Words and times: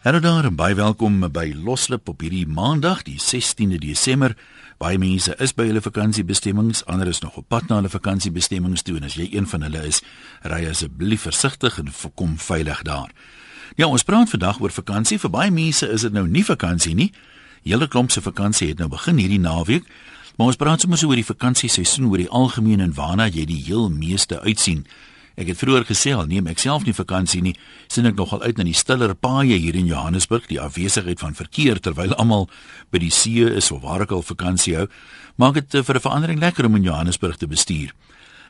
Hallo 0.00 0.18
daar 0.20 0.44
en 0.44 0.54
baie 0.56 0.74
welkom 0.74 1.18
by 1.28 1.50
Loslip 1.52 2.08
op 2.08 2.22
hierdie 2.24 2.46
Maandag, 2.48 3.02
die 3.04 3.18
16de 3.20 3.76
Desember. 3.82 4.32
Baie 4.80 4.96
mense 4.96 5.34
is 5.44 5.52
by 5.52 5.66
hulle 5.68 5.82
vakansiebestemmings, 5.84 6.80
ander 6.88 7.10
is 7.12 7.20
nog 7.20 7.36
op 7.36 7.44
pad 7.52 7.66
na 7.68 7.82
hulle 7.82 7.90
vakansiebestemmings 7.92 8.80
toe 8.80 8.94
en 8.96 9.04
as 9.04 9.18
jy 9.20 9.26
een 9.28 9.44
van 9.50 9.66
hulle 9.66 9.82
is, 9.84 9.98
ry 10.48 10.62
asseblief 10.70 11.26
versigtig 11.28 11.76
en 11.82 11.92
kom 12.16 12.38
veilig 12.40 12.80
daar. 12.88 13.12
Ja, 13.76 13.90
ons 13.90 14.06
praat 14.08 14.32
vandag 14.32 14.62
oor 14.64 14.72
vakansie. 14.72 15.20
Vir 15.20 15.34
baie 15.36 15.52
mense 15.52 15.84
is 15.92 16.08
dit 16.08 16.16
nou 16.16 16.24
nie 16.24 16.46
vakansie 16.48 16.94
nie. 16.96 17.10
Hele 17.68 17.84
klomp 17.84 18.08
se 18.08 18.24
vakansie 18.24 18.70
het 18.72 18.80
nou 18.80 18.88
begin 18.88 19.20
hierdie 19.20 19.42
naweek. 19.44 19.84
Maar 20.38 20.54
ons 20.54 20.56
praat 20.64 20.80
sommer 20.80 20.96
so 20.96 21.12
oor 21.12 21.20
die 21.20 21.28
vakansieseisoen 21.28 22.08
oor 22.08 22.24
die 22.24 22.32
algemeen 22.32 22.80
en 22.80 22.96
waarna 22.96 23.28
jy 23.28 23.44
die 23.44 23.60
heel 23.68 23.92
meeste 23.92 24.40
uitsien. 24.40 24.86
Ek 25.40 25.48
het 25.48 25.56
vroeër 25.56 25.86
gesê 25.88 26.12
al 26.12 26.26
neem 26.28 26.50
ek 26.52 26.60
self 26.60 26.84
nie 26.84 26.92
vakansie 26.92 27.40
nie, 27.40 27.54
sien 27.88 28.04
ek 28.04 28.18
nogal 28.18 28.42
uit 28.44 28.58
na 28.60 28.66
die 28.68 28.76
stiller 28.76 29.14
paaie 29.16 29.56
hier 29.56 29.78
in 29.78 29.88
Johannesburg, 29.88 30.44
die 30.50 30.60
afwesigheid 30.60 31.22
van 31.22 31.36
verkeer 31.38 31.80
terwyl 31.80 32.12
almal 32.20 32.50
by 32.92 33.00
die 33.00 33.12
see 33.14 33.46
is 33.48 33.70
of 33.72 33.80
waar 33.86 34.04
ek 34.04 34.12
al 34.12 34.26
vakansie 34.26 34.76
hou, 34.76 34.86
maak 35.40 35.56
dit 35.56 35.78
eh, 35.80 35.82
vir 35.86 35.96
'n 35.96 36.04
verandering 36.04 36.40
lekker 36.44 36.68
om 36.68 36.76
in 36.76 36.84
Johannesburg 36.84 37.40
te 37.40 37.48
bestuur. 37.48 37.94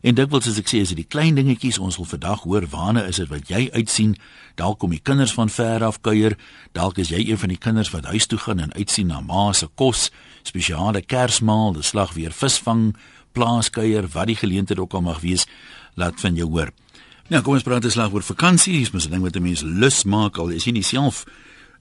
En 0.02 0.16
dikwels 0.16 0.48
as 0.48 0.58
ek 0.58 0.66
sê 0.66 0.80
is 0.80 0.88
dit 0.88 1.04
die 1.04 1.12
klein 1.12 1.36
dingetjies 1.36 1.78
ons 1.78 1.96
wil 2.00 2.08
vandag 2.08 2.42
hoor 2.42 2.66
waarna 2.72 3.04
is 3.04 3.20
dit 3.20 3.28
wat 3.28 3.48
jy 3.52 3.68
uitsien 3.70 4.16
dalk 4.56 4.78
kom 4.80 4.90
die 4.90 5.02
kinders 5.04 5.34
van 5.36 5.48
ver 5.48 5.84
af 5.84 6.00
kuier 6.00 6.36
dalk 6.72 6.98
is 6.98 7.10
jy 7.12 7.20
een 7.28 7.38
van 7.38 7.52
die 7.52 7.60
kinders 7.60 7.92
wat 7.92 8.08
huis 8.08 8.26
toe 8.26 8.38
gaan 8.38 8.60
en 8.64 8.72
uitsien 8.72 9.06
na 9.12 9.20
ma 9.20 9.52
se 9.52 9.68
kos 9.74 10.10
spesiale 10.42 11.02
kersmaal 11.02 11.76
die 11.76 11.84
slag 11.84 12.14
weer 12.16 12.32
visvang 12.32 12.96
plaaskuier 13.36 14.08
wat 14.08 14.26
die 14.26 14.40
geleentheid 14.40 14.80
ook 14.80 14.94
al 14.94 15.04
mag 15.04 15.20
wees 15.20 15.46
laat 16.00 16.20
van 16.20 16.36
jou 16.38 16.48
hoor. 16.50 16.72
Nou 17.30 17.42
kom 17.46 17.54
ons 17.54 17.66
praat 17.66 17.84
eens 17.84 17.94
slag 17.94 18.12
oor 18.12 18.26
vakansie. 18.26 18.78
Dis 18.78 18.90
mos 18.90 19.06
'n 19.06 19.10
ding 19.10 19.22
wat 19.22 19.36
'n 19.36 19.42
mens 19.42 19.62
lus 19.62 20.04
maak 20.04 20.38
al 20.38 20.48
is 20.48 20.64
jy 20.64 20.72
nie 20.72 20.82
self 20.82 21.24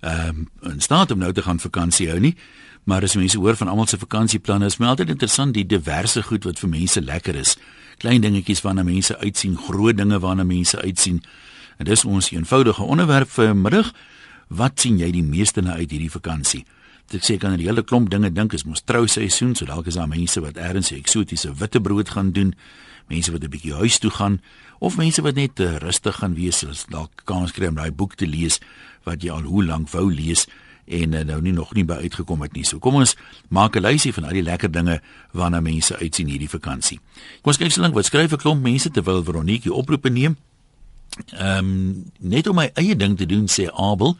ehm 0.02 0.30
um, 0.62 0.72
in 0.72 0.82
staat 0.82 1.12
om 1.12 1.20
nou 1.20 1.34
te 1.34 1.42
gaan 1.42 1.60
vakansie 1.60 2.10
hou 2.10 2.20
nie. 2.20 2.36
Maar 2.84 3.04
as 3.04 3.16
mense 3.16 3.38
hoor 3.38 3.56
van 3.56 3.68
almal 3.68 3.88
se 3.88 3.98
vakansieplanne, 3.98 4.66
is 4.66 4.78
my 4.78 4.88
altyd 4.88 5.10
interessant 5.10 5.54
die 5.54 5.66
diverse 5.66 6.24
goed 6.24 6.44
wat 6.44 6.60
vir 6.60 6.70
mense 6.70 7.02
lekker 7.02 7.36
is. 7.36 7.58
Klein 7.98 8.22
dingetjies 8.22 8.62
waarna 8.62 8.84
mense 8.84 9.18
uitsien, 9.18 9.58
groot 9.58 9.98
dinge 9.98 10.20
waarna 10.20 10.44
mense 10.44 10.82
uitsien. 10.82 11.24
En 11.78 11.86
dis 11.86 12.06
ons 12.06 12.32
eenvoudige 12.32 12.84
onderwerp 12.84 13.30
vir 13.30 13.56
middag. 13.56 13.94
Wat 14.48 14.80
sien 14.80 14.98
jy 14.98 15.12
die 15.12 15.24
meeste 15.24 15.62
na 15.62 15.74
uit 15.74 15.92
hierdie 15.92 16.12
vakansie? 16.12 16.66
Ek 17.10 17.24
sê 17.24 17.38
kan 17.38 17.54
'n 17.54 17.60
hele 17.60 17.84
klomp 17.84 18.10
dinge 18.10 18.32
dink, 18.32 18.54
is 18.54 18.64
mos 18.64 18.82
trouseisoen, 18.82 19.56
so 19.56 19.66
dalk 19.66 19.88
is 19.88 19.96
daar 19.96 20.08
mense 20.08 20.40
wat 20.42 20.58
ergens 20.58 20.92
'n 20.92 21.02
eksotiese 21.02 21.54
witbrood 21.54 22.10
gaan 22.10 22.32
doen 22.32 22.54
mense 23.10 23.32
wat 23.32 23.44
'n 23.44 23.50
bietjie 23.50 23.74
huis 23.74 23.98
toe 23.98 24.12
gaan 24.12 24.42
of 24.80 24.98
mense 24.98 25.22
wat 25.22 25.36
net 25.36 25.60
uh, 25.60 25.78
rustig 25.78 26.16
gaan 26.16 26.34
wees, 26.34 26.64
as 26.66 26.86
dalk 26.90 27.12
kans 27.26 27.52
kry 27.52 27.68
om 27.68 27.76
daai 27.76 27.92
boek 27.92 28.16
te 28.16 28.28
lees 28.28 28.60
wat 29.04 29.24
jy 29.24 29.32
al 29.32 29.44
hoe 29.44 29.66
lank 29.66 29.90
wou 29.90 30.14
lees 30.14 30.48
en 30.86 31.14
uh, 31.14 31.24
nou 31.24 31.42
nie 31.42 31.54
nog 31.54 31.74
nie 31.74 31.86
by 31.86 31.94
uitgekom 31.94 32.42
het 32.42 32.54
nie. 32.54 32.64
So 32.64 32.80
kom 32.80 32.96
ons 32.96 33.16
maak 33.50 33.76
'n 33.76 33.82
lysie 33.82 34.14
van 34.14 34.24
al 34.24 34.34
die 34.34 34.44
lekker 34.44 34.72
dinge 34.72 35.02
waarna 35.34 35.60
mense 35.60 35.98
uitsien 35.98 36.28
hierdie 36.28 36.50
vakansie. 36.50 37.00
Kom 37.42 37.52
ons 37.52 37.58
kyk 37.58 37.72
so 37.72 37.82
lank 37.82 37.94
wat 37.94 38.06
skryf 38.06 38.32
'n 38.32 38.38
klomp 38.38 38.62
mense 38.62 38.90
terwyl 38.90 39.24
Veronique 39.24 39.74
oproepe 39.74 40.10
neem. 40.10 40.38
Ehm 41.34 41.58
um, 41.58 42.12
net 42.20 42.48
om 42.48 42.56
my 42.56 42.72
eie 42.74 42.96
ding 42.96 43.18
te 43.18 43.26
doen 43.26 43.48
sê 43.48 43.68
Abel 43.74 44.18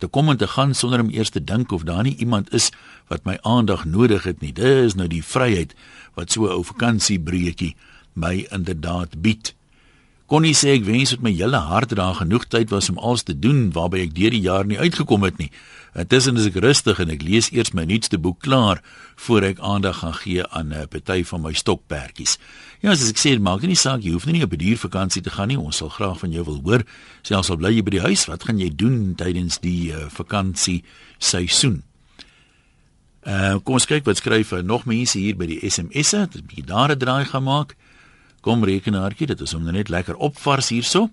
te 0.00 0.08
kom 0.08 0.32
en 0.32 0.40
te 0.40 0.48
gaan 0.48 0.74
sonder 0.74 1.00
om 1.04 1.12
eers 1.12 1.30
te 1.30 1.44
dink 1.44 1.72
of 1.72 1.84
daar 1.88 2.02
nie 2.06 2.16
iemand 2.16 2.52
is 2.56 2.70
wat 3.12 3.24
my 3.28 3.36
aandag 3.42 3.84
nodig 3.84 4.24
het 4.24 4.40
nie. 4.40 4.52
Dis 4.56 4.96
nou 4.96 5.08
die 5.08 5.24
vryheid 5.24 5.74
wat 6.16 6.32
so 6.32 6.46
'n 6.46 6.56
ou 6.56 6.64
vakansiebreekie 6.64 7.76
my 8.14 8.46
inderdaad 8.50 9.20
bied. 9.22 9.54
Connie 10.26 10.54
sê 10.54 10.76
ek 10.78 10.84
wens 10.86 11.10
dit 11.10 11.22
my 11.22 11.32
hele 11.34 11.58
hart 11.58 11.90
daar 11.98 12.14
genoeg 12.14 12.44
tyd 12.46 12.70
was 12.70 12.90
om 12.90 12.98
alles 12.98 13.22
te 13.26 13.34
doen 13.34 13.72
waarby 13.74 14.04
ek 14.06 14.14
deur 14.14 14.30
die 14.30 14.46
jaar 14.46 14.66
nie 14.66 14.78
uitgekom 14.78 15.22
het 15.22 15.38
nie. 15.38 15.50
Intussen 15.98 16.36
is 16.38 16.46
ek 16.46 16.60
rustig 16.62 17.00
en 17.02 17.10
ek 17.10 17.24
lees 17.26 17.48
eers 17.50 17.72
my 17.74 17.82
nuutste 17.88 18.18
boek 18.18 18.38
klaar 18.44 18.78
voor 19.26 19.42
ek 19.48 19.58
aandag 19.58 19.98
gaan 20.04 20.14
gee 20.14 20.46
aan 20.46 20.72
'n 20.72 20.88
party 20.88 21.24
van 21.24 21.42
my 21.42 21.52
stokperdjies. 21.52 22.38
Ja, 22.80 22.90
as 22.90 23.10
ek 23.10 23.18
sê, 23.18 23.40
maak 23.40 23.62
nie 23.62 23.74
saak 23.74 24.02
jy 24.02 24.12
hoef 24.12 24.26
nie 24.26 24.42
op 24.42 24.52
'n 24.52 24.56
diervakansie 24.56 25.22
te 25.22 25.30
gaan 25.30 25.48
nie. 25.48 25.58
Ons 25.58 25.76
sal 25.76 25.88
graag 25.88 26.18
van 26.18 26.30
jou 26.30 26.44
wil 26.44 26.60
hoor. 26.62 26.84
Selfs 27.22 27.50
al 27.50 27.56
bly 27.56 27.74
jy 27.74 27.82
by 27.82 27.90
die 27.90 28.00
huis, 28.00 28.26
wat 28.26 28.44
gaan 28.44 28.58
jy 28.58 28.70
doen 28.74 29.14
tydens 29.14 29.58
die 29.58 29.92
uh, 29.92 30.06
vakansie 30.08 30.84
seisoen? 31.18 31.82
Uh 33.26 33.58
kom 33.64 33.74
ons 33.74 33.86
kyk 33.86 34.04
wat 34.04 34.16
skryf 34.16 34.52
uh, 34.52 34.62
nog 34.62 34.84
mense 34.84 35.18
hier 35.18 35.36
by 35.36 35.46
die 35.46 35.60
SMS'e. 35.70 36.28
Dit 36.30 36.42
'n 36.42 36.46
bietjie 36.46 36.66
daar 36.66 36.90
'n 36.90 36.98
draai 36.98 37.24
gemaak. 37.24 37.76
Kom 38.40 38.64
rekenaartjie, 38.64 39.26
dit 39.26 39.40
is 39.40 39.54
om 39.54 39.64
net 39.64 39.88
lekker 39.88 40.16
opvars 40.16 40.68
hierso. 40.68 41.10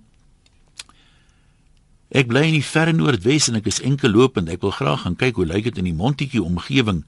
Ek 2.10 2.30
bly 2.32 2.46
in 2.48 2.56
die 2.56 2.64
verre 2.64 2.94
Noordwes 2.96 3.50
en 3.52 3.58
ek 3.60 3.66
is 3.68 3.82
enkel 3.84 4.14
lopend. 4.16 4.48
Ek 4.48 4.62
wil 4.64 4.72
graag 4.72 5.04
gaan 5.04 5.18
kyk 5.20 5.42
hoe 5.42 5.48
lyk 5.48 5.66
dit 5.68 5.80
in 5.82 5.90
die 5.90 5.96
Montetjie 5.96 6.44
omgewing. 6.44 7.04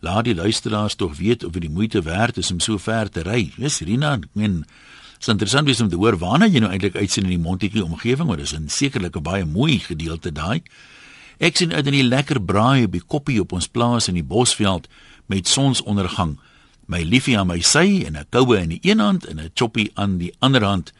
Laat 0.00 0.24
die 0.24 0.36
luisteraars 0.38 0.96
tog 0.96 1.18
weet 1.18 1.44
of 1.44 1.52
dit 1.52 1.66
die 1.66 1.72
moeite 1.72 2.00
werd 2.06 2.38
is 2.40 2.50
om 2.54 2.60
so 2.60 2.80
ver 2.80 3.10
te 3.12 3.26
ry. 3.26 3.50
Dis 3.58 3.82
Rina, 3.84 4.14
ek 4.16 4.24
meen, 4.32 4.62
dit 4.62 5.26
is 5.26 5.28
interessant 5.28 5.68
om 5.84 5.90
te 5.92 6.00
hoor 6.00 6.16
waarna 6.16 6.48
jy 6.48 6.62
nou 6.64 6.70
eintlik 6.72 6.96
uitsien 6.96 7.26
in 7.26 7.34
die 7.34 7.42
Montetjie 7.42 7.84
omgewing, 7.84 8.30
want 8.30 8.40
dit 8.40 8.48
is 8.48 8.56
'n 8.56 8.68
sekerlik 8.68 9.16
'n 9.16 9.22
baie 9.22 9.44
mooi 9.44 9.78
gedeelte 9.78 10.32
daai. 10.32 10.62
Ek 11.38 11.56
sien 11.56 11.72
uit 11.72 11.86
in 11.86 11.92
die 11.92 12.08
lekker 12.08 12.40
braai 12.40 12.84
op 12.84 12.92
die 12.92 13.04
koppie 13.04 13.40
op 13.40 13.52
ons 13.52 13.68
plaas 13.68 14.08
in 14.08 14.14
die 14.14 14.24
Bosveld 14.24 14.88
met 15.26 15.48
sonsondergang 15.48 16.38
my 16.86 17.02
liefie 17.02 17.38
aan 17.38 17.46
my 17.46 17.60
sy 17.60 18.02
en 18.06 18.16
'n 18.16 18.26
koue 18.30 18.56
in 18.56 18.68
die 18.68 18.80
een 18.82 18.98
hand 18.98 19.26
en 19.26 19.40
'n 19.40 19.50
choppie 19.54 19.90
aan 19.94 20.18
die 20.18 20.32
ander 20.38 20.64
hand 20.64 20.92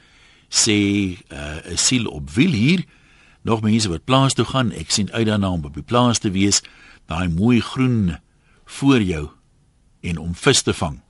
sê 0.50 0.72
'n 0.72 1.16
uh, 1.32 1.76
siel 1.76 2.06
op 2.06 2.30
wiel 2.30 2.52
hier 2.52 2.84
nog 3.42 3.62
mense 3.62 3.88
wat 3.88 4.04
plaas 4.04 4.34
toe 4.34 4.44
gaan 4.44 4.72
ek 4.72 4.90
sien 4.90 5.12
uit 5.12 5.26
daarna 5.26 5.50
om 5.50 5.64
op 5.64 5.74
die 5.74 5.86
plaas 5.86 6.18
te 6.18 6.30
wees 6.30 6.62
daai 7.06 7.28
mooi 7.28 7.60
groen 7.60 8.18
voor 8.78 9.02
jou 9.02 9.28
en 10.00 10.18
om 10.18 10.34
vis 10.34 10.62
te 10.62 10.74
vang 10.74 11.00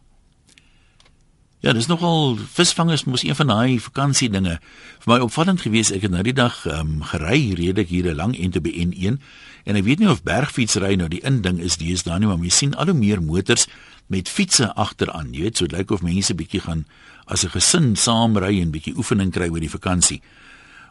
ja 1.65 1.73
dis 1.73 1.89
nogal 1.91 2.37
visvangers 2.37 3.05
mos 3.05 3.25
een 3.27 3.35
van 3.35 3.51
daai 3.51 3.81
vakansie 3.83 4.31
dinge 4.31 4.59
vir 5.05 5.13
my 5.13 5.19
opvallend 5.25 5.61
geweest 5.61 5.93
ek 5.97 6.07
het 6.07 6.15
nou 6.15 6.23
die 6.23 6.37
dag 6.37 6.65
um, 6.67 7.03
gery 7.03 7.55
redelik 7.59 7.89
hier 7.89 8.11
'n 8.13 8.17
lang 8.17 8.39
en 8.39 8.51
te 8.51 8.61
be 8.61 8.71
N1 8.71 9.19
en 9.65 9.77
ek 9.77 9.85
weet 9.85 9.99
nie 9.99 10.11
of 10.11 10.23
bergfietsry 10.23 10.95
nou 10.95 11.09
die 11.09 11.25
inding 11.25 11.61
is 11.61 11.77
dis 11.77 12.03
daar 12.03 12.21
nie 12.21 12.29
maar 12.29 12.39
jy 12.39 12.51
sien 12.51 12.75
al 12.75 12.93
hoe 12.93 12.95
meer 12.95 13.23
motors 13.23 13.67
met 14.09 14.29
fietsse 14.29 14.73
agteraan. 14.75 15.33
Jy 15.37 15.49
weet, 15.49 15.61
so 15.61 15.69
dit 15.69 15.77
lyk 15.77 15.93
of 15.93 16.05
mense 16.05 16.35
bietjie 16.35 16.63
gaan 16.65 16.87
as 17.27 17.45
'n 17.45 17.53
gesin 17.53 17.97
saam 17.97 18.37
ry 18.37 18.61
en 18.61 18.73
bietjie 18.73 18.97
oefening 18.97 19.33
kry 19.33 19.49
oor 19.49 19.61
die 19.61 19.71
vakansie. 19.71 20.23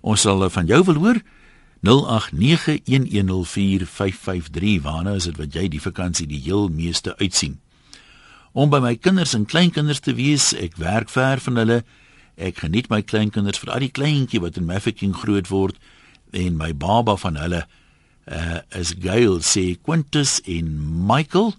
Ons 0.01 0.21
sal 0.21 0.43
eh, 0.43 0.49
van 0.53 0.65
jou 0.65 0.83
wil 0.83 0.95
hoor 1.03 1.21
0891104553. 1.87 4.81
Waarna 4.81 5.13
is 5.17 5.23
dit 5.29 5.37
wat 5.37 5.53
jy 5.53 5.67
die 5.71 5.81
vakansie 5.81 6.27
die 6.27 6.41
heel 6.41 6.69
meeste 6.73 7.17
uitsien? 7.17 7.59
Om 8.57 8.69
by 8.73 8.79
my 8.81 8.95
kinders 8.97 9.33
en 9.37 9.45
kleinkinders 9.45 10.01
te 10.01 10.17
wees, 10.17 10.49
ek 10.57 10.81
werk 10.81 11.09
ver 11.13 11.37
van 11.45 11.55
hulle. 11.61 11.83
Ek 12.37 12.57
geniet 12.63 12.89
my 12.89 13.01
kleinkinders 13.05 13.61
vir 13.61 13.73
al 13.73 13.83
die 13.85 13.93
kleintjie 13.93 14.41
wat 14.41 14.57
in 14.57 14.69
Mafeking 14.69 15.13
groot 15.17 15.49
word 15.53 15.77
en 16.35 16.57
my 16.57 16.73
baba 16.73 17.15
van 17.17 17.37
hulle 17.39 17.63
uh, 18.27 18.59
is 18.75 18.93
Gail 18.99 19.39
sê 19.45 19.77
Quintus 19.81 20.39
en 20.45 20.73
Michael. 21.07 21.53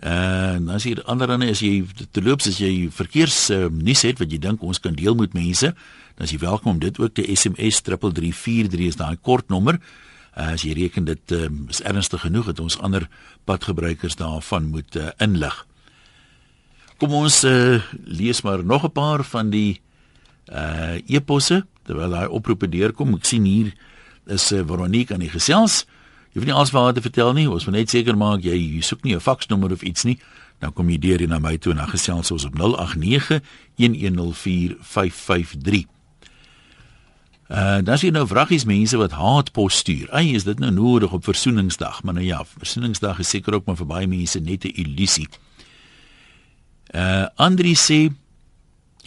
En 0.00 0.70
as 0.72 0.86
jy 0.88 0.96
ander 1.04 1.28
dan 1.28 1.44
as 1.44 1.60
jy 1.64 1.82
te 2.12 2.22
loop 2.24 2.44
as 2.48 2.60
jy 2.62 2.88
verkeers 2.94 3.50
uh, 3.52 3.66
nuus 3.68 4.04
het 4.06 4.20
wat 4.22 4.32
jy 4.32 4.40
dink 4.40 4.62
ons 4.64 4.80
kan 4.80 4.96
deel 4.96 5.18
met 5.18 5.36
mense, 5.36 5.74
dan 6.20 6.28
is 6.28 6.34
jy 6.34 6.42
welkom 6.44 6.74
om 6.74 6.78
dit 6.78 6.98
ook 7.00 7.14
te 7.16 7.24
SMS 7.24 7.80
3343 7.80 8.92
is 8.92 8.98
daai 9.00 9.16
kort 9.24 9.48
nommer. 9.48 9.80
Uh, 10.36 10.52
as 10.52 10.68
jy 10.68 10.76
reken 10.76 11.08
dit 11.08 11.32
um, 11.32 11.64
is 11.72 11.80
ernstig 11.80 12.20
genoeg 12.20 12.44
dat 12.50 12.60
ons 12.60 12.76
ander 12.84 13.08
padgebruikers 13.48 14.20
daarvan 14.20 14.68
moet 14.68 14.92
uh, 15.00 15.08
inlig. 15.16 15.56
Kom 17.00 17.16
ons 17.16 17.40
uh, 17.48 17.80
lees 18.04 18.44
maar 18.44 18.60
nog 18.64 18.84
'n 18.84 18.92
paar 18.92 19.24
van 19.24 19.50
die 19.50 19.80
uh 20.52 21.00
eposse 21.08 21.64
terwyl 21.88 22.10
daai 22.10 22.28
oproepe 22.28 22.68
deurkom. 22.68 23.14
Ek 23.14 23.24
sien 23.24 23.44
hier 23.44 23.72
is 24.26 24.52
uh, 24.52 24.60
Veronique 24.66 25.14
aan 25.14 25.24
die 25.24 25.32
gesels. 25.32 25.86
Jy 26.32 26.36
hoef 26.36 26.44
nie 26.44 26.54
alles 26.54 26.70
haar 26.70 26.92
te 26.92 27.00
vertel 27.00 27.32
nie. 27.32 27.48
Ons 27.48 27.64
moet 27.64 27.74
net 27.74 27.90
seker 27.90 28.16
maak 28.16 28.44
jy, 28.44 28.76
jy 28.76 28.82
soek 28.82 29.04
nie 29.04 29.16
'n 29.16 29.20
faksnommer 29.20 29.72
of 29.72 29.82
iets 29.82 30.04
nie. 30.04 30.18
Dan 30.58 30.72
kom 30.72 30.90
jy 30.90 30.98
deur 30.98 31.18
hier 31.18 31.28
na 31.28 31.38
my 31.38 31.56
toe 31.56 31.72
en 31.72 31.78
dan 31.78 31.88
gesels 31.88 32.30
ons 32.30 32.44
op 32.44 32.54
089 32.54 33.40
1104553. 33.76 35.99
Uh, 37.50 37.78
dan 37.82 37.98
sien 37.98 38.14
nou 38.14 38.22
vraggies 38.30 38.64
mense 38.64 38.94
wat 38.96 39.16
haatpos 39.18 39.80
stuur. 39.82 40.06
Ai, 40.14 40.36
is 40.38 40.44
dit 40.46 40.58
nou 40.62 40.70
nodig 40.70 41.10
op 41.12 41.24
versoeningsdag? 41.26 42.02
Maar 42.02 42.14
nou 42.14 42.26
ja, 42.26 42.44
versoeningsdag 42.58 43.18
is 43.18 43.28
seker 43.28 43.54
ook 43.54 43.66
maar 43.66 43.78
vir 43.80 43.88
baie 43.90 44.06
mense 44.06 44.38
net 44.38 44.64
'n 44.64 44.74
illusie. 44.74 45.26
Uh 46.94 47.26
Andri 47.34 47.74
sê 47.74 48.14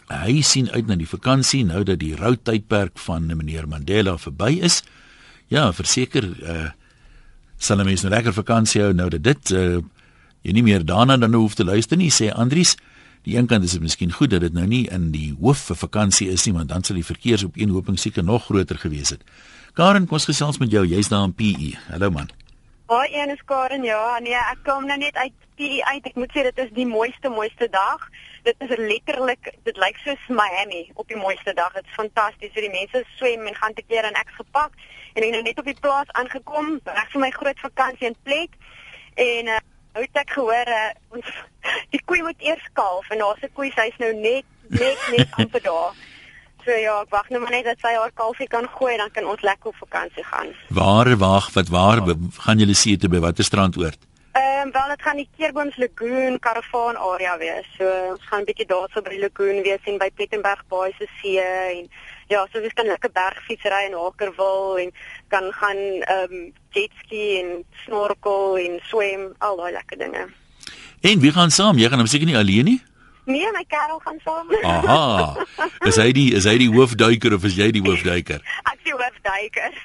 hy 0.07 0.41
sien 0.41 0.69
uit 0.71 0.87
na 0.87 0.95
die 0.95 1.07
vakansie 1.07 1.63
nou 1.63 1.83
dat 1.83 1.99
die 1.99 2.15
rou 2.15 2.35
tydperk 2.35 2.99
van 2.99 3.25
meneer 3.25 3.67
Mandela 3.67 4.17
verby 4.17 4.59
is. 4.61 4.83
Ja, 5.47 5.73
verseker 5.73 6.23
uh 6.43 6.69
sal 7.57 7.79
'n 7.79 7.85
mens 7.85 8.03
'n 8.03 8.09
lekker 8.09 8.33
vakansie 8.33 8.81
hou 8.81 8.93
nou 8.93 9.09
dat 9.09 9.23
dit 9.23 9.51
uh, 9.51 9.79
jy 10.41 10.51
nie 10.51 10.63
meer 10.63 10.85
daarna 10.85 11.17
dan 11.17 11.33
hoef 11.33 11.55
te 11.55 11.63
luister 11.63 11.97
nie 11.97 12.11
sê 12.11 12.31
Andries 12.33 12.75
die 13.23 13.37
een 13.37 13.47
kant 13.47 13.63
is 13.63 13.71
dit 13.71 13.81
miskien 13.81 14.11
goed 14.11 14.29
dat 14.35 14.41
dit 14.41 14.53
nou 14.53 14.67
nie 14.67 14.85
in 14.91 15.11
die 15.11 15.33
hoof 15.39 15.69
vir 15.71 15.79
vakansie 15.87 16.29
is 16.31 16.45
nie 16.45 16.53
want 16.53 16.69
dan 16.69 16.83
sal 16.83 16.99
die 16.99 17.07
verkeersopeenhoping 17.07 17.99
seker 17.99 18.23
nog 18.23 18.45
groter 18.49 18.77
gewees 18.77 19.15
het 19.15 19.23
Karen, 19.73 20.03
kom 20.05 20.19
ons 20.19 20.27
gesels 20.29 20.59
met 20.61 20.69
jou. 20.69 20.83
Jy's 20.85 21.07
daar 21.09 21.23
in 21.25 21.31
PE. 21.33 21.71
Hallo 21.89 22.11
man. 22.13 22.27
Haai, 22.91 23.07
een 23.09 23.31
is 23.33 23.41
Karen. 23.49 23.81
Ja, 23.83 24.19
nee, 24.21 24.35
ek 24.37 24.59
kom 24.67 24.85
nou 24.85 24.97
net 25.01 25.15
uit 25.17 25.33
PE 25.57 25.79
uit. 25.87 26.09
Ek 26.11 26.19
moet 26.21 26.29
sê 26.29 26.43
dit 26.45 26.61
is 26.61 26.69
die 26.75 26.85
mooiste 26.85 27.31
mooiste 27.33 27.65
dag. 27.73 28.03
Dit 28.45 28.61
is 28.61 28.75
letterlik, 28.77 29.49
dit 29.65 29.79
lyk 29.81 29.97
soos 30.03 30.29
Miami 30.29 30.83
op 30.93 31.09
die 31.09 31.17
mooiste 31.17 31.55
dag. 31.57 31.73
Dit 31.73 31.89
is 31.89 31.97
fantasties. 31.97 32.53
So 32.53 32.61
die 32.61 32.69
mense 32.69 33.01
swem 33.15 33.49
en 33.49 33.57
gaan 33.57 33.73
te 33.73 33.81
keer 33.87 34.05
en 34.05 34.21
ek 34.21 34.29
gepak 34.37 34.77
en 35.15 35.25
ek 35.25 35.33
nou 35.33 35.41
net 35.49 35.63
op 35.63 35.71
die 35.71 35.77
plaas 35.81 36.13
aangekom, 36.21 36.75
reg 36.85 37.09
vir 37.15 37.25
my 37.25 37.33
groot 37.33 37.65
vakansie 37.65 38.11
in 38.11 38.19
plek. 38.29 38.53
En 39.17 39.53
uh, 39.55 39.59
hoe 39.93 40.05
het 40.05 40.21
ek 40.23 40.33
gehoor 40.37 40.71
uh, 40.77 40.89
ons 41.17 41.29
die 41.93 42.01
koei 42.05 42.21
moet 42.21 42.41
eers 42.41 42.65
kalf 42.73 43.09
en 43.09 43.21
daar's 43.23 43.43
'n 43.43 43.53
koei 43.53 43.69
sy's 43.71 43.97
nou 43.97 44.13
net 44.13 44.45
net 44.69 44.99
net 45.17 45.29
amper 45.39 45.61
daar. 45.61 45.93
So 46.63 46.71
ja, 46.71 47.01
ek 47.01 47.11
wag 47.11 47.29
nou 47.29 47.41
maar 47.43 47.51
net 47.51 47.65
dat 47.67 47.79
sy 47.83 47.91
haar 47.91 48.11
kalfie 48.15 48.47
kan 48.47 48.67
gooi 48.77 48.95
dan 48.97 49.11
kan 49.11 49.27
ons 49.27 49.41
lekker 49.41 49.67
op 49.73 49.75
vakansie 49.83 50.23
gaan. 50.23 50.55
Waar 50.69 51.17
wag, 51.17 51.51
wat 51.53 51.67
waar 51.67 51.99
oh. 51.99 52.15
gaan 52.45 52.57
julle 52.57 52.75
see 52.75 52.97
toe 52.97 53.09
by 53.09 53.19
watter 53.19 53.43
strandoord? 53.43 53.99
Ehm 54.33 54.67
um, 54.67 54.71
wel 54.71 54.87
dit 54.87 55.01
gaan 55.01 55.19
die 55.19 55.29
Keerbooms 55.37 55.75
Lagoon 55.77 56.39
karavaan 56.39 56.97
area 56.97 57.37
wees. 57.37 57.67
So 57.77 57.85
ons 58.13 58.25
gaan 58.29 58.41
'n 58.41 58.47
bietjie 58.49 58.65
daarso 58.65 59.01
by 59.01 59.09
die 59.09 59.19
lagoon 59.19 59.61
wees 59.61 59.83
en 59.83 59.97
by 59.97 60.09
Plettenberg 60.15 60.63
Baai 60.67 60.93
se 60.97 61.07
see 61.21 61.39
en 61.39 61.89
ja, 62.27 62.47
so 62.51 62.61
ons 62.61 62.73
kan 62.73 62.85
lekker 62.85 63.11
bergfietsry 63.11 63.83
in 63.85 63.93
Hakerwil 63.93 64.77
en 64.83 64.91
kan 65.33 65.49
gaan 65.59 65.81
ehm 66.13 66.33
um, 66.33 66.53
jetski 66.73 67.25
en 67.41 67.51
snorkel 67.85 68.57
en 68.61 68.79
swem, 68.89 69.27
al 69.37 69.57
daai 69.57 69.73
lekker 69.73 69.97
dinge. 69.97 70.27
En 71.01 71.19
wie 71.19 71.31
gaan 71.35 71.51
saam? 71.51 71.77
Jy 71.77 71.89
gaan 71.89 72.01
hom 72.03 72.09
seker 72.09 72.29
nie 72.29 72.37
alleen 72.37 72.69
nie? 72.69 72.79
Nee, 73.25 73.51
my 73.55 73.63
kerel 73.67 73.99
gaan 74.03 74.19
saam. 74.23 74.49
Aha. 74.63 75.45
Is 75.87 75.95
hy 75.95 76.09
die 76.15 76.33
is 76.35 76.43
hy 76.49 76.57
die 76.59 76.69
hoofduiker 76.73 77.35
of 77.37 77.45
is 77.47 77.55
jy 77.55 77.69
die 77.71 77.83
hoofduiker? 77.83 78.41
Ek 78.71 78.75
is 78.75 78.89
die 78.89 78.95
hoofduiker. 78.97 79.77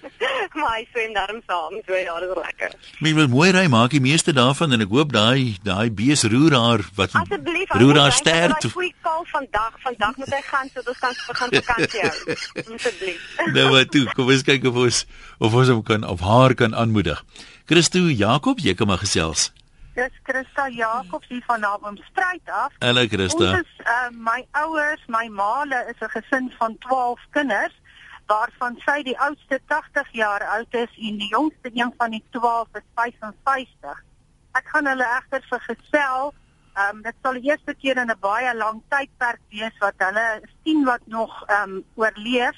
maar 0.58 0.74
hy 0.76 0.82
swem 0.90 1.14
daarom 1.16 1.40
saam, 1.48 1.78
so 1.86 1.96
ja, 1.96 2.18
dit 2.20 2.34
is 2.34 2.40
lekker. 2.42 2.74
Mens 3.00 3.16
wil 3.16 3.30
mooi 3.32 3.48
ry, 3.56 3.64
maak 3.72 3.94
die 3.96 4.02
meeste 4.04 4.34
daarvan 4.36 4.76
en 4.76 4.84
ek 4.84 4.92
hoop 4.92 5.14
daai 5.14 5.56
daai 5.64 5.88
bees 5.88 6.26
roer 6.28 6.56
haar 6.58 6.84
wat 6.98 7.16
Asseblief, 7.22 7.72
roer 7.80 8.02
haar 8.02 8.16
sterk. 8.16 8.68
Goeie 8.76 8.92
kal 9.06 9.24
vandag. 9.32 9.80
Vandag 9.86 10.20
moet 10.20 10.36
hy 10.36 10.42
gaan 10.50 10.70
sodat 10.74 10.92
ons 10.92 11.00
kan 11.00 11.16
begin 11.30 11.56
vakansie 11.62 12.04
hou. 12.04 12.36
Asseblief. 12.76 13.24
nou 13.56 13.66
maar 13.72 13.88
toe, 13.88 14.04
kom 14.12 14.36
ons 14.36 14.46
kyk 14.52 14.68
of 14.68 14.84
ons 14.84 15.02
of 15.40 15.58
ons 15.62 15.72
hom 15.72 15.82
kan 15.86 16.04
of 16.12 16.20
haar 16.28 16.56
kan 16.58 16.76
aanmoedig. 16.76 17.24
Christo 17.72 18.04
Jakob, 18.12 18.60
jy 18.60 18.76
kom 18.76 18.92
maar 18.92 19.00
gesels. 19.00 19.48
Dis 19.94 20.12
Christa 20.24 20.68
Jacobs 20.68 21.28
hier 21.28 21.42
van 21.44 21.60
Naboomstryd 21.60 22.40
af. 22.44 22.72
Hallo 22.78 23.04
Christa. 23.06 23.44
Ons 23.44 23.58
is 23.60 23.80
uh, 23.84 24.08
my 24.10 24.40
ouers, 24.56 25.02
my 25.06 25.28
maale 25.28 25.80
is 25.90 26.00
'n 26.00 26.08
gesin 26.14 26.52
van 26.58 26.78
12 26.78 27.20
kinders 27.30 27.74
waarvan 28.26 28.78
sy 28.84 29.02
die 29.02 29.18
oudste 29.20 29.60
80 29.66 30.08
jaar 30.12 30.44
oud 30.56 30.74
is 30.74 30.92
en 30.96 31.18
die 31.20 31.28
jongste 31.28 31.70
een 31.74 31.92
van 31.96 32.10
die 32.10 32.24
12 32.30 32.68
is 32.80 32.86
55. 32.94 34.04
Ek 34.52 34.68
gaan 34.72 34.86
hulle 34.86 35.08
egter 35.18 35.44
vergesel. 35.50 36.32
Ehm 36.72 36.96
um, 36.96 37.02
dit 37.02 37.16
sal 37.22 37.32
die 37.32 37.50
eerste 37.50 37.74
keer 37.74 37.96
in 37.96 38.08
'n 38.08 38.20
baie 38.20 38.54
lang 38.56 38.82
tydperk 38.88 39.40
wees 39.48 39.76
wat 39.78 39.94
hulle 39.96 40.40
sien 40.64 40.84
wat 40.84 41.04
nog 41.04 41.42
ehm 41.46 41.70
um, 41.70 41.84
oorleef 41.94 42.56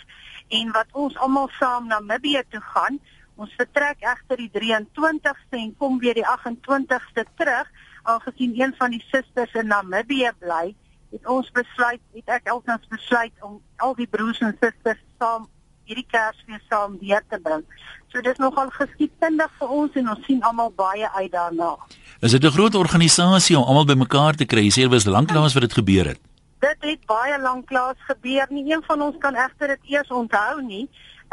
en 0.48 0.70
wat 0.70 0.86
ons 0.92 1.18
almal 1.18 1.50
saam 1.58 1.86
na 1.86 1.98
Namibië 1.98 2.42
toe 2.48 2.60
gaan. 2.60 3.00
Ons 3.34 3.54
vertrek 3.58 4.04
egter 4.06 4.38
die 4.38 4.50
23ste 4.54 5.58
en 5.58 5.72
kom 5.78 5.98
weer 5.98 6.14
die 6.14 6.26
28ste 6.26 7.24
terug. 7.38 7.70
Aangesien 8.02 8.54
een 8.60 8.74
van 8.78 8.92
die 8.94 9.02
susters 9.08 9.54
in 9.58 9.66
Namibië 9.72 10.30
bly, 10.38 10.74
het 11.10 11.26
ons 11.30 11.50
besluit, 11.56 12.02
het 12.14 12.30
ek 12.36 12.50
alsans 12.52 12.86
besluit 12.92 13.34
om 13.42 13.58
al 13.82 13.94
die 13.98 14.06
broers 14.06 14.42
en 14.44 14.54
susters 14.60 15.00
saam 15.18 15.48
hierdie 15.88 16.06
Kersfees 16.08 16.62
saam 16.70 16.96
weer 17.00 17.24
te 17.28 17.38
bring. 17.42 17.64
So 18.12 18.22
dit 18.22 18.32
is 18.32 18.40
nogal 18.40 18.70
geskiedkundig 18.72 19.50
vir 19.58 19.72
ons 19.78 19.96
en 20.00 20.12
ons 20.14 20.22
sien 20.28 20.40
almal 20.46 20.70
baie 20.78 21.08
uit 21.18 21.32
daarna. 21.32 21.74
Is 22.20 22.32
dit 22.32 22.44
'n 22.44 22.54
groot 22.56 22.74
organisasie 22.74 23.58
om 23.58 23.64
almal 23.64 23.84
bymekaar 23.84 24.34
te 24.34 24.44
kry? 24.44 24.68
Dit 24.68 24.90
was 24.90 25.04
lanklaas 25.04 25.54
wat 25.54 25.62
dit 25.62 25.72
gebeur 25.72 26.06
het. 26.06 26.20
Dit 26.60 26.76
het 26.80 27.06
baie 27.06 27.40
lanklaas 27.40 27.98
gebeur. 28.06 28.46
Nie 28.50 28.72
een 28.72 28.82
van 28.86 29.02
ons 29.02 29.16
kan 29.18 29.34
egter 29.34 29.68
dit 29.68 29.80
eers 29.82 30.08
onthou 30.08 30.62
nie 30.62 30.88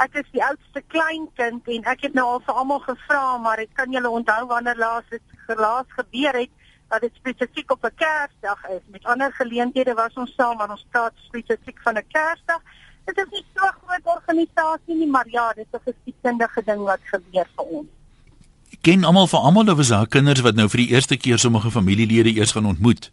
ek 0.05 0.15
is 0.21 0.29
die 0.31 0.43
oudste 0.43 0.81
kleinkind 0.93 1.67
en 1.75 1.83
ek 1.93 2.07
het 2.07 2.13
nou 2.17 2.25
al 2.33 2.41
vir 2.45 2.57
almal 2.61 2.81
gevra 2.85 3.37
maar 3.43 3.61
ek 3.63 3.73
kan 3.79 3.91
julle 3.91 4.09
onthou 4.09 4.41
wanneer 4.49 4.79
laas 4.81 5.07
dit 5.09 5.21
gelaas 5.47 5.87
gebeur 5.99 6.39
het 6.41 6.51
dat 6.91 7.01
dit 7.01 7.19
spesifiek 7.21 7.71
op 7.71 7.85
'n 7.85 7.95
Kersdag 7.95 8.61
is. 8.75 8.83
Met 8.95 9.05
ander 9.05 9.31
geleenthede 9.33 9.93
was 9.93 10.13
ons 10.13 10.33
saam 10.35 10.57
maar 10.57 10.69
ons 10.69 10.85
praat 10.91 11.13
spesifiek 11.29 11.79
van 11.83 11.97
'n 11.97 12.07
Kersdag. 12.07 12.61
Dit 13.05 13.17
is 13.17 13.29
nie 13.31 13.45
so 13.55 13.65
'n 13.65 13.77
groot 13.83 14.05
organisasie 14.17 14.95
nie, 14.95 15.07
maar 15.07 15.27
ja, 15.29 15.53
dit 15.53 15.65
is 15.71 15.79
'n 15.79 15.83
geskiedkundige 15.89 16.61
ding 16.65 16.81
wat 16.83 16.99
gebeur 17.03 17.47
vir 17.55 17.65
ons. 17.65 17.87
Ek 18.71 18.81
ken 18.81 19.03
almal 19.03 19.27
van 19.27 19.41
almal 19.41 19.71
of 19.71 19.79
is 19.79 19.87
daar 19.87 20.07
kinders 20.07 20.41
wat 20.41 20.55
nou 20.55 20.69
vir 20.69 20.77
die 20.77 20.91
eerste 20.95 21.17
keer 21.17 21.39
sommige 21.39 21.71
familielede 21.71 22.33
eers 22.35 22.51
gaan 22.51 22.65
ontmoet? 22.65 23.11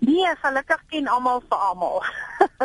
Nee, 0.00 0.36
gelukkig 0.42 0.82
ken 0.88 1.06
almal 1.06 1.42
vir 1.48 1.58
almal. 1.58 2.04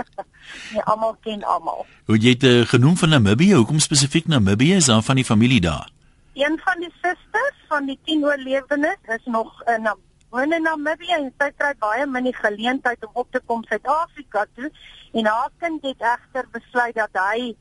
nee, 0.72 0.84
almal 0.84 1.16
ken 1.22 1.44
almal. 1.44 1.86
Hoe 2.06 2.18
jy 2.18 2.36
het 2.36 2.44
uh, 2.44 2.66
genoem 2.66 2.98
van 2.98 3.10
Namibië, 3.10 3.54
hoekom 3.54 3.80
spesifiek 3.80 4.28
Namibië 4.28 4.76
is 4.76 4.86
daar 4.86 5.02
van 5.02 5.16
die 5.16 5.26
familie 5.26 5.62
daar? 5.62 5.90
Een 6.34 6.60
van 6.64 6.80
die 6.80 6.94
susters 7.02 7.60
van 7.68 7.86
die 7.86 8.00
10 8.04 8.24
oorlewendes 8.24 8.98
is 9.16 9.26
nog 9.26 9.64
in 9.64 9.90
woon 10.30 10.54
in 10.54 10.64
Namibië 10.64 11.18
en 11.18 11.34
sy 11.38 11.50
kry 11.60 11.74
baie 11.80 12.06
min 12.08 12.30
die 12.30 12.36
geleentheid 12.36 13.04
om 13.06 13.20
op 13.24 13.32
te 13.32 13.42
kom 13.46 13.64
Suid-Afrika 13.68 14.46
toe 14.56 14.70
en 15.12 15.28
haar 15.28 15.50
kind 15.60 15.84
het 15.84 16.06
egter 16.14 16.48
besluit 16.56 16.96
dat 16.96 17.20
hy 17.20 17.52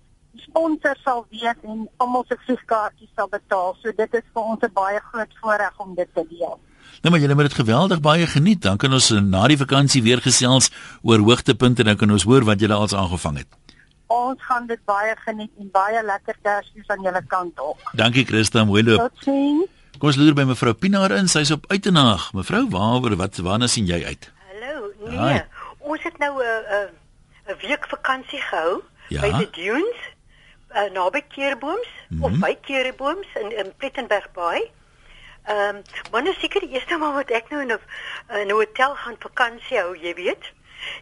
sponsor 0.44 0.98
sal 1.04 1.24
wees 1.34 1.64
en 1.66 1.88
almal 1.98 2.24
se 2.28 2.38
vliegkaartjies 2.44 3.10
sal 3.16 3.28
betaal. 3.32 3.74
So 3.82 3.92
dit 3.96 4.14
is 4.14 4.26
vir 4.34 4.42
ons 4.42 4.62
'n 4.62 4.72
baie 4.72 5.00
groot 5.10 5.32
voorreg 5.40 5.78
om 5.78 5.94
dit 5.94 6.14
te 6.14 6.24
deel. 6.30 6.60
Nou 7.02 7.12
maar 7.12 7.20
julle 7.20 7.34
moet 7.34 7.48
dit 7.48 7.54
geweldig 7.54 8.00
baie 8.00 8.26
geniet. 8.26 8.62
Dan 8.62 8.76
kan 8.76 8.92
ons 8.92 9.10
na 9.10 9.46
die 9.48 9.56
vakansie 9.56 10.02
weer 10.02 10.20
gesels 10.20 10.70
oor 11.02 11.18
hoogtepunte 11.18 11.82
en 11.82 11.92
dan 11.92 11.96
kan 11.96 12.10
ons 12.10 12.26
hoor 12.28 12.44
wat 12.44 12.60
julle 12.60 12.74
als 12.74 12.94
aangevang 12.94 13.42
het. 13.42 13.48
Ons 14.06 14.42
gaan 14.42 14.66
dit 14.66 14.80
baie 14.84 15.14
geniet 15.24 15.50
en 15.58 15.70
baie 15.70 16.02
lekker 16.04 16.36
Kersfees 16.42 16.88
aan 16.88 17.02
julle 17.02 17.22
kant 17.26 17.60
ook. 17.60 17.92
Dankie 17.92 18.24
Christa, 18.26 18.64
mooi 18.64 18.82
loop. 18.82 19.10
Totsiens. 19.14 19.68
Kom 20.00 20.08
ons 20.08 20.16
loer 20.16 20.34
by 20.34 20.46
mevrou 20.48 20.72
Pinaar 20.74 21.12
in. 21.12 21.28
Sy's 21.28 21.50
op 21.54 21.66
Uitenaag. 21.68 22.30
Mevrou, 22.32 22.64
waar 22.72 23.16
wat 23.20 23.36
waarna 23.44 23.66
sien 23.68 23.86
jy 23.86 24.00
uit? 24.04 24.30
Hallo. 24.50 24.88
Nee. 25.04 25.18
Hi. 25.18 25.40
Ons 25.78 26.02
het 26.02 26.18
nou 26.18 26.32
'n 26.38 26.46
uh, 26.46 26.78
'n 26.78 26.88
uh, 27.50 27.54
'n 27.54 27.58
week 27.66 27.84
vakansie 27.88 28.40
gehou 28.40 28.82
ja? 29.08 29.20
by 29.20 29.30
die 29.38 29.50
dunes 29.50 30.00
uh, 30.74 30.90
naby 30.94 31.22
Keerbooms 31.28 31.88
mm 32.08 32.16
-hmm. 32.16 32.24
of 32.24 32.38
by 32.38 32.54
Keerbooms 32.60 33.26
in 33.34 33.56
in 33.56 33.72
Plettenberg 33.76 34.32
Bay. 34.32 34.70
Ehm, 35.44 35.76
um, 35.76 35.82
maar 36.10 36.22
nou 36.22 36.34
seker 36.34 36.60
die 36.60 36.74
eerste 36.76 36.96
maal 36.96 37.12
wat 37.12 37.30
ek 37.30 37.48
nou 37.50 37.60
in 37.62 37.72
'n 37.72 37.80
'n 38.46 38.50
hotel 38.50 38.94
gaan 38.94 39.16
vakansie 39.18 39.78
hou, 39.78 39.96
jy 39.98 40.14
weet. 40.14 40.52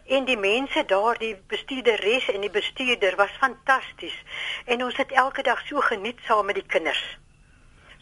En 0.05 0.25
die 0.25 0.37
mense 0.37 0.83
daar, 0.85 1.17
die 1.17 1.35
bestuurderes 1.47 2.29
en 2.31 2.41
die 2.41 2.49
bestuurder 2.49 3.15
was 3.15 3.29
fantasties. 3.39 4.23
En 4.65 4.83
ons 4.83 4.97
het 4.97 5.11
elke 5.11 5.41
dag 5.41 5.61
so 5.67 5.79
geniet 5.79 6.19
saam 6.25 6.45
met 6.45 6.55
die 6.55 6.65
kinders. 6.67 7.17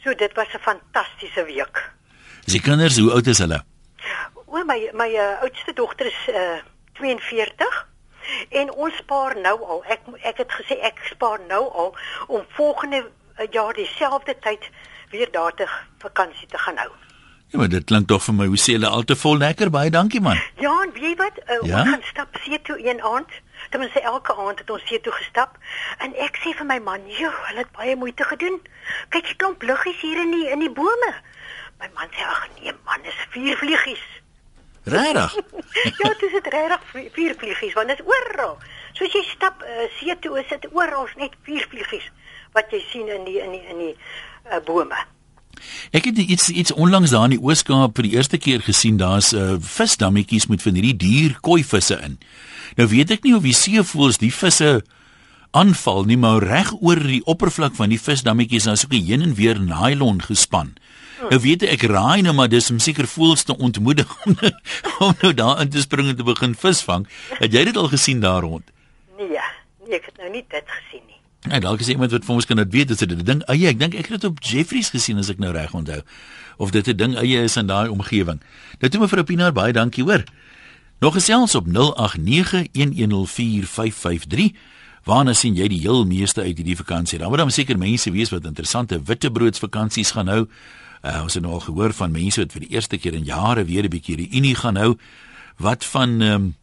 So 0.03 0.15
dit 0.15 0.34
was 0.34 0.53
'n 0.53 0.60
fantastiese 0.60 1.44
week. 1.44 1.91
Die 2.46 2.62
kinders, 2.62 2.98
hoe 2.98 3.12
oud 3.12 3.27
is 3.27 3.38
hulle? 3.38 3.63
O, 4.46 4.63
my 4.63 4.89
my 4.94 5.10
uh, 5.10 5.41
oudste 5.41 5.74
dogter 5.74 6.06
is 6.06 6.27
uh, 6.29 6.36
eh, 6.36 6.63
42 6.94 7.88
en 8.50 8.72
ons 8.74 8.96
spaar 8.96 9.36
nou 9.39 9.63
al. 9.63 9.84
Ek 9.86 10.00
ek 10.22 10.38
het 10.38 10.51
gesê 10.51 10.79
ek 10.79 11.00
spaar 11.03 11.39
nou 11.48 11.72
al 11.72 11.96
om 12.27 12.46
volgende 12.48 13.03
uh, 13.03 13.48
jaar 13.51 13.74
dieselfde 13.74 14.38
tyd 14.39 14.70
weer 15.09 15.31
daar 15.31 15.53
te 15.53 15.67
vakansie 15.97 16.47
te 16.47 16.57
gaan 16.57 16.77
hou. 16.77 16.91
Ja, 17.47 17.57
maar 17.57 17.69
dit 17.69 17.83
klink 17.83 18.07
tog 18.07 18.23
vir 18.25 18.35
my 18.35 18.45
hoe 18.51 18.59
sê 18.59 18.73
hulle 18.75 18.89
al 18.91 19.05
te 19.07 19.15
vol 19.15 19.37
lekker 19.39 19.69
baie 19.71 19.91
dankie 19.93 20.19
man. 20.21 20.39
Ja, 20.59 20.73
en 20.83 20.91
weet 20.91 21.03
jy 21.05 21.13
wat? 21.15 21.37
Uh, 21.45 21.61
ja? 21.69 21.79
Ons 21.79 21.89
gaan 21.93 22.03
stap 22.09 22.39
see 22.43 22.59
toe 22.67 22.75
een 22.83 22.99
aand. 23.01 23.31
Dit 23.71 23.79
moet 23.79 23.93
sê 23.95 24.03
elke 24.03 24.35
aand 24.35 24.59
het 24.59 24.73
ons 24.75 24.83
see 24.89 24.99
toe 25.01 25.13
gestap 25.15 25.55
en 26.03 26.15
ek 26.25 26.41
sê 26.43 26.51
vir 26.59 26.67
my 26.67 26.79
man, 26.83 27.07
"Jo, 27.07 27.31
hulle 27.47 27.63
het 27.63 27.71
baie 27.71 27.95
moeite 27.95 28.23
gedoen. 28.23 28.59
Kyk, 29.09 29.31
jy 29.31 29.35
klomp 29.35 29.63
luggies 29.63 30.01
hier 30.01 30.19
in 30.25 30.31
die 30.31 30.49
in 30.51 30.59
die 30.59 30.71
bome." 30.71 31.13
My 31.79 31.89
man 31.95 32.11
sê, 32.11 32.27
"Ag 32.27 32.47
nee 32.59 32.73
man, 32.83 32.99
dis 33.03 33.19
vier 33.31 33.57
vliegies." 33.57 34.03
Regtig? 34.83 35.33
ja, 36.03 36.13
dit 36.19 36.31
is 36.31 36.51
regtig 36.51 37.11
vier 37.13 37.35
vliegies 37.35 37.73
want 37.73 37.87
dit 37.87 37.99
is 37.99 38.05
oral. 38.05 38.57
Soos 38.97 39.13
jy 39.13 39.23
stap 39.29 39.61
uh, 39.61 39.85
see 39.99 40.15
toe, 40.21 40.39
is 40.41 40.49
dit 40.49 40.65
oral 40.73 41.05
net 41.17 41.35
vier 41.45 41.65
vliegies 41.69 42.09
wat 42.55 42.71
jy 42.73 42.81
sien 42.91 43.11
in 43.13 43.27
die 43.27 43.37
in 43.43 43.53
die 43.53 43.63
in 43.69 43.77
die 43.77 43.93
uh, 43.93 44.59
bome. 44.65 44.97
Ek 45.93 46.09
het 46.09 46.17
iets 46.17 46.49
iets 46.49 46.73
onlangs 46.73 47.13
daar 47.13 47.27
in 47.29 47.37
die 47.37 47.43
Ooskaap 47.43 47.97
vir 47.97 48.07
die 48.07 48.15
eerste 48.17 48.37
keer 48.41 48.61
gesien 48.65 48.97
daar's 48.97 49.33
'n 49.33 49.37
uh, 49.37 49.53
eh, 49.53 49.61
visdammetjies 49.61 50.47
met 50.47 50.61
van 50.61 50.73
hierdie 50.73 50.97
dier 50.97 51.37
koi 51.41 51.63
visse 51.63 51.97
in. 52.01 52.17
Nou 52.75 52.87
weet 52.89 53.11
ek 53.11 53.23
nie 53.23 53.35
of 53.35 53.43
die 53.43 53.53
seevoëls 53.53 54.17
die 54.17 54.33
visse 54.33 54.81
aanval 55.51 56.03
nie, 56.03 56.17
maar 56.17 56.43
reg 56.43 56.73
oor 56.81 56.99
die 56.99 57.23
oppervlak 57.25 57.75
van 57.75 57.89
die 57.89 58.01
visdammetjies 58.01 58.65
is 58.65 58.65
daar 58.65 58.77
so 58.77 58.87
'n 58.89 59.05
heen 59.05 59.21
en 59.21 59.35
weer 59.35 59.59
nylon 59.59 60.21
gespan. 60.21 60.73
Hmm. 61.19 61.29
Nou 61.29 61.41
weet 61.41 61.63
ek 61.63 61.81
raai 61.81 62.21
nou 62.21 62.33
maar 62.33 62.49
dis 62.49 62.71
om 62.71 62.79
seker 62.79 63.07
voels 63.07 63.43
te 63.43 63.57
ontmoedig 63.57 64.07
om, 64.25 64.37
om 64.99 65.13
nou 65.21 65.33
daar 65.33 65.61
in 65.61 65.69
te 65.69 65.81
spring 65.81 66.09
en 66.09 66.15
te 66.15 66.23
begin 66.23 66.55
visvang. 66.55 67.07
Het 67.39 67.53
jy 67.53 67.63
dit 67.63 67.77
al 67.77 67.87
gesien 67.87 68.19
daar 68.19 68.41
rond? 68.41 68.76
Nee, 69.17 69.29
nee, 69.29 69.97
ek 69.97 70.05
het 70.12 70.17
nou 70.21 70.29
nie 70.31 70.45
dit 70.50 70.67
gesien 70.67 71.01
nie. 71.07 71.17
Ja, 71.47 71.59
dalk 71.63 71.79
is 71.79 71.88
iemand 71.89 72.12
wat 72.12 72.25
vir 72.25 72.36
ons 72.36 72.45
kan 72.45 72.57
dit 72.59 72.71
weet, 72.74 72.88
dis 72.88 73.01
'n 73.01 73.24
ding. 73.24 73.43
Eie, 73.47 73.67
ek 73.67 73.79
dink 73.79 73.93
ek 73.93 74.07
het 74.07 74.21
dit 74.21 74.29
op 74.29 74.43
Jeffries 74.43 74.89
gesien 74.89 75.17
as 75.17 75.29
ek 75.29 75.39
nou 75.39 75.51
reg 75.51 75.74
onthou. 75.74 76.01
Of 76.57 76.71
dit 76.71 76.88
'n 76.88 76.97
ding 76.97 77.15
eie 77.15 77.43
is 77.43 77.57
in 77.57 77.67
daai 77.67 77.89
omgewing. 77.89 78.41
Dit 78.79 78.91
toe 78.91 79.01
mevrou 79.01 79.24
Pinaar 79.24 79.53
baie 79.53 79.74
dankie 79.74 80.03
hoor. 80.03 80.24
Nog 81.00 81.13
gesels 81.13 81.55
op 81.55 81.67
0891104553. 81.67 84.51
Waarna 85.03 85.33
sien 85.33 85.55
jy 85.55 85.67
die 85.67 85.79
heel 85.79 86.05
meeste 86.05 86.41
uit 86.41 86.57
hierdie 86.57 86.75
vakansie? 86.75 87.19
Dan 87.19 87.29
moet 87.29 87.38
dan 87.38 87.51
seker 87.51 87.77
mense 87.77 88.12
wees 88.12 88.29
wat 88.29 88.45
interessante 88.45 89.01
wittebroodsvakansies 89.03 90.12
gaan 90.12 90.27
hou. 90.27 90.47
Uh, 91.05 91.21
ons 91.24 91.33
het 91.33 91.43
nou 91.43 91.53
al 91.53 91.59
gehoor 91.59 91.93
van 91.93 92.12
mense 92.12 92.39
wat 92.39 92.51
vir 92.51 92.62
die 92.65 92.75
eerste 92.75 92.97
keer 92.97 93.13
in 93.13 93.24
jare 93.24 93.65
weer 93.65 93.83
'n 93.83 93.89
bietjie 93.89 94.15
reunie 94.15 94.55
gaan 94.55 94.75
hou. 94.75 94.97
Wat 95.57 95.86
van 95.86 96.21
ehm 96.21 96.33
um, 96.33 96.55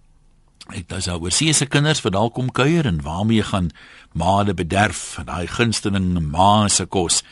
ek 0.72 0.88
dis 0.88 1.08
oor 1.12 1.34
see 1.34 1.52
se 1.52 1.66
kinders 1.68 2.00
wat 2.04 2.14
dalk 2.16 2.34
kom 2.34 2.48
kuier 2.52 2.86
en 2.88 3.02
waarmee 3.04 3.44
gaan 3.44 3.70
maale 4.16 4.54
bederf 4.54 5.18
en 5.20 5.26
daai 5.28 5.46
gunsteling 5.46 6.30
ma 6.30 6.68
se 6.68 6.86
kos. 6.86 7.22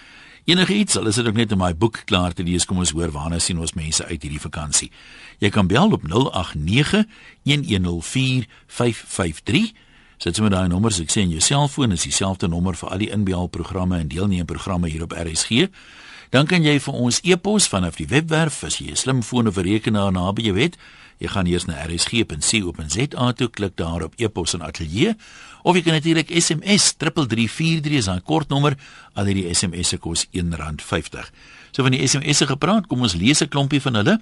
Enige 0.44 0.74
iets, 0.74 0.96
is 0.96 1.14
dit 1.14 1.26
ook 1.26 1.34
net 1.38 1.50
in 1.54 1.58
my 1.58 1.74
boek 1.74 2.02
klaar 2.04 2.32
te 2.34 2.42
lees, 2.42 2.64
kom 2.66 2.78
ons 2.82 2.90
hoor 2.90 3.10
waarna 3.14 3.38
sien 3.38 3.58
ons 3.62 3.72
mense 3.78 4.04
uit 4.04 4.22
hierdie 4.22 4.40
vakansie. 4.42 4.90
Jy 5.38 5.50
kan 5.54 5.66
bel 5.70 5.92
op 5.94 6.02
089 6.02 7.06
1104553. 7.46 9.70
Sit 10.18 10.34
sommer 10.34 10.50
daai 10.50 10.68
nommers, 10.68 10.98
ek 11.02 11.10
sê 11.14 11.20
in 11.22 11.30
jou 11.30 11.40
selfoon 11.42 11.92
is 11.94 12.02
dieselfde 12.06 12.48
nommer 12.50 12.74
vir 12.78 12.88
al 12.90 12.98
die 12.98 13.10
inbelprogramme 13.14 13.98
en 14.02 14.08
deelneem 14.10 14.46
programme 14.50 14.88
hier 14.90 15.02
op 15.06 15.14
RSG. 15.14 15.50
Dan 16.32 16.46
kan 16.48 16.64
jy 16.64 16.78
vir 16.80 16.94
ons 16.96 17.18
e-pos 17.28 17.66
vanaf 17.68 17.98
die 18.00 18.08
webwerf 18.08 18.62
as 18.64 18.78
jy 18.80 18.88
'n 18.90 18.96
slimfoon 18.96 19.48
of 19.48 19.58
'n 19.58 19.68
rekenaar 19.68 20.12
naby 20.12 20.42
jou 20.42 20.56
het. 20.56 20.78
Jy 21.20 21.28
gaan 21.28 21.46
eers 21.46 21.66
na 21.66 21.84
rsg.co.za 21.84 23.32
toe 23.32 23.48
klik 23.48 23.76
daar 23.76 24.02
op 24.02 24.14
e-pos 24.16 24.54
en 24.54 24.62
ateljee 24.62 25.14
of 25.62 25.76
jy 25.76 25.82
kan 25.82 25.92
natuurlik 25.92 26.32
SMS 26.32 26.94
3343 26.96 27.92
is 27.92 28.08
'n 28.08 28.22
kort 28.24 28.48
nommer 28.48 28.76
al 29.12 29.24
die 29.24 29.54
SMS 29.54 29.88
se 29.88 29.98
kos 29.98 30.26
R1.50. 30.32 31.30
So 31.70 31.82
van 31.82 31.92
die 31.92 32.06
SMS 32.08 32.36
se 32.36 32.46
gepraat, 32.46 32.86
kom 32.86 33.02
ons 33.02 33.14
lees 33.14 33.42
'n 33.42 33.48
klompie 33.48 33.80
van 33.80 33.94
hulle. 33.94 34.20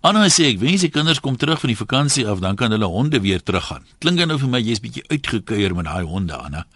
Anna 0.00 0.28
sê 0.28 0.48
ek 0.48 0.58
wens 0.58 0.80
die 0.80 0.88
kinders 0.88 1.20
kom 1.20 1.36
terug 1.36 1.60
van 1.60 1.68
die 1.68 1.76
vakansie 1.76 2.26
af 2.26 2.40
dan 2.40 2.56
kan 2.56 2.70
hulle 2.70 2.86
honde 2.86 3.20
weer 3.20 3.42
teruggaan. 3.42 3.84
Klink 3.98 4.18
dan 4.18 4.28
nou 4.28 4.38
vir 4.38 4.48
my 4.48 4.60
jy's 4.60 4.80
bietjie 4.80 5.04
uitgekuier 5.08 5.74
met 5.74 5.84
daai 5.84 6.04
honde 6.04 6.36
Anna. 6.36 6.66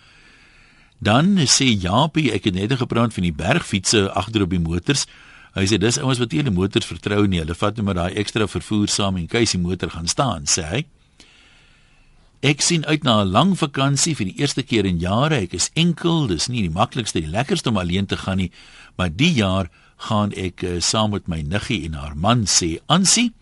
Dan 1.04 1.36
sê 1.50 1.66
Japie 1.68 2.32
ek 2.32 2.48
het 2.48 2.56
net 2.56 2.72
gepraat 2.80 3.12
van 3.12 3.26
die 3.26 3.34
bergfietsse 3.34 4.06
agter 4.16 4.46
op 4.46 4.52
die 4.54 4.62
motors. 4.62 5.04
Hy 5.54 5.66
sê 5.68 5.78
dis 5.78 6.00
ouens 6.00 6.20
wat 6.22 6.32
nie 6.32 6.44
die 6.46 6.54
motors 6.54 6.88
vertrou 6.88 7.26
nie. 7.28 7.42
Hulle 7.42 7.56
vat 7.58 7.76
net 7.76 7.86
maar 7.86 7.98
daai 7.98 8.16
ekstra 8.22 8.46
vervoer 8.48 8.88
saam 8.88 9.18
en 9.20 9.28
as 9.28 9.52
die 9.52 9.60
motor 9.60 9.92
gaan 9.92 10.08
staan, 10.08 10.48
sê 10.48 10.64
hy. 10.70 10.80
Ek 12.44 12.60
sien 12.60 12.84
uit 12.84 13.04
na 13.04 13.22
'n 13.22 13.32
lang 13.32 13.52
vakansie 13.56 14.14
vir 14.16 14.26
die 14.26 14.38
eerste 14.40 14.62
keer 14.62 14.84
in 14.84 14.98
jare. 14.98 15.44
Ek 15.44 15.54
is 15.54 15.70
enkel, 15.74 16.26
dis 16.26 16.48
nie 16.48 16.62
die 16.62 16.74
maklikste, 16.74 17.20
die 17.20 17.30
lekkerste 17.30 17.68
om 17.68 17.78
alleen 17.78 18.06
te 18.06 18.16
gaan 18.16 18.36
nie, 18.36 18.50
maar 18.96 19.08
die 19.08 19.32
jaar 19.32 19.70
gaan 19.96 20.32
ek 20.32 20.62
uh, 20.62 20.80
saam 20.80 21.10
met 21.10 21.28
my 21.28 21.40
niggie 21.40 21.84
en 21.86 21.94
haar 21.94 22.16
man 22.16 22.44
sê 22.44 22.80
Ansie. 22.86 23.32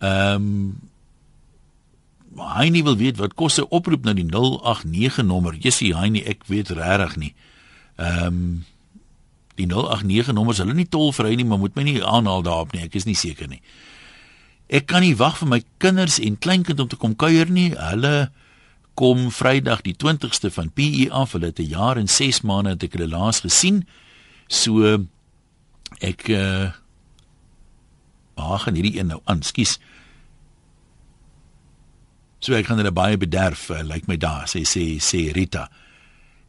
Ehm 0.00 0.34
um, 0.34 0.93
nie 2.70 2.82
wil 2.82 2.96
weet 2.96 3.16
wat 3.16 3.34
kos 3.34 3.58
'n 3.58 3.66
oproep 3.70 4.04
na 4.04 4.12
die 4.12 4.26
089 4.26 5.22
nommer. 5.22 5.54
Jessie, 5.54 5.94
nie 6.10 6.24
ek 6.24 6.44
weet 6.46 6.70
regtig 6.70 7.16
nie. 7.16 7.34
Ehm 7.96 8.26
um, 8.26 8.64
die 9.54 9.66
089 9.66 10.34
nommers 10.34 10.58
hulle 10.58 10.74
nie 10.74 10.88
tolvry 10.88 11.34
nie, 11.34 11.44
maar 11.44 11.58
moet 11.58 11.74
my 11.74 11.82
nie 11.82 12.02
aanhaal 12.02 12.42
daarop 12.42 12.72
nie. 12.72 12.82
Ek 12.82 12.94
is 12.94 13.04
nie 13.04 13.14
seker 13.14 13.48
nie. 13.48 13.60
Ek 14.66 14.86
kan 14.86 15.02
nie 15.02 15.14
wag 15.16 15.38
vir 15.38 15.48
my 15.48 15.62
kinders 15.78 16.18
en 16.18 16.38
kleinkind 16.38 16.80
om 16.80 16.88
te 16.88 16.96
kom 16.96 17.14
kuier 17.16 17.50
nie. 17.50 17.70
Hulle 17.70 18.30
kom 18.94 19.30
Vrydag 19.30 19.82
die 19.82 19.94
20ste 19.94 20.50
van 20.50 20.72
PE 20.72 21.10
af. 21.10 21.32
Hulle 21.32 21.46
het 21.46 21.58
'n 21.58 21.70
jaar 21.70 21.96
en 21.96 22.08
6 22.08 22.40
maande 22.42 22.70
het 22.70 22.82
ek 22.82 22.92
hulle 22.92 23.08
laas 23.08 23.40
gesien. 23.40 23.86
So 24.48 25.06
ek 26.00 26.28
uh 26.28 26.70
Ag, 28.34 28.66
en 28.66 28.74
hierdie 28.74 28.98
een 28.98 29.06
nou 29.06 29.20
aan, 29.30 29.42
skus. 29.42 29.78
So 32.44 32.52
ek 32.52 32.68
gaan 32.68 32.82
hulle 32.82 32.92
baie 32.92 33.16
bederf, 33.16 33.70
uh, 33.72 33.80
lyk 33.80 34.04
like 34.04 34.10
my 34.10 34.18
daar, 34.20 34.44
sê 34.50 34.66
sê 34.68 34.98
sê 35.00 35.30
Rita. 35.32 35.70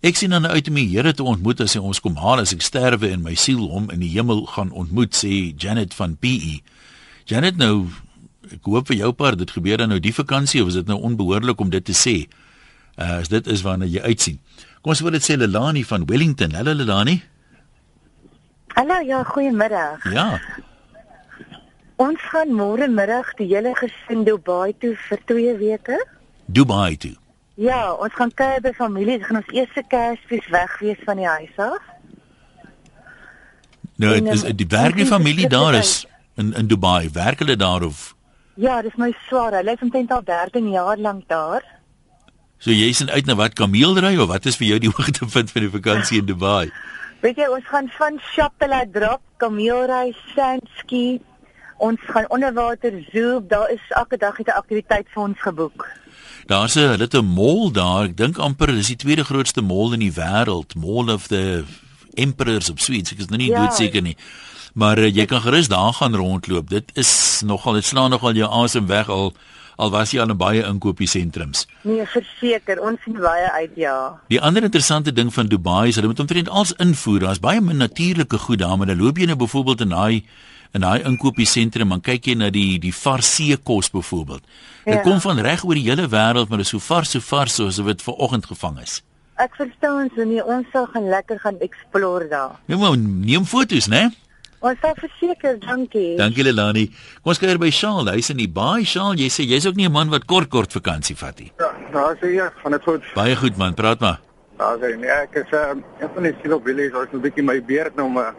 Ek 0.04 0.18
sien 0.20 0.34
dan 0.36 0.44
uit 0.46 0.68
om 0.68 0.76
die 0.76 0.90
Here 0.92 1.14
te 1.16 1.24
ontmoet 1.24 1.62
as 1.64 1.78
hy 1.78 1.80
ons 1.80 2.02
kom 2.04 2.18
haal 2.20 2.42
as 2.44 2.52
ek 2.52 2.66
sterwe 2.66 3.14
en 3.16 3.24
my 3.24 3.34
siel 3.40 3.64
hom 3.72 3.88
in 3.94 4.04
die 4.04 4.12
hemel 4.12 4.44
gaan 4.58 4.74
ontmoet 4.76 5.16
sê 5.16 5.54
Janet 5.56 5.96
van 5.96 6.18
PE. 6.20 6.60
Janet 7.32 7.56
nou 7.62 7.88
ek 8.52 8.68
hoop 8.68 8.92
vir 8.92 9.00
jou 9.00 9.14
part 9.16 9.40
dit 9.40 9.56
gebeur 9.56 9.80
dan 9.82 9.90
nou 9.96 10.02
die 10.04 10.14
vakansie 10.14 10.62
of 10.62 10.74
is 10.74 10.82
dit 10.82 10.92
nou 10.92 11.00
onbehoorlik 11.00 11.64
om 11.64 11.72
dit 11.72 11.88
te 11.88 11.96
sê? 11.96 12.18
Uh 13.00 13.24
as 13.24 13.32
dit 13.32 13.48
is 13.48 13.64
waarna 13.64 13.88
jy 13.88 14.04
uitsien. 14.04 14.38
Kom 14.84 14.92
ons 14.92 15.02
wil 15.02 15.16
dit 15.16 15.24
sê 15.24 15.40
Lelani 15.40 15.88
van 15.88 16.04
Wellington. 16.12 16.60
Hallo 16.60 16.76
Lelani. 16.76 17.22
Hallo 18.76 19.00
ja, 19.08 19.24
goeiemiddag. 19.24 20.04
Ja. 20.12 20.42
Ons 21.96 22.20
gaan 22.32 22.52
môre 22.52 22.88
middag 22.92 23.30
die 23.40 23.48
hele 23.48 23.72
gesin 23.80 24.26
Dubai 24.28 24.74
toe 24.84 24.96
vir 25.08 25.20
2 25.32 25.58
weke. 25.62 26.00
Dubai 26.46 26.98
toe. 27.00 27.14
Ja, 27.56 27.94
ons 27.94 28.14
gaan 28.14 28.34
kuier 28.36 28.60
by 28.60 28.74
familie. 28.76 29.16
Ons 29.22 29.30
gaan 29.30 29.40
ons 29.40 29.54
eerste 29.56 29.84
Kersfees 29.88 30.48
weg 30.52 30.74
wees 30.84 31.06
van 31.08 31.22
die 31.22 31.28
huis 31.28 31.62
af. 31.64 31.86
Nou, 33.96 34.12
en, 34.12 34.28
is 34.28 34.44
die 34.44 34.68
werk 34.68 34.98
die 35.00 35.08
familie 35.08 35.48
daar 35.48 35.78
is 35.80 36.02
in 36.36 36.52
in 36.54 36.68
Dubai. 36.68 37.08
Werk 37.16 37.40
hulle 37.40 37.56
daar 37.56 37.86
of? 37.88 38.10
Ja, 38.60 38.82
dis 38.82 38.98
my 39.00 39.14
swaar. 39.30 39.56
Hulle 39.56 39.78
is 39.78 39.86
omtrent 39.86 40.12
al 40.12 40.24
13 40.24 40.68
jaar 40.74 41.00
lank 41.00 41.30
daar. 41.32 41.64
So 42.60 42.76
jy 42.76 42.90
is 42.92 43.06
uit 43.08 43.26
na 43.26 43.36
wat 43.40 43.56
kameelry 43.56 44.18
of 44.20 44.28
wat 44.28 44.46
is 44.46 44.60
vir 44.60 44.74
jou 44.74 44.82
die 44.84 44.92
hoogtepunt 44.98 45.52
van 45.52 45.64
die 45.64 45.72
vakansie 45.72 46.20
in 46.20 46.28
Dubai? 46.28 46.68
Weet 47.24 47.40
jy, 47.40 47.48
ons 47.56 47.72
gaan 47.72 47.88
van 47.96 48.20
Chapela 48.34 48.84
drop, 48.92 49.24
kameelry, 49.40 50.12
sandski. 50.36 51.22
Ons 51.78 52.00
gaan 52.08 52.30
onderwater 52.30 52.94
zoop. 53.12 53.50
Daar 53.50 53.72
is 53.72 53.82
elke 53.90 54.18
dag 54.18 54.40
'n 54.40 54.50
aktiwiteit 54.50 55.08
vir 55.10 55.24
ons 55.24 55.42
geboek. 55.42 55.88
Daar's 56.46 56.76
'n 56.76 56.80
hulle 56.80 57.04
het 57.04 57.14
'n 57.14 57.26
mall 57.26 57.72
daar. 57.72 58.04
Ek 58.04 58.18
dink 58.18 58.38
amper 58.38 58.68
dis 58.68 58.88
die 58.88 58.96
tweede 58.96 59.24
grootste 59.24 59.62
mall 59.62 59.94
in 59.94 60.00
die 60.00 60.14
wêreld, 60.14 60.76
Mall 60.76 61.10
of 61.10 61.28
the 61.28 61.64
Emperors 62.14 62.70
of 62.70 62.80
Sweets. 62.80 63.12
Ek 63.12 63.20
is 63.20 63.28
nou 63.28 63.38
nie 63.38 63.50
ja. 63.50 63.62
doodseker 63.62 64.02
nie. 64.02 64.18
Maar 64.74 65.00
uh, 65.00 65.16
jy 65.16 65.26
kan 65.26 65.42
gerus 65.42 65.68
daar 65.68 65.94
gaan 65.94 66.16
rondloop. 66.16 66.70
Dit 66.70 66.92
is 66.94 67.42
nogal 67.46 67.74
dit 67.74 67.86
slaan 67.86 68.10
nogal 68.10 68.34
jou 68.34 68.52
asem 68.52 68.88
weg 68.88 69.10
al 69.10 69.34
al 69.76 69.92
was 69.92 70.12
jy 70.12 70.22
al 70.24 70.32
in 70.32 70.38
baie 70.40 70.64
inkopiesentrums. 70.64 71.66
Nee, 71.82 72.06
verseker, 72.08 72.80
ons 72.80 73.02
sien 73.04 73.18
baie 73.20 73.52
uit 73.52 73.72
ja. 73.76 74.22
Die 74.32 74.42
ander 74.42 74.64
interessante 74.64 75.14
ding 75.14 75.34
van 75.34 75.48
Dubai 75.52 75.90
is 75.90 75.96
hulle 76.00 76.08
moet 76.08 76.20
omtrent 76.20 76.50
als 76.50 76.74
invoer. 76.80 77.20
Daar's 77.20 77.44
baie 77.44 77.62
min 77.62 77.78
natuurlike 77.78 78.38
goed 78.38 78.60
daar, 78.60 78.78
maar 78.78 78.88
dan 78.88 79.02
loop 79.02 79.18
jy 79.18 79.26
nou 79.26 79.38
byvoorbeeld 79.38 79.82
in 79.82 79.90
daai 79.90 80.24
in 80.76 80.84
daai 80.84 81.06
inkopiesentrum 81.08 81.94
en 81.96 82.04
kyk 82.04 82.32
jy 82.32 82.36
na 82.40 82.52
die 82.54 82.76
die 82.84 82.94
vars 82.94 83.30
seekos 83.38 83.92
byvoorbeeld. 83.94 84.44
Dit 84.84 85.00
ja. 85.00 85.04
kom 85.08 85.22
van 85.24 85.40
reg 85.40 85.64
oor 85.64 85.80
die 85.80 85.88
hele 85.88 86.10
wêreld, 86.12 86.52
maar 86.52 86.62
dit 86.62 86.68
is 86.68 86.74
so 86.76 86.84
vars 86.84 87.16
so 87.16 87.24
vars 87.24 87.56
soos 87.62 87.80
dit 87.80 88.04
vanoggend 88.10 88.50
gevang 88.52 88.82
is. 88.84 89.00
Ek 89.40 89.56
verstaan 89.60 90.12
so 90.16 90.28
nie, 90.28 90.42
ons 90.44 90.68
sal 90.72 90.88
gaan 90.94 91.10
lekker 91.12 91.40
gaan 91.44 91.58
explore 91.64 92.28
daar. 92.32 92.60
Ja, 92.72 92.78
maar 92.80 92.96
neem 92.98 93.48
foto's, 93.48 93.88
né? 93.92 94.10
Ons 94.66 94.80
sal 94.82 94.96
verseker, 94.98 95.58
dankie. 95.62 96.16
Dankie 96.18 96.46
Lelani. 96.48 96.86
Kom 97.22 97.34
ons 97.34 97.42
kuier 97.42 97.60
by 97.62 97.70
Shaal, 97.70 98.08
hy's 98.14 98.32
in 98.34 98.40
die 98.40 98.52
baai. 98.52 98.86
Shaal, 98.88 99.20
jy 99.20 99.28
sê 99.32 99.48
jy's 99.48 99.68
ook 99.68 99.76
nie 99.80 99.88
'n 99.88 99.92
man 99.92 100.10
wat 100.10 100.26
kort 100.26 100.50
kort 100.50 100.72
vakansie 100.72 101.16
vat 101.16 101.40
nie. 101.40 101.52
Ja, 101.60 101.72
daar 101.92 102.16
sê 102.20 102.36
jy, 102.36 102.50
van 102.64 102.72
dit 102.72 102.84
goed. 102.84 103.04
Baie 103.16 103.36
goed 103.36 103.58
man, 103.58 103.74
praat 103.74 104.00
maar. 104.00 104.20
Daar 104.58 104.78
sê 104.80 104.96
nee, 104.98 105.12
ek 105.12 105.36
is 105.36 105.52
uh, 105.52 105.76
een 106.00 106.10
van 106.16 106.24
die 106.24 106.36
silo 106.42 106.60
billies, 106.60 106.94
ons 106.94 107.12
'n 107.14 107.22
bietjie 107.22 107.44
my 107.44 107.62
beerd 107.62 107.96
nou 107.96 108.10
maar 108.10 108.34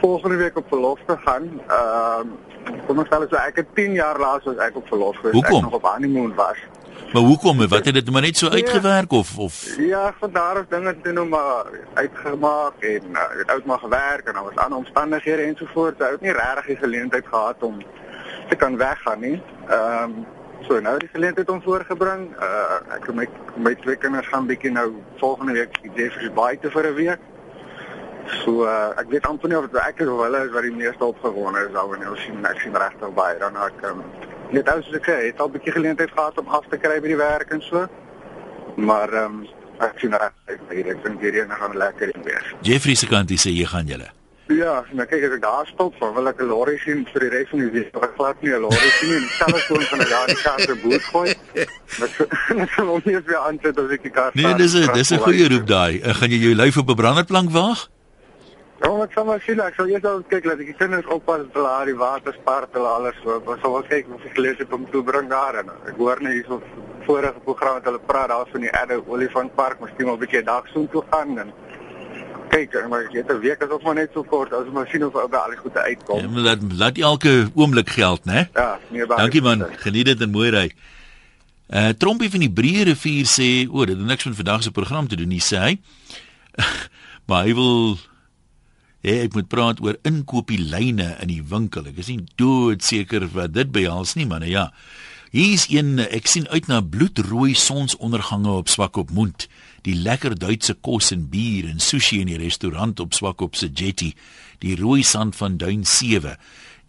volgende 0.00 0.36
week 0.36 0.56
op 0.56 0.64
verlof 0.68 0.98
te 1.06 1.16
gaan. 1.24 1.60
Ehm 1.66 2.28
uh, 2.68 2.84
kom 2.86 2.98
ons 2.98 3.08
sê 3.08 3.28
so 3.28 3.36
ek 3.36 3.56
het 3.56 3.68
10 3.74 3.92
jaar 3.92 4.18
laas 4.18 4.44
was 4.44 4.56
ek 4.56 4.76
op 4.76 4.86
verlof 4.86 5.16
gewees. 5.16 5.42
Ek 5.42 5.50
nog 5.50 5.72
op 5.72 5.86
honeymoon 5.86 6.34
was. 6.34 6.58
Maar 7.12 7.22
hoekom? 7.22 7.68
Wat 7.68 7.84
het 7.84 7.94
dit 7.94 8.10
maar 8.10 8.22
net 8.22 8.36
so 8.36 8.46
ja. 8.46 8.52
uitgewerk 8.52 9.12
of 9.12 9.38
of 9.38 9.76
Ja, 9.76 10.14
van 10.18 10.32
daar 10.32 10.58
af 10.58 10.66
dinge 10.68 11.00
toe 11.00 11.12
nou 11.12 11.26
maar 11.28 11.64
uitgemaak 11.94 12.72
en 12.80 13.02
uh, 13.12 13.20
het 13.28 13.50
uit 13.50 13.64
maar 13.64 13.78
gewerk 13.78 14.26
en 14.26 14.34
dan 14.34 14.44
was 14.44 14.56
ander 14.56 14.78
omstandighede 14.78 15.42
ensovoorts. 15.42 16.00
Ek 16.00 16.10
het 16.10 16.20
nie 16.20 16.32
regtig 16.32 16.66
die 16.66 16.76
geleentheid 16.76 17.26
gehad 17.26 17.62
om 17.62 17.78
te 18.48 18.56
kan 18.56 18.76
weggaan 18.76 19.20
nie. 19.20 19.42
Ehm 19.68 20.02
um, 20.02 20.26
so 20.66 20.80
nou 20.80 20.98
die 20.98 21.08
geleentheid 21.12 21.48
om 21.48 21.62
voorgebring. 21.62 22.28
Uh 22.36 22.94
ek 22.96 23.12
my 23.14 23.28
my 23.56 23.74
twee 23.74 23.96
kinders 23.96 24.28
gaan 24.28 24.46
bietjie 24.46 24.70
nou 24.70 24.92
volgende 25.16 25.52
week 25.52 25.82
die 25.82 25.92
Jeffreys 25.94 26.32
Bay 26.32 26.56
te 26.56 26.70
vir 26.70 26.90
'n 26.90 26.94
week. 26.94 27.20
So 28.44 28.64
uh, 28.64 28.92
ek 29.00 29.10
weet 29.12 29.26
amper 29.26 29.48
nie 29.48 29.58
of 29.58 29.68
dit 29.70 29.80
ek 29.80 30.02
is 30.04 30.08
of 30.08 30.20
hulle 30.24 30.40
is 30.46 30.52
wat 30.52 30.66
die 30.66 30.74
meeste 30.74 31.04
opgewonde 31.04 31.62
is 31.68 31.76
oor 31.76 32.00
nou 32.00 32.16
sien 32.24 32.44
ek 32.44 32.60
sien 32.60 32.76
regtig 32.76 33.14
baie 33.16 33.38
dan 33.40 33.56
ek 33.56 33.86
um, 33.88 34.02
net 34.56 34.68
as 34.72 34.90
ek 34.98 35.08
sê 35.08 35.16
het 35.28 35.40
al 35.40 35.48
'n 35.48 35.56
bietjie 35.56 35.76
geleentheid 35.78 36.12
gehad 36.12 36.38
om 36.38 36.48
af 36.48 36.68
te 36.68 36.76
kry 36.76 37.00
by 37.00 37.08
die 37.14 37.22
werk 37.22 37.50
en 37.56 37.62
so. 37.62 37.86
Maar 38.76 39.12
ehm 39.12 39.40
um, 39.40 39.46
ek 39.80 39.98
sien 40.02 40.12
regtig 40.12 40.60
baie 40.68 40.84
ek 40.94 41.02
dink 41.04 41.20
hierdie 41.24 41.48
gaan 41.48 41.76
lekker 41.76 42.14
in 42.14 42.22
wees. 42.28 42.54
Jeffrey 42.62 42.94
se 42.94 43.06
kant 43.06 43.30
sê 43.30 43.50
jy 43.50 43.64
gaan 43.64 43.86
julle. 43.86 44.12
Ja, 44.48 44.80
maar 44.96 45.04
kyk 45.06 45.26
as 45.26 45.34
ek 45.36 45.42
daar 45.44 45.66
stop, 45.68 45.96
dan 46.00 46.14
wil 46.16 46.28
ek 46.28 46.40
'n 46.40 46.48
lorry 46.48 46.78
sien 46.84 47.04
vir 47.12 47.20
die 47.20 47.28
res 47.28 47.48
van 47.50 47.60
die 47.60 47.70
week. 47.70 47.96
Ek 47.96 48.14
glad 48.16 48.42
nie 48.42 48.52
'n 48.52 48.60
lorry 48.60 48.90
sien 48.96 49.10
nie. 49.10 49.28
Telefoon 49.38 49.82
van 49.90 49.98
'n 50.00 50.08
daai 50.08 50.34
kar 50.42 50.60
se 50.60 50.74
boot 50.82 51.04
gooi. 51.12 51.34
Sou 52.76 52.88
ons 52.88 53.04
nie 53.08 53.20
weer 53.20 53.36
aansit 53.36 53.78
as 53.78 53.90
ek 53.90 54.02
die 54.02 54.10
kar 54.10 54.30
Nee, 54.34 54.54
dis 54.54 54.74
'n 54.74 54.92
dis 54.92 55.12
'n 55.12 55.18
goeie 55.18 55.48
roep 55.48 55.66
daai. 55.66 56.00
Uh, 56.00 56.14
gaan 56.14 56.30
jy 56.30 56.40
jou 56.40 56.54
lyf 56.54 56.76
op 56.76 56.88
'n 56.88 56.96
branderplank 56.96 57.50
waag? 57.50 57.88
Ja, 58.80 58.90
wat 58.94 59.10
sou 59.14 59.24
maar 59.26 59.40
sien, 59.42 59.60
ek 59.60 59.74
sal 59.74 59.88
eers 59.90 60.04
al 60.06 60.20
kyk 60.30 60.44
dat 60.44 60.60
die 60.62 60.74
kinders 60.78 61.06
oppas 61.10 61.40
dat 61.46 61.56
hulle 61.58 61.86
die 61.88 61.96
water 61.98 62.34
spaar 62.40 62.66
te 62.70 62.78
alles 62.78 63.16
so. 63.22 63.40
Ons 63.44 63.60
sal 63.64 63.72
wel 63.72 63.88
kyk 63.88 64.12
of 64.14 64.26
ek 64.28 64.36
gelees 64.36 64.60
het 64.62 64.72
om 64.72 64.84
toe 64.92 65.02
bring 65.02 65.30
daar 65.32 65.58
en 65.62 65.72
ek 65.90 65.96
hoor 65.98 66.22
net 66.22 66.38
hierso 66.38 66.60
vorige 67.08 67.40
program 67.46 67.80
dat 67.80 67.88
hulle 67.90 68.04
praat 68.06 68.28
daar 68.30 68.46
van 68.52 68.66
die 68.66 68.70
Addo 68.82 69.02
Olifantpark, 69.06 69.80
miskien 69.80 70.06
wel 70.06 70.14
'n 70.14 70.22
bietjie 70.22 70.44
dag 70.44 70.68
soontoe 70.68 71.02
toe 71.02 71.04
gaan 71.10 71.38
en 71.38 71.52
kyk, 72.52 72.76
maar 72.88 73.02
jy 73.10 73.22
het 73.22 73.32
'n 73.32 73.40
week 73.40 73.62
as 73.62 73.70
of 73.70 73.82
maar 73.82 73.94
net 73.94 74.10
so 74.12 74.22
kort 74.22 74.52
as 74.52 74.66
ons 74.72 74.90
sien 74.90 75.04
of 75.04 75.14
ou 75.14 75.28
by 75.28 75.36
al 75.36 75.50
die 75.50 75.58
goede 75.58 75.80
uitkom. 75.80 76.18
Ja, 76.20 76.40
laat 76.40 76.60
laat 76.76 76.98
elke 76.98 77.50
oomblik 77.54 77.90
geld, 77.90 78.24
né? 78.24 78.48
Ja, 78.54 78.78
nee 78.88 79.06
baie. 79.06 79.20
Dankie 79.20 79.42
man, 79.42 79.66
geniet 79.76 80.06
dit 80.06 80.20
en 80.20 80.30
mooi 80.30 80.50
ry. 80.50 80.72
Uh 81.68 81.88
Trompie 81.88 82.30
van 82.30 82.40
die 82.40 82.50
Breë 82.50 82.84
rivier 82.84 83.26
sê, 83.26 83.68
o, 83.70 83.84
dit 83.84 83.96
het 83.96 84.06
niks 84.06 84.24
met 84.24 84.36
vandag 84.36 84.62
se 84.62 84.70
program 84.70 85.08
te 85.08 85.16
doen 85.16 85.28
nie, 85.28 85.42
sê 85.42 85.56
hy. 85.56 85.78
maar 87.26 87.44
hy 87.44 87.54
wil 87.54 87.98
hê 89.04 89.20
ek 89.24 89.36
moet 89.36 89.48
praat 89.48 89.82
oor 89.84 89.98
inkopieslyne 90.08 91.14
in 91.22 91.30
die 91.30 91.42
winkel. 91.42 91.86
Ek 91.90 92.00
is 92.02 92.10
nie 92.12 92.24
doodseker 92.40 93.28
wat 93.34 93.54
dit 93.54 93.70
behels 93.72 94.16
nie, 94.18 94.26
nou 94.28 94.42
ja. 94.46 94.68
Hier's 95.28 95.66
een 95.68 95.98
ek 96.00 96.26
sien 96.26 96.48
uit 96.48 96.70
na 96.70 96.80
bloedrooi 96.80 97.52
sonsondergange 97.54 98.54
op 98.62 98.70
Swakopmund 98.72 99.48
die 99.86 99.96
lekker 99.96 100.34
Duitse 100.38 100.74
kos 100.74 101.12
en 101.14 101.28
bier 101.32 101.68
en 101.70 101.82
sushi 101.82 102.20
in 102.22 102.30
die 102.30 102.40
restaurant 102.40 103.00
op 103.00 103.14
Swakop 103.16 103.56
se 103.56 103.68
jetty, 103.68 104.12
die 104.64 104.76
rooi 104.78 105.04
sand 105.06 105.36
van 105.38 105.58
Duin 105.60 105.84
7, 105.86 106.36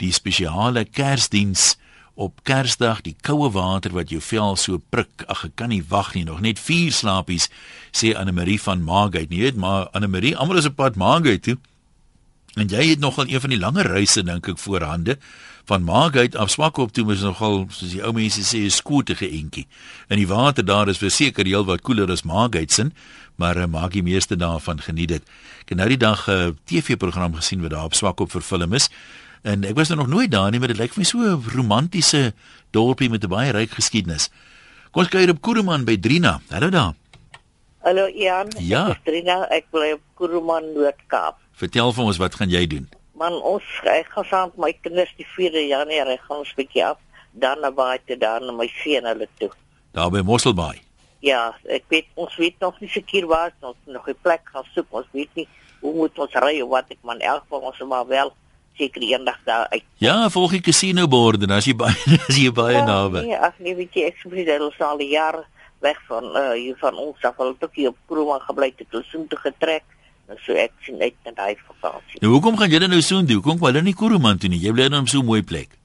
die 0.02 0.12
spesiale 0.16 0.86
Kersdiens 0.86 1.76
op 2.20 2.42
Kersdag, 2.44 3.04
die 3.06 3.16
koue 3.24 3.48
water 3.56 3.94
wat 3.96 4.12
jou 4.12 4.20
vel 4.24 4.58
so 4.60 4.82
prik. 4.92 5.24
Ag, 5.32 5.46
ek 5.48 5.56
kan 5.62 5.72
nie 5.72 5.84
wag 5.88 6.12
nie, 6.18 6.26
nog 6.28 6.42
net 6.44 6.60
4 6.60 6.92
slapies, 6.92 7.48
sê 7.96 8.12
Anne 8.18 8.34
Marie 8.36 8.60
van 8.60 8.84
Margate. 8.84 9.32
Nee, 9.32 9.54
maar 9.56 9.88
Anne 9.96 10.10
Marie, 10.12 10.36
almal 10.36 10.60
is 10.60 10.68
op 10.68 10.76
pad 10.82 11.00
Margate 11.00 11.40
toe. 11.46 11.58
En 12.58 12.68
jy 12.68 12.90
het 12.90 13.00
nogal 13.00 13.28
een 13.28 13.42
van 13.42 13.50
die 13.50 13.60
langer 13.60 13.88
reise 13.88 14.24
dink 14.24 14.48
ek 14.48 14.58
voorhande 14.58 15.18
van 15.70 15.84
Margate 15.86 16.38
af 16.38 16.50
Swakop 16.50 16.92
toe 16.92 17.06
is 17.14 17.22
nogal 17.22 17.68
soos 17.70 17.92
die 17.94 18.02
ou 18.02 18.14
mense 18.14 18.42
sê 18.42 18.64
'n 18.66 18.74
skootige 18.74 19.30
entjie. 19.30 19.68
En 20.08 20.18
die 20.18 20.28
water 20.28 20.66
daar 20.66 20.90
is 20.90 20.98
verseker 20.98 21.46
heel 21.46 21.66
wat 21.66 21.82
koeler 21.82 22.12
as 22.12 22.24
Margate 22.24 22.74
se, 22.74 22.92
maar 23.36 23.58
uh, 23.58 23.66
maak 23.66 23.92
die 23.92 24.04
meeste 24.04 24.36
daarvan 24.36 24.82
geniet 24.82 25.08
dit. 25.08 25.24
Ek 25.62 25.70
het 25.70 25.78
nou 25.78 25.90
die 25.90 25.98
dag 25.98 26.28
'n 26.28 26.32
uh, 26.32 26.48
eh, 26.48 26.54
TV-program 26.66 27.36
gesien 27.36 27.62
wat 27.62 27.72
daar 27.72 27.86
op 27.86 27.94
Swakop 27.94 28.32
vervilm 28.32 28.74
is. 28.74 28.90
En 29.42 29.64
ek 29.64 29.76
was 29.76 29.90
er 29.90 29.96
nog 29.96 30.08
nooit 30.08 30.32
daar 30.32 30.52
nie, 30.52 30.60
maar 30.60 30.68
dit 30.68 30.78
lyk 30.78 30.94
vir 30.94 31.00
my 31.00 31.06
so 31.06 31.18
'n 31.20 31.44
romantiese 31.56 32.34
dorpie 32.72 33.10
met 33.10 33.24
'n 33.24 33.30
baie 33.30 33.52
ryk 33.52 33.72
geskiedenis. 33.72 34.30
Kom 34.92 35.04
ons 35.04 35.12
kyk 35.12 35.30
op 35.30 35.42
Kuruman 35.42 35.86
by 35.86 35.98
Drina. 35.98 36.42
Hallo 36.50 36.70
daar. 36.70 36.99
Hallo 37.82 38.08
Ian. 38.08 38.48
Ja. 38.60 38.90
Ek 38.90 38.98
is 38.98 39.04
Drina, 39.04 39.48
ek 39.50 39.70
bly 39.72 39.94
op 39.98 40.02
Kuruman 40.20 40.74
Noord-Kaap. 40.74 41.40
Vertel 41.60 41.94
vir 41.94 42.04
ons 42.04 42.18
wat 42.20 42.36
gaan 42.36 42.50
jy 42.52 42.68
doen? 42.68 42.90
man 43.20 43.36
ons 43.44 43.68
ek 43.92 44.12
gaan 44.16 44.28
saam 44.30 44.52
met 44.54 44.62
my 44.64 44.74
kinders 44.86 45.12
die 45.20 45.28
4de 45.28 45.66
Januarie 45.68 46.20
gaan 46.24 46.44
ons 46.44 46.52
bietjie 46.56 46.86
af 46.88 47.00
dan 47.44 47.60
na 47.64 47.72
baie 47.76 48.00
te 48.08 48.16
dan 48.20 48.46
na 48.48 48.56
my 48.56 48.68
seun 48.80 49.08
hulle 49.10 49.28
toe. 49.42 49.52
Daar 49.96 50.12
by 50.14 50.24
Mosselbaai. 50.26 50.80
Ja, 51.26 51.50
ek 51.68 51.90
weet 51.92 52.08
ons 52.16 52.36
weet 52.40 52.56
nog 52.64 52.80
nie 52.80 52.90
seker 52.94 53.28
waar 53.28 53.52
ons 53.60 53.80
nog 53.86 54.08
'n 54.08 54.16
plek 54.24 54.44
gaan 54.54 54.68
soek. 54.74 54.88
Ons 54.90 55.10
weet 55.12 55.32
nie 55.36 55.48
hoe 55.82 55.94
moet 55.94 56.20
ons 56.20 56.34
ry 56.34 56.62
of 56.62 56.70
wat 56.70 56.88
ek 56.92 57.04
man 57.04 57.20
elk 57.20 57.44
van 57.50 57.62
ons 57.62 57.80
maar 57.84 58.08
wel 58.08 58.32
seker 58.78 59.02
eendag 59.02 59.40
daar 59.44 59.68
uit. 59.70 59.84
Ja, 59.98 60.30
volg 60.30 60.52
die 60.52 60.62
casino 60.62 61.08
bord 61.08 61.44
en 61.44 61.52
as 61.52 61.66
jy 61.66 61.76
baie 61.76 61.96
as 62.30 62.36
jy 62.36 62.52
baie 62.52 62.78
ja, 62.78 62.86
naby. 62.86 63.22
Nee, 63.28 63.36
ag 63.36 63.60
nee, 63.60 63.76
weet 63.76 63.94
jy 63.94 64.08
ek 64.08 64.16
sê 64.24 64.30
dit 64.30 64.50
al 64.50 64.72
al 64.80 65.02
jare 65.02 65.44
weg 65.80 66.00
van 66.08 66.24
uh 66.36 66.52
hier 66.54 66.76
van 66.80 66.96
ons 66.96 67.24
af 67.24 67.40
al 67.40 67.56
tot 67.60 67.74
hier 67.74 67.90
op 67.90 67.98
Kroma 68.08 68.40
gebly 68.40 68.72
het, 68.72 68.80
het 68.80 69.00
ons 69.00 69.10
so 69.10 69.26
toe 69.28 69.40
getrek. 69.40 69.84
Nou 70.30 70.38
so 70.46 70.54
ek 70.54 70.72
sien 70.86 71.02
uit 71.02 71.16
na 71.26 71.32
daai 71.34 71.58
vakansie. 71.58 72.22
Nou 72.22 72.34
hoekom 72.36 72.58
gaan 72.58 72.70
dan 72.70 72.90
nou 72.90 73.02
so 73.02 73.18
intoe? 73.18 73.40
Hoekom 73.42 73.60
wil 73.60 73.80
jy 73.80 73.82
nie 73.82 73.96
Kuruman 73.98 74.38
toe 74.38 74.50
nie? 74.50 74.62
Jy 74.62 74.74
bly 74.76 74.90
dan 74.90 75.08
op 75.08 75.10
so 75.10 75.20
'n 75.20 75.26
mooi 75.26 75.44
plek. 75.44 75.78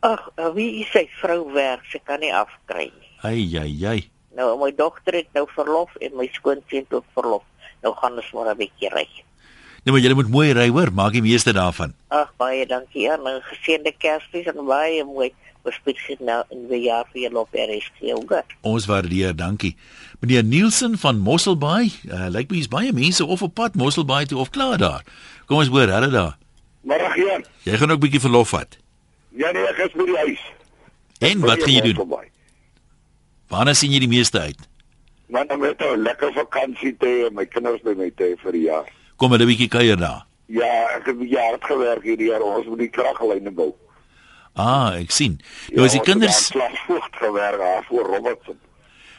Ag, 0.00 0.30
eh, 0.36 0.52
wie 0.54 0.80
is 0.80 0.90
sy 0.92 1.08
vrou 1.20 1.52
werk? 1.52 1.84
Sy 1.90 1.98
kan 2.04 2.20
nie 2.20 2.34
afkry 2.34 2.92
nie. 3.00 3.12
Ai 3.22 3.58
ai 3.58 3.86
ai. 3.86 4.10
Nou 4.36 4.58
my 4.60 4.72
dogter 4.76 5.14
het 5.14 5.32
nou 5.32 5.46
verlof 5.48 5.94
en 5.96 6.16
my 6.16 6.28
skoonseun 6.32 6.84
het 6.84 6.92
ook 6.92 7.04
verlof. 7.14 7.42
Nou 7.82 7.94
gaan 7.94 8.12
ons 8.12 8.32
maar 8.32 8.52
'n 8.52 8.58
bietjie 8.58 8.88
ry. 8.88 9.08
Nee, 9.86 9.94
maar 9.94 10.02
jy 10.02 10.14
moet 10.18 10.30
mooi 10.34 10.48
ry 10.50 10.64
hoor, 10.74 10.90
maak 10.90 11.12
die 11.14 11.20
meeste 11.22 11.52
daarvan. 11.54 11.92
Ag, 12.10 12.32
baie 12.42 12.64
dankie. 12.66 13.04
Ja, 13.06 13.14
'n 13.14 13.38
geseënde 13.42 13.92
Kersfees 13.98 14.46
en 14.50 14.64
baie 14.66 15.04
mooi 15.04 15.30
bespesifiek 15.62 16.18
nou 16.20 16.42
in 16.50 16.66
die 16.68 16.80
jaar 16.80 17.06
vir 17.12 17.20
julle 17.22 17.38
op 17.38 17.54
RSG 17.54 18.10
ook. 18.14 18.32
Ons 18.62 18.86
waardeer, 18.86 19.36
dankie. 19.36 19.76
Meneer 20.18 20.42
Nielsen 20.44 20.98
van 20.98 21.18
Mosselbaai, 21.18 21.92
uh, 22.10 22.26
lyk 22.28 22.50
my 22.50 22.58
is 22.58 22.68
baie 22.68 22.92
mense 22.92 23.24
of 23.24 23.42
op 23.42 23.54
pad 23.54 23.74
Mosselbaai 23.74 24.26
toe 24.26 24.38
of 24.38 24.50
klaar 24.50 24.78
daar. 24.78 25.04
Kom 25.46 25.58
ons 25.58 25.68
hoor, 25.68 25.86
hulle 25.86 26.10
daar. 26.10 26.36
Middag 26.80 27.14
hier. 27.14 27.46
Jy 27.62 27.76
gaan 27.76 27.90
ook 27.90 27.96
'n 27.96 28.00
bietjie 28.00 28.20
verlof 28.20 28.48
vat. 28.48 28.78
Ja 29.30 29.50
nee, 29.52 29.66
ek 29.68 29.78
is 29.78 29.92
by 29.92 30.04
die 30.04 30.16
huis. 30.16 30.42
En 31.18 31.40
wat 31.40 31.62
gaan 31.62 31.72
jy 31.72 31.92
doen? 31.92 32.18
Waar 33.48 33.74
sien 33.74 33.92
jy 33.92 33.98
die 33.98 34.08
meeste 34.08 34.40
uit? 34.40 34.58
Dan 35.28 35.58
met 35.60 35.80
'n 35.80 36.02
lekker 36.02 36.32
vakansie 36.32 36.96
te 36.98 37.30
my 37.32 37.46
kinders 37.46 37.82
by 37.82 37.94
my 37.94 38.10
te 38.10 38.34
vir 38.42 38.52
die 38.52 38.62
jaar. 38.62 38.90
Kom 39.16 39.32
hulle 39.32 39.44
'n 39.44 39.48
bietjie 39.48 39.68
kuier 39.68 39.96
daar. 39.96 40.26
Ja, 40.46 40.96
ek 40.96 41.06
het 41.06 41.16
jaar 41.30 41.52
het 41.52 41.64
gewerk 41.64 42.02
hierdie 42.02 42.28
jaar. 42.28 42.42
Ons 42.42 42.66
moet 42.66 42.78
die 42.78 42.88
kraglyne 42.88 43.50
bou. 43.50 43.74
Ah, 44.54 44.94
ek 44.96 45.10
sien. 45.10 45.40
Nou 45.74 45.84
as 45.84 45.92
die 45.92 46.00
ja, 46.00 46.04
kinders 46.04 46.46
slagvoet 46.46 47.16
gewerk 47.20 47.58
daar 47.58 47.84
voor 47.88 48.06
Robertson. 48.06 48.58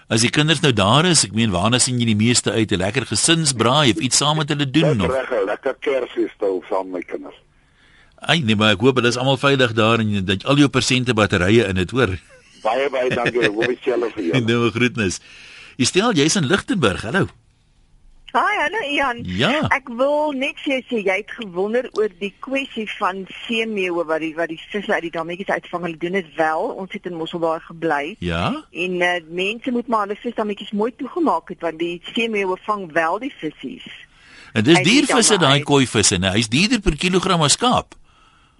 As 0.09 0.21
die 0.21 0.29
kinders 0.29 0.61
nou 0.63 0.71
daar 0.73 1.05
is, 1.05 1.25
ek 1.27 1.33
meen 1.35 1.51
waarna 1.51 1.79
sien 1.79 1.99
jy 1.99 2.05
die 2.05 2.15
meeste 2.15 2.51
uit? 2.51 2.71
'n 2.71 2.79
Lekker 2.79 3.05
gesinsbraai 3.05 3.91
of 3.91 3.99
iets 3.99 4.17
saam 4.17 4.37
met 4.37 4.49
hulle 4.49 4.69
doen 4.69 4.97
nog? 4.97 5.11
Lekker, 5.11 5.45
lekker 5.45 5.75
Kersfeestou 5.79 6.63
saam 6.69 6.89
met 6.89 7.05
kinders. 7.05 7.35
Ai 8.17 8.39
nee, 8.41 8.55
maar 8.55 8.73
ek 8.73 8.81
hoop 8.81 8.95
hulle 8.95 9.07
is 9.07 9.17
almal 9.17 9.37
veilig 9.37 9.73
daar 9.73 9.99
en 9.99 10.25
dat 10.25 10.45
al 10.45 10.57
jou 10.57 10.69
persente 10.69 11.13
batterye 11.13 11.67
in 11.67 11.77
het, 11.77 11.91
hoor. 11.91 12.17
Baie 12.63 12.89
baie 12.89 13.09
dankie. 13.09 13.49
Hoe 13.49 13.67
is 13.71 13.83
julle 13.83 14.09
vir 14.15 14.23
jou? 14.23 14.41
Nou 14.41 14.71
groetnis. 14.71 15.19
Jy 15.77 15.85
stel 15.85 16.13
jy's 16.17 16.35
in 16.35 16.47
Lichtenburg. 16.47 17.03
Hallo. 17.05 17.27
Hi, 18.35 18.55
hallo 18.59 18.79
Ian. 18.91 19.21
Ja. 19.23 19.61
Ek 19.71 19.87
wil 19.87 20.33
net 20.35 20.57
sê 20.59 20.81
sê 20.89 20.99
jy 20.99 21.15
het 21.21 21.31
gewonder 21.31 21.87
oor 21.95 22.11
die 22.19 22.33
kwessie 22.43 22.83
van 22.97 23.21
seemeeu 23.45 24.03
wat 24.03 24.19
die 24.19 24.33
wat 24.35 24.51
die 24.51 24.59
visse 24.59 24.91
uit 24.91 25.05
die 25.05 25.11
dammetjies 25.13 25.53
uitvang. 25.53 25.85
Hulle 25.87 26.01
doen 26.01 26.17
dit 26.19 26.33
wel. 26.35 26.67
Ons 26.75 26.91
het 26.91 27.07
in 27.07 27.15
Mosselbaai 27.15 27.61
gebly. 27.69 28.15
Ja. 28.19 28.49
En 28.71 28.99
uh, 28.99 29.13
mense 29.29 29.71
moet 29.71 29.87
maar 29.87 30.07
hulle 30.07 30.19
visdammetjies 30.19 30.73
mooi 30.75 30.91
toegemaak 30.99 31.53
het 31.55 31.63
want 31.63 31.79
die 31.79 32.01
seemeeu 32.11 32.57
vang 32.65 32.91
wel 32.91 33.19
die 33.23 33.31
visse. 33.39 33.95
En 34.53 34.63
dis 34.63 34.83
diervisse 34.83 35.37
daai 35.39 35.63
koi 35.63 35.85
visse, 35.87 36.17
nee, 36.19 36.33
hy's 36.35 36.51
duurder 36.51 36.81
per 36.83 36.97
kilogram 36.99 37.45
as 37.47 37.55
skaap. 37.55 37.95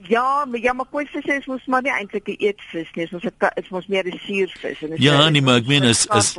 Ja, 0.08 0.46
maar 0.46 0.62
ja, 0.62 0.74
maar 0.78 0.88
koi 0.92 1.08
visse 1.12 1.40
is 1.42 1.48
mos 1.50 1.66
maar 1.66 1.82
nie 1.82 1.92
eintlik 1.92 2.28
'n 2.28 2.40
eetvis 2.40 2.92
nie, 2.96 3.08
ons 3.12 3.24
is 3.56 3.70
mos 3.70 3.88
meer 3.88 4.08
'n 4.08 4.20
suurvis 4.26 4.82
en 4.82 4.96
Ja, 4.96 5.30
nee, 5.30 5.42
maar 5.42 5.60
ek 5.60 5.68
meen 5.68 5.84
as 5.84 6.08
as 6.10 6.38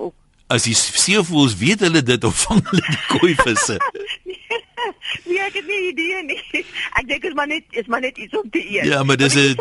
as 0.48 0.64
die 0.64 0.74
seevoëls 0.76 1.56
weet 1.60 1.84
hulle 1.84 2.02
dit 2.02 2.24
of 2.24 2.44
vang 2.46 2.62
hulle 2.70 2.84
die 2.86 3.02
koi 3.12 3.34
visse. 3.42 3.76
nee, 5.28 5.40
ek 5.44 5.58
het 5.58 5.66
nie 5.68 5.80
idee 5.90 6.22
nie. 6.30 6.38
Ek 6.96 7.04
dink 7.08 7.22
dit 7.22 7.30
is 7.30 7.36
maar 7.36 7.50
net 7.50 7.78
is 7.82 7.90
maar 7.92 8.04
net 8.04 8.18
iets 8.18 8.36
om 8.38 8.48
te 8.50 8.62
eet. 8.62 8.88
Ja, 8.88 9.02
maar 9.04 9.20
dis 9.20 9.36
'n 9.36 9.56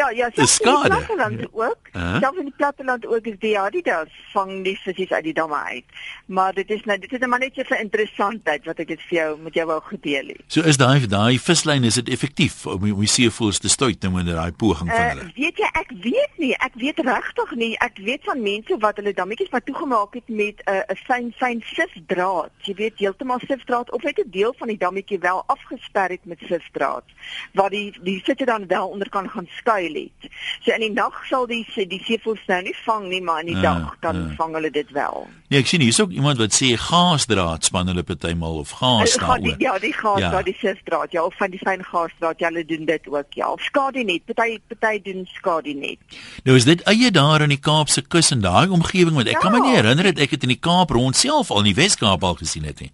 Ja, 0.00 0.10
ja, 0.10 0.30
selfs 0.34 0.58
in 0.58 0.72
die 0.72 0.88
platteland 0.88 1.46
ook. 1.52 1.82
Uh 1.92 2.02
-huh. 2.02 2.20
Selfs 2.20 2.38
in 2.38 2.44
die 2.44 2.54
platteland 2.56 3.06
ook 3.06 3.24
is 3.26 3.38
die 3.38 3.50
ja, 3.50 3.70
die 3.70 3.82
daar 3.82 4.08
vang 4.32 4.64
die 4.64 4.78
visse 4.82 5.14
uit 5.14 5.24
die 5.24 5.32
damme 5.32 5.56
uit. 5.56 5.84
Maar 6.26 6.52
dit 6.54 6.70
is 6.70 6.84
nou 6.84 6.98
dit 6.98 7.12
is 7.12 7.18
net 7.18 7.28
maar 7.28 7.38
net 7.38 7.54
so 7.54 7.62
'n 7.74 7.80
interessantheid 7.80 8.64
wat 8.64 8.78
ek 8.78 8.88
dit 8.88 9.02
vir 9.08 9.18
jou 9.18 9.38
met 9.42 9.54
jou 9.54 9.66
wou 9.66 9.80
gedeel 9.82 10.26
het. 10.26 10.42
So 10.46 10.60
is 10.60 10.76
daai 10.76 11.06
daai 11.06 11.38
vislyn 11.38 11.84
is 11.84 11.94
dit 11.94 12.08
effektief 12.08 12.66
om 12.66 12.92
om 12.92 13.06
see 13.06 13.30
voels 13.30 13.58
te 13.58 13.68
stoot 13.68 14.02
nou 14.02 14.18
in 14.18 14.26
daai 14.26 14.52
poging 14.52 14.90
van 14.90 15.08
hulle. 15.08 15.22
Uh, 15.22 15.34
weet 15.34 15.56
jy, 15.58 15.68
ek 15.72 15.92
weet 16.02 16.34
nie, 16.36 16.54
ek 16.56 16.74
weet 16.74 16.98
regtig 16.98 17.54
nie. 17.54 17.78
Ek 17.78 17.98
weet 17.98 18.24
van 18.24 18.42
mense 18.42 18.76
wat 18.78 18.96
hulle 18.96 19.12
dammetjies 19.12 19.50
maar 19.50 19.64
toegemaak 19.64 20.14
het 20.14 20.28
met 20.28 20.62
'n 20.64 20.70
uh, 20.70 20.82
'n 20.88 20.96
fyn 20.96 21.32
fyn 21.36 21.62
sifdraad. 21.64 22.50
Jy 22.62 22.74
weet 22.74 22.98
heeltemal 22.98 23.40
sifdraad 23.46 23.92
of 23.92 24.02
net 24.02 24.18
'n 24.18 24.30
deel 24.30 24.54
van 24.58 24.68
die 24.68 24.78
dammetjie 24.78 25.18
wel 25.18 25.42
afgesper 25.46 26.08
het 26.08 26.24
met 26.24 26.38
sifdraad 26.38 27.04
waar 27.52 27.70
die 27.70 27.92
die 28.02 28.20
visse 28.24 28.44
dan 28.44 28.66
wel 28.66 28.88
onder 28.88 29.08
kan 29.08 29.30
gaan 29.30 29.48
skuil 29.56 29.89
skuil 29.90 30.10
het. 30.10 30.30
So 30.64 30.72
in 30.72 30.80
die 30.80 30.92
nag 30.92 31.14
sal 31.28 31.46
die 31.46 31.64
die 31.74 32.00
seevoëls 32.04 32.46
nou 32.48 32.62
nie 32.62 32.74
vang 32.84 33.08
nie, 33.08 33.20
maar 33.22 33.40
in 33.40 33.52
die 33.52 33.56
ja, 33.56 33.74
dag 33.74 33.96
dan 34.00 34.16
ja. 34.16 34.34
vang 34.36 34.54
hulle 34.54 34.70
dit 34.70 34.90
wel. 34.92 35.28
Nee, 35.50 35.60
ek 35.60 35.66
sien 35.66 35.80
hier's 35.80 36.00
ook 36.00 36.12
iemand 36.14 36.38
wat 36.38 36.54
sê 36.54 36.76
gaasdraad 36.78 37.64
span 37.64 37.90
hulle 37.90 38.02
partymal 38.06 38.60
of 38.60 38.70
gaas 38.78 39.16
daar. 39.18 39.40
Ja, 39.58 39.78
die 39.78 39.92
gaasdraad, 39.92 40.32
ja. 40.32 40.42
die 40.42 40.56
seedraad, 40.60 41.12
ja, 41.12 41.24
of 41.24 41.34
van 41.36 41.50
die 41.50 41.60
fyn 41.62 41.82
gaasdraad, 41.84 42.38
ja, 42.38 42.50
hulle 42.50 42.64
doen 42.64 42.86
dit 42.86 43.08
ook, 43.08 43.34
ja. 43.34 43.50
Of 43.52 43.64
skadinet, 43.66 44.24
party 44.30 44.60
party 44.78 45.02
doen 45.10 45.26
skadinet. 45.34 45.98
Nou 46.44 46.56
is 46.56 46.68
dit 46.68 46.84
eie 46.90 47.10
daar 47.10 47.42
in 47.46 47.54
die 47.54 47.60
Kaapse 47.60 48.02
kus 48.02 48.30
en 48.34 48.44
daai 48.44 48.70
omgewing 48.70 49.16
want 49.16 49.28
ek 49.28 49.40
ja. 49.40 49.44
kan 49.44 49.56
my 49.56 49.64
nie 49.64 49.76
herinner 49.76 50.12
dat 50.12 50.22
ek 50.22 50.36
dit 50.36 50.48
in 50.48 50.54
die 50.56 50.62
Kaap 50.62 50.94
rond 50.94 51.16
self 51.16 51.50
al 51.50 51.64
in 51.64 51.72
die 51.72 51.78
Wes-Kaap 51.78 52.24
al 52.24 52.38
gesien 52.40 52.68
het 52.68 52.80
nie. 52.84 52.92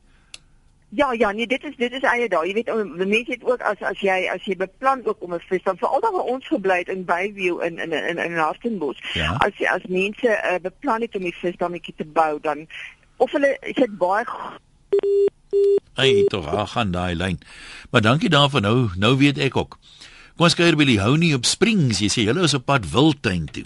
Ja, 0.89 1.13
ja, 1.13 1.31
nee, 1.33 1.47
dit 1.47 1.65
is 1.65 1.77
dit 1.77 1.93
is 1.93 2.03
eie 2.03 2.29
daar. 2.29 2.47
Jy 2.47 2.53
weet, 2.55 2.71
mense 2.97 3.33
het 3.33 3.45
ook 3.45 3.61
as 3.61 3.81
as 3.83 4.01
jy 4.01 4.29
as 4.33 4.45
jy 4.47 4.57
beplan 4.57 5.03
ook 5.05 5.23
om 5.23 5.35
'n 5.35 5.43
vis 5.49 5.63
dan 5.63 5.77
veral 5.77 6.01
dan 6.01 6.13
waar 6.13 6.31
ons 6.35 6.47
gebly 6.47 6.79
het 6.79 6.89
in 6.89 7.05
Bayview 7.05 7.63
in 7.63 7.79
in 7.79 7.93
in 7.93 8.19
in 8.19 8.37
Hartenbos. 8.37 9.03
Ja. 9.15 9.35
As 9.39 9.57
jy 9.59 9.67
as 9.67 9.83
mense 9.89 10.29
uh, 10.29 10.59
beplan 10.63 11.01
het 11.01 11.17
om 11.17 11.23
die 11.23 11.35
visdammetjie 11.35 11.95
te 11.97 12.05
bou, 12.05 12.39
dan 12.41 12.67
of 13.17 13.33
hulle 13.33 13.57
sit 13.61 13.99
baie 13.99 14.25
Hey, 15.95 16.25
tog, 16.29 16.47
ag, 16.47 16.73
gaan 16.73 16.91
daai 16.91 17.15
lyn. 17.15 17.41
Maar 17.91 18.01
dankie 18.01 18.29
daarvoor 18.29 18.61
nou. 18.61 18.89
Nou 18.97 19.17
weet 19.17 19.39
ek 19.39 19.57
ook. 19.57 19.79
Kom 20.37 20.45
ons 20.45 20.55
kuier 20.55 20.77
by 20.77 20.85
die 20.85 21.01
Hounie 21.01 21.35
op 21.35 21.45
Springs. 21.49 22.03
Jy 22.05 22.09
sê 22.13 22.27
julle 22.27 22.45
is 22.45 22.55
op 22.55 22.67
pad 22.69 22.91
Wildtuin 22.93 23.47
toe. 23.49 23.65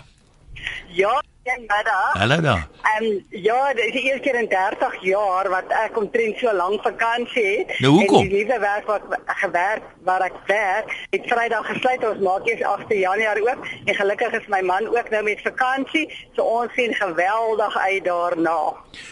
Ja, 0.94 1.22
Goeiemiddag. 1.44 2.12
Hallo 2.12 2.40
daar. 2.40 2.68
Ehm 2.82 3.04
um, 3.04 3.24
ja, 3.28 3.72
dit 3.74 3.84
is 3.84 3.92
die 3.92 4.02
eerste 4.02 4.20
keer 4.20 4.34
in 4.40 4.48
30 4.48 5.02
jaar 5.02 5.48
wat 5.48 5.64
ek 5.68 5.96
omtrent 5.96 6.36
so 6.38 6.52
lank 6.56 6.82
vakansie 6.82 7.44
het. 7.44 7.78
Nou 7.78 7.92
hoekom? 7.92 8.28
Die 8.28 8.44
nuwe 8.44 8.58
werk 8.58 8.86
wat 8.86 9.02
gewerk 9.26 9.82
waar 10.04 10.20
ek 10.20 10.36
werk, 10.46 10.92
het 11.10 11.24
Vrydag 11.32 11.66
gesluit. 11.66 12.04
Ons 12.08 12.20
maak 12.20 12.46
eers 12.46 12.62
8 12.62 12.92
Januarie 12.92 13.46
oop 13.48 13.64
en 13.84 13.94
gelukkig 13.94 14.36
is 14.40 14.50
my 14.52 14.60
man 14.60 14.88
ook 14.96 15.08
nou 15.10 15.22
met 15.22 15.40
vakansie, 15.40 16.04
so 16.36 16.44
ons 16.44 16.76
sien 16.76 16.94
geweldig 16.94 17.76
uit 17.76 18.04
daarna. 18.04 18.60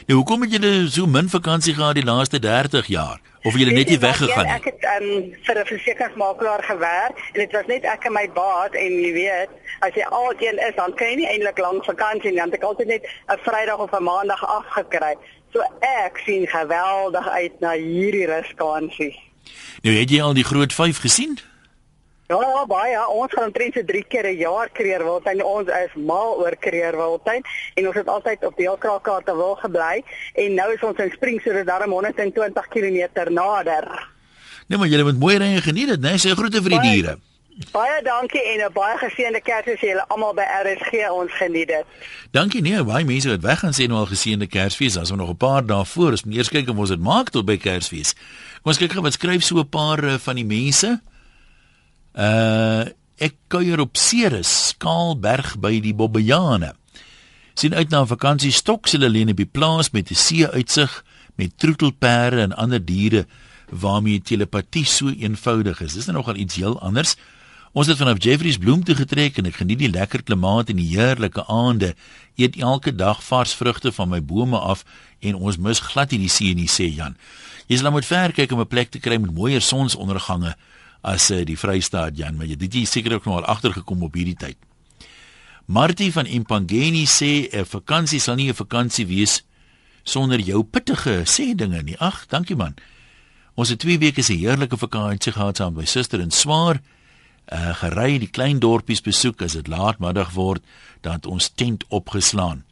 Nou 0.07 0.21
hoekom 0.21 0.45
het 0.45 0.53
julle 0.53 0.75
so 0.91 1.07
min 1.07 1.33
vakansie 1.33 1.75
gehad 1.75 1.97
die 1.97 2.05
laaste 2.05 2.39
30 2.39 2.87
jaar? 2.87 3.21
Of 3.49 3.57
jy 3.57 3.71
net 3.73 3.89
nie 3.89 3.99
weggegaan 3.99 4.47
het? 4.47 4.61
Ek 4.61 4.67
het 4.69 4.83
um, 5.01 5.31
vir 5.47 5.59
'n 5.61 5.67
versekeringsmakelaar 5.73 6.63
gewerk 6.63 7.17
en 7.33 7.41
dit 7.41 7.53
was 7.57 7.67
net 7.67 7.85
ek 7.85 8.05
en 8.05 8.13
my 8.13 8.27
baas 8.35 8.73
en 8.77 8.93
jy 9.01 9.13
weet, 9.13 9.51
as 9.81 9.95
jy 9.97 10.05
alteen 10.21 10.59
is, 10.69 10.75
dan 10.77 10.95
kan 10.95 11.09
jy 11.09 11.17
nie 11.23 11.31
eintlik 11.33 11.59
lank 11.59 11.85
vakansie 11.85 12.31
nie, 12.31 12.41
want 12.45 12.55
ek 12.55 12.69
altyd 12.71 12.89
net 12.93 13.09
'n 13.33 13.39
Vrydag 13.47 13.79
of 13.79 13.93
'n 13.93 14.03
Maandag 14.03 14.45
afgekry. 14.45 15.15
So 15.53 15.65
ek 15.81 16.21
sien 16.27 16.47
geweldig 16.47 17.29
uit 17.29 17.61
na 17.61 17.73
hierdie 17.73 18.27
ruskansie. 18.27 19.17
Nou 19.83 19.95
het 19.97 20.11
jy 20.11 20.21
al 20.23 20.35
die 20.35 20.45
groot 20.45 20.73
5 20.73 20.99
gesien? 20.99 21.39
Ja, 22.29 22.37
ja, 22.41 22.67
baie. 22.69 22.97
Ons 23.09 23.33
gaan 23.33 23.47
omtrent 23.49 23.73
so 23.73 23.83
3 23.89 24.05
keer 24.05 24.27
'n 24.29 24.37
jaar 24.37 24.69
kreer 24.69 25.03
Wildtuin. 25.05 25.45
Ons 25.45 25.69
is 25.69 25.93
mal 25.95 26.37
oor 26.37 26.57
kreer 26.61 26.97
Wildtuin 26.97 27.43
en 27.75 27.87
ons 27.87 27.97
het 27.97 28.09
altyd 28.09 28.45
op 28.45 28.57
deelkraakkaarte 28.57 29.35
wil 29.37 29.55
gebly 29.55 30.05
en 30.35 30.55
nou 30.55 30.73
is 30.75 30.83
ons 30.83 30.99
in 30.99 31.11
Springs 31.11 31.45
so 31.45 31.65
daarom 31.65 31.91
120 31.91 32.69
km 32.69 33.33
nader. 33.33 34.09
Nee, 34.67 34.79
maar 34.79 34.89
julle 34.89 35.03
moet 35.05 35.19
mooi 35.19 35.37
ry 35.37 35.55
en 35.55 35.63
geniet 35.63 35.89
dit, 35.89 36.01
né? 36.01 36.09
Nee? 36.09 36.19
Sê 36.19 36.37
groete 36.37 36.61
vir 36.63 36.69
die 36.69 36.79
baie, 36.79 36.93
diere. 36.93 37.19
Baie 37.73 38.03
dankie 38.03 38.45
en 38.53 38.61
'n 38.67 38.73
baie 38.73 38.99
geseënde 38.99 39.41
Kersfees 39.41 39.81
julle 39.81 40.05
almal 40.09 40.35
by 40.35 40.45
RSG. 40.65 41.11
Ons 41.11 41.33
geniet 41.33 41.69
dit. 41.69 41.85
Dankie 42.31 42.61
nee, 42.61 42.85
baie 42.85 43.05
mense 43.05 43.29
wat 43.29 43.41
weg 43.41 43.59
gaan 43.59 43.73
sê 43.73 43.89
nou 43.89 43.99
al 43.99 44.07
geseënde 44.07 44.47
Kersfees. 44.47 44.97
Ons 44.97 45.11
nog 45.11 45.31
'n 45.31 45.37
paar 45.37 45.67
dae 45.67 45.85
voor 45.85 46.13
is, 46.13 46.25
moet 46.25 46.35
eers 46.35 46.49
kyk 46.49 46.69
of 46.69 46.77
ons 46.77 46.89
dit 46.89 47.01
maak 47.01 47.31
tot 47.31 47.45
by 47.45 47.57
Kersfees. 47.57 48.13
Kom 48.63 48.73
ons 48.73 48.79
kyk 48.79 48.93
gou 48.93 49.03
wat 49.03 49.13
skryf 49.13 49.43
so 49.43 49.57
'n 49.57 49.69
paar 49.69 50.05
uh, 50.05 50.19
van 50.19 50.35
die 50.35 50.45
mense. 50.45 50.87
Uh 50.87 51.17
ek 52.19 53.35
kuier 53.47 53.79
op 53.79 53.97
Ceres, 53.97 54.51
Skaalberg 54.73 55.55
by 55.63 55.79
die 55.81 55.95
Bobbejane. 55.95 56.75
sien 57.59 57.75
uit 57.75 57.91
na 57.91 58.03
'n 58.03 58.07
vakansie 58.07 58.53
stoksel 58.53 59.05
alleen 59.05 59.31
op 59.31 59.37
die 59.37 59.47
plaas 59.47 59.91
met 59.91 60.11
'n 60.11 60.15
see-uitsig 60.15 61.05
met 61.37 61.59
troetelperde 61.59 62.41
en 62.41 62.57
ander 62.57 62.85
diere 62.85 63.27
waarmee 63.71 64.23
telepatie 64.23 64.85
so 64.85 65.09
eenvoudig 65.09 65.81
is. 65.81 65.95
Dis 65.95 66.07
nou 66.07 66.17
nogal 66.17 66.37
iets 66.37 66.55
heel 66.55 66.81
anders. 66.81 67.17
Ons 67.73 67.87
het 67.87 67.97
vanaf 67.97 68.23
Jeffreys 68.23 68.59
Bloem 68.59 68.85
toe 68.85 68.95
getrek 68.95 69.39
en 69.39 69.47
ek 69.47 69.57
geniet 69.57 69.79
die 69.79 69.91
lekker 69.91 70.23
klimaat 70.23 70.69
en 70.69 70.77
die 70.77 70.97
heerlike 70.97 71.47
aande. 71.47 71.95
Eet 72.37 72.57
elke 72.57 72.95
dag 72.95 73.25
vars 73.25 73.55
vrugte 73.55 73.93
van 73.93 74.09
my 74.09 74.25
bome 74.25 74.59
af 74.59 74.85
en 75.21 75.35
ons 75.35 75.57
mis 75.57 75.81
glad 75.81 76.11
nie 76.11 76.19
die 76.19 76.29
see 76.29 76.55
nie, 76.55 76.69
sê 76.69 76.95
Jan. 76.95 77.17
Jy 77.67 77.77
sal 77.77 77.91
moet 77.91 78.07
ver 78.07 78.33
kyk 78.33 78.53
om 78.53 78.61
'n 78.61 78.67
plek 78.67 78.91
te 78.91 78.99
kry 78.99 79.17
met 79.17 79.35
mooier 79.35 79.61
sonsondergange 79.61 80.57
as 81.09 81.31
uh, 81.33 81.43
die 81.47 81.57
Vrystaat 81.59 82.17
Jan, 82.19 82.37
maar 82.37 82.49
jy 82.49 82.57
dit 82.61 82.81
jy 82.81 82.85
seker 82.89 83.17
ook 83.17 83.29
nog 83.29 83.41
al 83.41 83.49
agtergekom 83.55 84.05
op 84.07 84.17
hierdie 84.19 84.37
tyd. 84.39 84.59
Martie 85.69 86.13
van 86.13 86.27
Impangeni 86.27 87.05
sê 87.07 87.49
'n 87.53 87.65
vakansie 87.65 88.21
sal 88.21 88.37
nie 88.37 88.49
'n 88.49 88.55
vakansie 88.55 89.07
wees 89.07 89.43
sonder 90.05 90.41
jou 90.41 90.63
pittige 90.65 91.25
sê 91.25 91.55
dinge 91.55 91.83
nie. 91.83 91.99
Ag, 91.99 92.27
dankie 92.27 92.57
man. 92.57 92.75
Ons 93.55 93.69
het 93.69 93.79
2 93.79 93.99
weke 93.99 94.23
se 94.23 94.33
heerlike 94.33 94.77
vakansie 94.77 95.33
gehad 95.33 95.57
saam 95.57 95.75
met 95.75 95.83
my 95.83 95.87
suster 95.87 96.21
in 96.21 96.31
Swaar. 96.31 96.81
Uh 97.53 97.75
gery 97.75 98.19
die 98.19 98.31
klein 98.31 98.59
dorpies 98.59 99.01
besoek 99.01 99.43
as 99.43 99.53
dit 99.53 99.67
laatmiddag 99.67 100.33
word, 100.33 100.63
dan 101.01 101.13
het 101.13 101.27
ons 101.27 101.49
tent 101.49 101.85
opgeslaan 101.89 102.68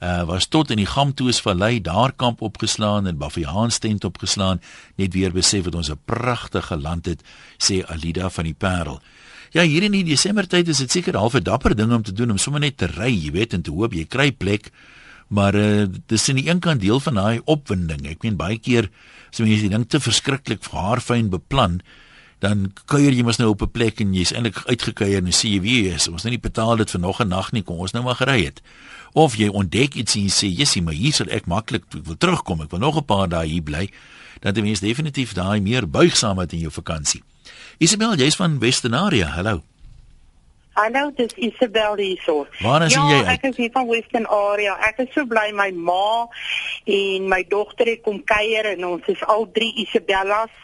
uh, 0.00 0.22
was 0.28 0.46
tot 0.46 0.70
in 0.70 0.80
die 0.80 0.88
Gamtoesvallei 0.88 1.80
daar 1.82 2.12
kamp 2.12 2.42
opgeslaan 2.42 3.06
en 3.06 3.18
Bafiaans 3.18 3.78
tent 3.78 4.04
opgeslaan 4.04 4.60
net 4.96 5.14
weer 5.14 5.32
besef 5.32 5.64
dat 5.64 5.74
ons 5.74 5.90
'n 5.90 6.00
pragtige 6.04 6.76
land 6.76 7.06
het 7.06 7.22
sê 7.58 7.84
Alida 7.86 8.30
van 8.30 8.44
die 8.44 8.54
Parel. 8.54 9.00
Ja 9.50 9.62
hier 9.62 9.82
in 9.82 9.92
die 9.92 10.04
Desember 10.04 10.46
tyd 10.46 10.68
is 10.68 10.78
dit 10.78 10.90
seker 10.90 11.16
half 11.16 11.34
'n 11.34 11.42
dapper 11.42 11.76
ding 11.76 11.92
om 11.92 12.02
te 12.02 12.12
doen 12.12 12.30
om 12.30 12.38
sommer 12.38 12.60
net 12.60 12.76
te 12.76 12.86
ry 12.86 13.10
jy 13.10 13.30
weet 13.32 13.52
en 13.52 13.62
te 13.62 13.70
hoop 13.70 13.92
jy 13.92 14.04
kry 14.04 14.32
plek 14.32 14.70
maar 15.28 15.54
uh, 15.54 15.86
dis 16.06 16.28
in 16.28 16.36
die 16.36 16.48
een 16.48 16.58
kant 16.60 16.80
deel 16.80 17.00
van 17.00 17.14
daai 17.14 17.40
opwinding. 17.44 18.06
Ek 18.08 18.22
meen 18.22 18.36
baie 18.36 18.58
keer 18.58 18.90
as 19.30 19.38
mense 19.38 19.60
die 19.60 19.68
ding 19.68 19.88
te 19.88 20.00
verskriklik 20.00 20.64
haarfyn 20.72 21.28
beplan 21.30 21.80
dan 22.38 22.68
kuier 22.86 23.12
jy 23.12 23.24
mos 23.26 23.38
nou 23.38 23.50
op 23.50 23.62
'n 23.62 23.70
plek 23.70 24.00
en 24.00 24.14
jy's 24.14 24.32
eintlik 24.32 24.62
uitgekuier 24.66 25.18
en 25.18 25.32
sê 25.32 25.48
jy 25.54 25.60
wie 25.60 25.88
is 25.90 26.08
ons 26.08 26.22
nou 26.22 26.30
nie 26.30 26.40
betaal 26.40 26.76
dit 26.76 26.90
vir 26.90 27.00
nog 27.00 27.20
'n 27.20 27.28
nag 27.28 27.52
nie 27.52 27.62
kom 27.62 27.78
ons 27.78 27.92
nou 27.92 28.02
maar 28.04 28.14
gery 28.14 28.44
het 28.44 28.62
of 29.12 29.36
jy 29.36 29.48
ontdek 29.48 29.94
iets 29.94 30.14
en 30.14 30.28
sê 30.32 30.50
jessie 30.50 30.82
maar 30.82 30.94
hier 30.94 31.12
sal 31.12 31.30
ek 31.30 31.46
maklik 31.46 31.84
wil 31.92 32.16
terugkom 32.16 32.62
ek 32.62 32.70
wil 32.70 32.80
nog 32.80 32.96
'n 32.96 33.04
paar 33.04 33.28
dae 33.28 33.46
hier 33.46 33.62
bly 33.62 33.88
dan 34.40 34.54
het 34.54 34.64
mens 34.64 34.80
definitief 34.80 35.32
daai 35.32 35.60
meer 35.60 35.88
buigsaamheid 35.88 36.52
in 36.52 36.58
jou 36.58 36.72
vakansie 36.72 37.22
Isabel 37.78 38.14
jy's 38.14 38.36
van 38.36 38.58
Westernaria 38.58 39.26
hallo 39.26 39.62
Hallo, 40.78 41.10
dis 41.10 41.32
Isabel 41.34 41.96
hierso. 41.96 42.46
Waar 42.62 42.84
is 42.86 42.94
ja, 42.94 43.02
jy? 43.10 43.16
Ja, 43.16 43.32
ek 43.34 43.48
is 43.48 43.56
hier 43.58 43.70
van 43.74 43.88
Western 43.88 44.28
Area. 44.30 44.76
Ek 44.86 45.00
is 45.02 45.08
so 45.10 45.26
bly 45.26 45.48
my 45.50 45.72
ma 45.74 46.28
en 46.86 47.26
my 47.26 47.40
dogter 47.50 47.90
het 47.90 48.04
kom 48.04 48.20
kuier 48.22 48.68
en 48.76 48.84
ons 48.86 49.08
is 49.10 49.24
al 49.26 49.48
drie 49.56 49.72
Isabellas. 49.82 50.54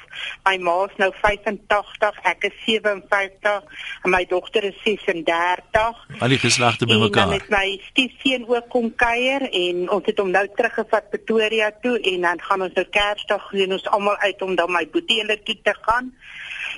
My 0.45 0.57
ma's 0.63 0.95
nou 1.01 1.11
85, 1.21 2.21
ek 2.31 2.49
is 2.51 2.57
57 2.67 3.83
en 4.05 4.13
my 4.13 4.25
dogter 4.31 4.65
is 4.69 4.79
36. 4.85 6.03
Al 6.21 6.35
die 6.35 6.41
geslagte 6.41 6.87
bymekaar. 6.87 7.37
En 7.39 7.51
my 7.53 7.67
stiefseun 7.91 8.49
ook 8.49 8.69
kom 8.73 8.91
kuier 9.01 9.49
en 9.51 9.85
ons 9.91 10.07
het 10.07 10.19
hom 10.21 10.31
nou 10.35 10.47
teruggevat 10.57 11.11
Pretoria 11.11 11.71
toe 11.83 11.99
en 12.01 12.29
dan 12.29 12.41
gaan 12.41 12.67
ons 12.69 12.77
nou 12.79 12.87
Kersdag 12.95 13.51
sien 13.53 13.73
ons 13.73 13.87
almal 13.97 14.17
uit 14.17 14.43
om 14.43 14.55
dan 14.59 14.73
my 14.73 14.85
boetie 14.93 15.25
toe 15.45 15.59
te 15.63 15.75
gaan. 15.81 16.13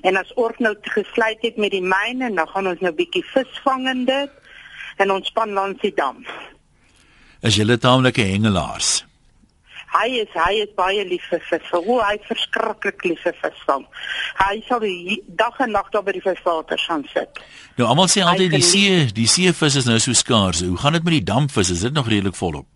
En 0.03 0.17
as 0.17 0.33
ons 0.35 0.59
nou 0.59 0.75
gesluit 0.83 1.43
het 1.43 1.57
met 1.57 1.71
die 1.71 1.83
myne, 1.83 2.31
dan 2.35 2.49
gaan 2.49 2.69
ons 2.69 2.81
nou 2.85 2.93
bietjie 2.93 3.25
visvang 3.33 3.89
en 3.89 4.05
dit 4.05 4.31
en 5.03 5.13
ons 5.13 5.27
span 5.27 5.53
langs 5.53 5.81
die 5.83 5.93
dam. 5.95 6.25
As 7.45 7.57
julle 7.57 7.79
taamlike 7.79 8.25
hengelaars. 8.25 9.05
Hy 9.97 10.21
is 10.23 10.33
hy 10.37 10.53
is 10.65 10.73
baie 10.77 11.05
lief 11.09 11.25
vir 11.31 11.43
vis. 11.49 11.73
Hoe 11.73 11.99
hy 12.03 12.17
verskriklik 12.29 13.05
lief 13.07 13.23
vir 13.25 13.37
visvang. 13.41 13.87
Hy 14.43 14.61
sal 14.69 14.85
die 14.85 15.21
dag 15.41 15.57
en 15.65 15.73
nag 15.77 15.91
daar 15.95 16.05
by 16.07 16.17
die 16.17 16.25
viswater 16.25 16.81
gaan 16.85 17.07
sit. 17.13 17.43
Nou 17.81 17.89
almal 17.89 18.11
sê 18.13 18.25
altyd 18.25 18.57
die 18.59 18.65
see, 18.65 19.05
die 19.17 19.29
seevis 19.31 19.81
is 19.83 19.89
nou 19.89 19.99
so 20.03 20.17
skaars. 20.17 20.65
Hoe 20.67 20.81
gaan 20.83 20.99
dit 20.99 21.07
met 21.07 21.21
die 21.21 21.27
damvis? 21.33 21.73
Is 21.73 21.87
dit 21.87 21.95
nog 21.97 22.11
redelik 22.13 22.37
volop? 22.37 22.69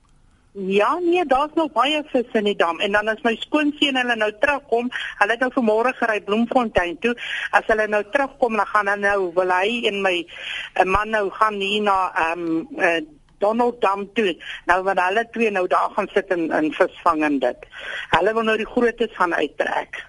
Ja, 0.52 0.98
nee, 0.98 1.24
daar's 1.26 1.54
nog 1.54 1.72
baie 1.72 2.02
vis 2.10 2.26
in 2.32 2.44
die 2.44 2.56
dam 2.56 2.80
en 2.80 2.92
dan 2.92 3.08
as 3.08 3.20
my 3.22 3.36
skoonseun 3.38 3.94
hulle 4.00 4.16
nou 4.18 4.30
terugkom, 4.42 4.88
hulle 5.20 5.36
het 5.36 5.44
nou 5.44 5.50
vanmôre 5.54 5.92
gery 6.00 6.18
Bloemfontein 6.26 6.98
toe. 7.04 7.12
As 7.54 7.68
hulle 7.70 7.86
nou 7.86 8.02
terugkom, 8.10 8.58
dan 8.58 8.66
gaan 8.66 8.90
hulle 8.90 9.04
nou 9.04 9.30
wil 9.36 9.54
hy 9.54 9.78
en 9.86 10.00
my 10.02 10.16
eh, 10.18 10.84
man 10.84 11.14
nou 11.14 11.28
gaan 11.38 11.60
hier 11.62 11.86
na 11.86 11.98
ehm 12.10 12.42
um, 12.48 12.82
uh, 12.82 12.98
Donald 13.40 13.80
Dam 13.82 14.06
toe. 14.14 14.36
Nou 14.68 14.82
wanneer 14.86 15.10
hulle 15.10 15.26
twee 15.34 15.50
nou 15.50 15.66
daar 15.70 15.90
gaan 15.96 16.08
sit 16.14 16.30
en 16.34 16.46
in 16.60 16.70
visvang 16.76 17.24
en 17.26 17.40
dit. 17.42 17.66
Hulle 18.14 18.36
wil 18.36 18.46
nou 18.48 18.56
die 18.60 18.68
grootes 18.68 19.16
gaan 19.16 19.34
uittrek. 19.34 20.04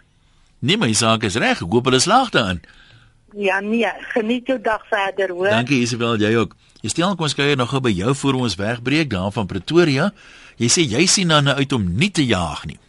Nee, 0.61 0.77
my 0.77 0.91
saak 0.93 1.25
is 1.25 1.39
reg. 1.41 1.63
Ek 1.63 1.73
hoop 1.73 1.89
hulle 1.89 1.99
slaag 2.03 2.29
daarin. 2.35 2.61
Ja, 3.33 3.59
nee, 3.63 3.87
geniet 4.11 4.47
jou 4.51 4.59
dag 4.61 4.83
verder, 4.89 5.31
hoor. 5.31 5.49
Dankie 5.49 5.79
Isabel, 5.85 6.19
jy 6.19 6.35
ook. 6.35 6.55
Jy 6.83 6.91
stel 6.91 7.15
kom 7.15 7.27
ons 7.29 7.35
kyk 7.37 7.55
nog 7.59 7.73
by 7.85 7.91
jou 7.93 8.13
voor 8.17 8.39
ons 8.43 8.57
wegbreek 8.59 9.09
daar 9.13 9.31
van 9.31 9.47
Pretoria. 9.47 10.09
Jy 10.59 10.69
sê 10.69 10.83
jy 10.85 11.05
sien 11.07 11.31
dan 11.31 11.47
uit 11.47 11.73
om 11.73 11.85
nie 11.97 12.11
te 12.11 12.25
jaag 12.25 12.65
nie. 12.69 12.79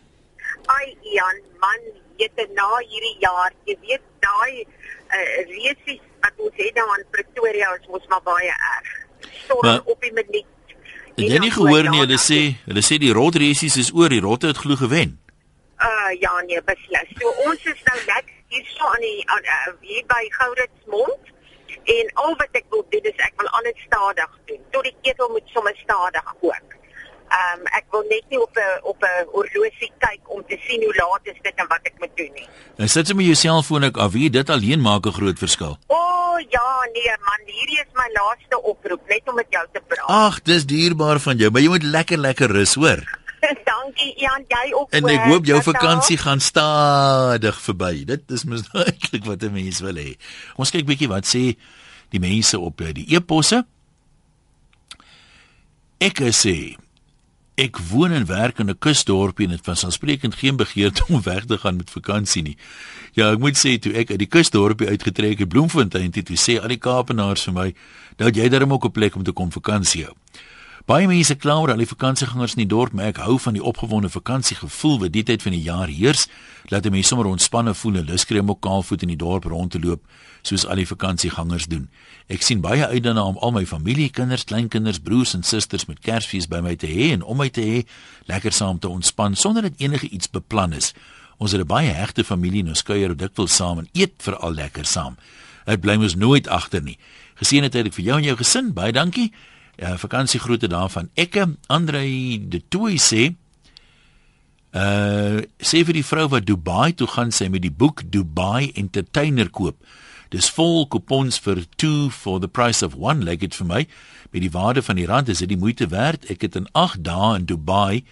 Ai 0.72 0.96
Jan, 1.14 1.38
man, 1.62 1.84
weet 2.18 2.40
jy 2.40 2.46
na 2.56 2.68
hierdie 2.80 3.18
jaar, 3.22 3.52
jy 3.68 3.76
weet 3.84 4.04
daai 4.24 4.64
uh, 4.64 5.28
reisies 5.52 6.00
wat 6.24 6.42
ons 6.42 6.58
het 6.58 6.74
nou 6.80 6.88
aan 6.96 7.06
Pretoria, 7.14 7.72
ons 7.76 7.92
mos 7.94 8.10
maar 8.10 8.24
baie 8.26 8.50
erg. 8.50 8.92
Maar, 9.60 9.80
op 9.84 10.00
die 10.00 10.12
minuut. 10.12 10.48
Het 11.14 11.28
jy 11.28 11.38
nie 11.44 11.52
gehoor 11.52 11.88
nie, 11.90 12.00
hulle 12.00 12.18
sê, 12.18 12.40
hulle 12.64 12.82
sê 12.84 12.96
die 12.98 13.12
rotreisies 13.12 13.76
is 13.76 13.90
oor, 13.92 14.08
die 14.08 14.22
rotte 14.24 14.48
het 14.52 14.62
glo 14.62 14.78
gewen. 14.80 15.18
Uh 15.82 16.12
ja 16.20 16.32
nee, 16.46 16.62
beslis. 16.64 17.10
So 17.20 17.34
ons 17.48 17.66
is 17.68 17.82
nou 17.88 17.98
net 18.06 18.32
hier 18.52 18.64
so 18.72 18.86
aan 18.86 19.04
die 19.04 19.20
aan, 19.28 19.44
uh, 19.44 19.74
hier 19.80 20.04
by 20.08 20.24
Gouritsmond 20.38 21.32
En 21.84 22.10
al 22.14 22.36
wat 22.36 22.48
ek 22.58 22.64
wil 22.70 22.84
doen 22.88 23.08
is 23.10 23.24
ek 23.26 23.32
wil 23.40 23.48
alles 23.58 23.82
stadig 23.86 24.38
doen. 24.46 24.60
Tot 24.70 24.86
die 24.86 24.94
ketel 25.02 25.28
moet 25.34 25.48
sommer 25.54 25.76
stadig 25.76 26.34
kook. 26.40 26.76
Ehm 27.32 27.60
um, 27.60 27.68
ek 27.78 27.86
wil 27.94 28.02
net 28.10 28.24
nie 28.28 28.40
op 28.40 28.56
'n 28.60 28.72
op 28.92 29.04
'n 29.08 29.26
horlosie 29.32 29.92
kyk 30.04 30.22
om 30.34 30.42
te 30.48 30.56
sien 30.66 30.82
hoe 30.84 30.94
laat 30.94 31.24
is 31.32 31.40
dit 31.42 31.54
en 31.56 31.68
wat 31.68 31.80
ek 31.82 31.94
moet 31.98 32.16
doen 32.16 32.32
nie. 32.34 32.48
En 32.76 32.88
sit 32.88 33.08
jy 33.08 33.14
met 33.14 33.26
jou 33.26 33.34
selfoon 33.34 33.84
ek 33.84 33.96
af, 33.96 34.12
wie 34.12 34.30
dit 34.30 34.50
alleen 34.50 34.80
maak 34.80 35.06
'n 35.06 35.18
groot 35.20 35.38
verskil. 35.38 35.78
O 35.86 35.96
oh, 35.96 36.36
ja, 36.50 36.70
nee 36.92 37.16
man, 37.28 37.40
hierdie 37.46 37.80
is 37.80 37.92
my 37.94 38.08
laaste 38.18 38.62
oproep 38.62 39.08
net 39.08 39.22
om 39.28 39.34
met 39.34 39.46
jou 39.50 39.66
te 39.72 39.80
praat. 39.86 40.08
Ag, 40.08 40.42
dis 40.42 40.66
dierbaar 40.66 41.20
van 41.20 41.36
jou, 41.36 41.50
maar 41.50 41.62
jy 41.62 41.68
moet 41.68 41.82
lekker 41.82 42.18
lekker 42.18 42.50
rus, 42.50 42.74
hoor. 42.74 43.00
Dankie 43.70 44.12
Jan, 44.16 44.44
jy 44.48 44.72
ook. 44.72 44.90
En 44.92 45.08
ek 45.08 45.24
hoop 45.30 45.46
jou 45.46 45.62
vakansie 45.62 46.18
gaan 46.18 46.40
stadig 46.40 47.60
verby. 47.60 48.04
Dit 48.04 48.30
is 48.30 48.44
mos 48.44 48.68
eintlik 48.86 49.24
wat 49.24 49.42
'n 49.42 49.52
mens 49.52 49.80
wil 49.80 49.96
hê. 49.96 50.16
Ons 50.56 50.70
kyk 50.70 50.86
bietjie 50.86 51.08
wat 51.08 51.26
sê 51.26 51.56
die 52.12 52.20
mense 52.20 52.58
op 52.58 52.80
eh, 52.80 52.92
die 52.92 53.08
e-posse. 53.16 53.64
Ek 56.02 56.18
sê 56.34 56.76
Ek 57.62 57.78
woon 57.92 58.10
en 58.10 58.24
werk 58.26 58.58
in 58.58 58.70
'n 58.70 58.78
kusdorpie 58.78 59.46
en 59.46 59.54
dit 59.54 59.66
was 59.66 59.84
aansprekend 59.84 60.34
geen 60.34 60.56
begeerte 60.56 61.04
om 61.08 61.22
weg 61.32 61.44
te 61.44 61.58
gaan 61.58 61.76
met 61.76 61.90
vakansie 61.90 62.42
nie. 62.42 62.56
Ja, 63.12 63.30
ek 63.32 63.38
moet 63.38 63.56
sê 63.56 63.78
toe 63.78 63.92
ek 63.94 64.10
uit 64.10 64.18
die 64.18 64.26
kusdorpie 64.26 64.88
uitgetrek 64.88 65.38
het 65.38 65.48
Bloemfontein 65.48 66.10
toe, 66.10 66.22
toe 66.22 66.36
sê 66.36 66.58
al 66.58 66.74
die 66.74 66.82
Kaapenaars 66.82 67.44
vir 67.46 67.54
my 67.54 67.68
dat 68.16 68.36
jy 68.36 68.48
darem 68.48 68.72
ook 68.72 68.84
'n 68.84 68.90
plek 68.90 69.14
om 69.14 69.22
te 69.22 69.32
kom 69.32 69.52
vakansie 69.52 70.04
hou. 70.04 70.14
Baie 70.82 71.06
mense 71.06 71.36
kla 71.38 71.60
oor 71.62 71.70
al 71.70 71.78
die 71.78 71.86
vakansiegangers 71.86 72.56
in 72.56 72.64
die 72.64 72.70
dorp, 72.72 72.90
maar 72.90 73.12
ek 73.12 73.20
hou 73.22 73.36
van 73.38 73.54
die 73.54 73.62
opgewonde 73.62 74.08
vakansiegevoel 74.10 74.96
wat 75.04 75.12
die 75.14 75.22
tyd 75.22 75.44
van 75.44 75.54
die 75.54 75.62
jaar 75.62 75.86
heers. 75.86 76.24
Laat 76.74 76.88
mense 76.90 77.12
sommer 77.12 77.28
ontspanne 77.30 77.70
voel 77.78 78.00
en 78.00 78.08
lus 78.08 78.24
kry 78.26 78.40
om 78.42 78.50
ook 78.50 78.64
kaalvoet 78.66 79.04
in 79.06 79.12
die 79.12 79.18
dorp 79.20 79.46
rond 79.46 79.70
te 79.70 79.78
loop 79.78 80.02
soos 80.42 80.64
al 80.66 80.80
die 80.82 80.86
vakansiegangers 80.88 81.68
doen. 81.70 81.84
Ek 82.26 82.42
sien 82.42 82.64
baie 82.64 82.82
uit 82.82 83.04
daarna 83.04 83.28
om 83.30 83.38
al 83.38 83.54
my 83.54 83.62
familie, 83.66 84.08
kinders, 84.10 84.42
kleinkinders, 84.50 84.98
broers 84.98 85.36
en 85.38 85.46
susters 85.46 85.86
met 85.86 86.02
Kersfees 86.02 86.48
by 86.50 86.58
my 86.66 86.74
te 86.74 86.90
hê 86.90 87.12
en 87.14 87.22
om 87.22 87.38
my 87.38 87.46
te 87.46 87.62
hê, 87.62 87.84
lekker 88.26 88.50
saam 88.50 88.82
te 88.82 88.90
ontspan 88.90 89.38
sonder 89.38 89.68
dat 89.68 89.78
enige 89.78 90.10
iets 90.10 90.32
beplan 90.34 90.74
is. 90.74 90.90
Ons 91.38 91.54
het 91.54 91.62
'n 91.62 91.66
baie 91.66 91.94
hegte 91.94 92.24
familie 92.24 92.62
en 92.66 92.74
ons 92.74 92.82
kuier 92.82 93.16
dikwels 93.16 93.54
saam 93.54 93.78
en 93.78 93.88
eet 93.92 94.18
veral 94.18 94.52
lekker 94.52 94.84
saam. 94.84 95.16
Dit 95.64 95.80
bly 95.80 95.96
mos 95.96 96.14
nooit 96.14 96.48
agter 96.48 96.82
nie. 96.82 96.98
Geseënde 97.38 97.68
tyd 97.68 97.94
vir 97.94 98.04
jou 98.04 98.16
en 98.18 98.24
jou 98.24 98.36
gesin. 98.36 98.72
Baie 98.72 98.92
dankie. 98.92 99.32
Ja, 99.76 99.98
vakansiegroete 99.98 100.68
daarvan. 100.68 101.08
Ekke 101.14 101.56
Andre 101.66 102.02
de 102.48 102.62
Tooi 102.68 102.98
sê 102.98 103.34
Uh 104.72 105.44
sê 105.60 105.82
vir 105.84 105.98
die 105.98 106.04
vrou 106.04 106.30
wat 106.32 106.46
Dubai 106.48 106.94
toe 106.96 107.06
gaan 107.06 107.32
sy 107.32 107.50
met 107.52 107.60
die 107.60 107.72
boek 107.72 108.06
Dubai 108.08 108.72
Entertainer 108.72 109.50
koop. 109.52 109.76
Dis 110.32 110.48
vol 110.48 110.86
kupons 110.88 111.36
vir 111.44 111.66
2 111.76 112.08
for 112.08 112.40
the 112.40 112.48
price 112.48 112.80
of 112.84 112.96
1 112.96 113.20
leg 113.24 113.42
it 113.44 113.54
vir 113.54 113.68
my. 113.68 113.82
Met 114.32 114.40
die 114.40 114.50
waarde 114.50 114.82
van 114.82 114.96
die 114.96 115.04
rand 115.06 115.28
is 115.28 115.44
dit 115.44 115.52
die 115.52 115.60
moeite 115.60 115.90
werd. 115.92 116.24
Ek 116.32 116.40
het 116.40 116.56
in 116.56 116.70
8 116.72 117.04
dae 117.04 117.34
in 117.36 117.44
Dubai 117.44 118.04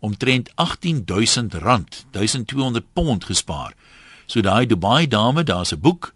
omtrent 0.00 0.50
18000 0.56 1.54
rand, 1.62 2.04
1200 2.10 2.92
pond 2.92 3.24
gespaar. 3.24 3.74
So 4.26 4.40
daai 4.40 4.66
Dubai 4.66 5.06
dame, 5.06 5.44
daar's 5.44 5.72
'n 5.72 5.80
boek 5.80 6.14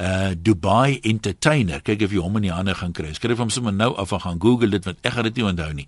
uh 0.00 0.34
Dubai 0.34 1.00
Entertainer. 1.02 1.80
Kyk 1.80 2.02
of 2.02 2.12
jy 2.12 2.18
hom 2.18 2.36
in 2.36 2.48
die 2.48 2.52
hande 2.52 2.74
gaan 2.74 2.92
kry. 2.92 3.12
Skryf 3.14 3.38
hom 3.38 3.50
sommer 3.50 3.72
nou 3.72 3.94
af 3.96 4.12
en 4.12 4.20
gaan 4.20 4.40
Google 4.40 4.68
dit 4.68 4.84
want 4.84 4.98
ek 5.02 5.12
gaan 5.12 5.28
dit 5.30 5.36
nie 5.36 5.44
onthou 5.44 5.72
nie. 5.72 5.86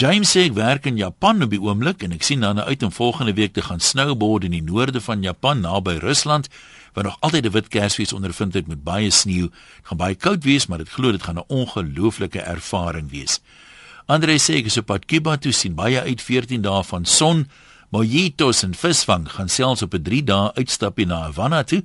James 0.00 0.30
sê 0.32 0.46
ek 0.48 0.54
werk 0.56 0.86
in 0.88 0.96
Japan 0.96 1.44
op 1.44 1.50
die 1.52 1.60
oomblik 1.60 2.02
en 2.02 2.14
ek 2.16 2.24
sien 2.24 2.40
dan 2.40 2.58
uit 2.58 2.82
om 2.82 2.92
volgende 2.92 3.34
week 3.36 3.52
te 3.52 3.62
gaan 3.62 3.80
snowboard 3.80 4.46
in 4.48 4.56
die 4.56 4.64
noorde 4.64 5.00
van 5.04 5.22
Japan 5.22 5.60
naby 5.60 5.98
Rusland 6.00 6.48
waar 6.92 7.04
nog 7.04 7.16
altyd 7.20 7.46
'n 7.46 7.50
wit 7.50 7.68
Kersfees 7.68 8.12
ondervind 8.12 8.54
het 8.54 8.66
met 8.66 8.84
baie 8.84 9.10
sneeu. 9.10 9.48
Dit 9.48 9.86
gaan 9.86 9.96
baie 9.96 10.14
koud 10.14 10.44
wees, 10.44 10.66
maar 10.66 10.78
dit 10.78 10.88
glo 10.88 11.12
dit 11.12 11.22
gaan 11.22 11.38
'n 11.38 11.44
ongelooflike 11.46 12.40
ervaring 12.40 13.10
wees. 13.10 13.40
Andre 14.06 14.38
sê 14.38 14.56
ek 14.56 14.64
is 14.64 14.76
op 14.76 14.86
pad 14.86 15.04
Cuba 15.04 15.36
toe 15.36 15.52
sien 15.52 15.74
baie 15.74 16.00
uit 16.00 16.22
14 16.22 16.62
dae 16.62 16.82
van 16.84 17.04
son, 17.04 17.48
mojitos 17.90 18.62
en 18.62 18.74
visvang, 18.74 19.30
gaan 19.30 19.48
selfs 19.48 19.82
op 19.82 19.94
'n 19.94 20.02
3 20.02 20.24
dae 20.24 20.54
uitstapie 20.54 21.06
na 21.06 21.22
Havana 21.22 21.62
toe. 21.62 21.82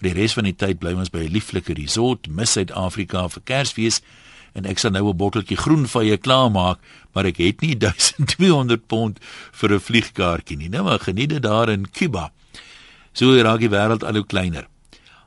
Die 0.00 0.14
res 0.14 0.36
van 0.38 0.46
die 0.46 0.54
tyd 0.54 0.78
bly 0.78 0.92
ons 0.94 1.10
by 1.10 1.26
'n 1.26 1.32
lieflike 1.32 1.74
resort 1.74 2.28
mis 2.28 2.52
Suid-Afrika 2.52 3.28
vir 3.28 3.42
Kersfees 3.44 4.00
en 4.54 4.64
ek 4.64 4.78
sal 4.78 4.92
nou 4.92 5.08
'n 5.10 5.16
botteltjie 5.16 5.56
groenvye 5.56 6.16
klaarmaak, 6.16 6.78
maar 7.14 7.26
ek 7.26 7.38
het 7.38 7.60
nie 7.60 7.74
1200 7.84 8.86
pond 8.86 9.18
vir 9.52 9.74
'n 9.74 9.80
vliegkaartjie 9.80 10.56
nie. 10.56 10.68
Nou 10.68 10.84
maar 10.84 11.00
geniet 11.00 11.28
dit 11.28 11.42
daar 11.42 11.68
in 11.68 11.90
Cuba. 11.90 12.32
So 13.12 13.34
raak 13.42 13.60
die 13.60 13.68
wêreld 13.70 14.04
al 14.04 14.14
hoe 14.14 14.26
kleiner. 14.26 14.68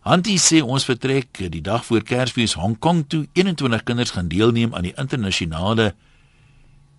Hantie 0.02 0.40
sê 0.40 0.62
ons 0.64 0.86
vertrek 0.86 1.52
die 1.52 1.62
dag 1.62 1.86
voor 1.86 2.02
Kersfees 2.02 2.54
Hong 2.54 2.80
Kong 2.80 3.04
toe. 3.08 3.28
21 3.34 3.84
kinders 3.84 4.12
gaan 4.12 4.28
deelneem 4.28 4.74
aan 4.74 4.84
die 4.84 4.96
internasionale 4.98 5.94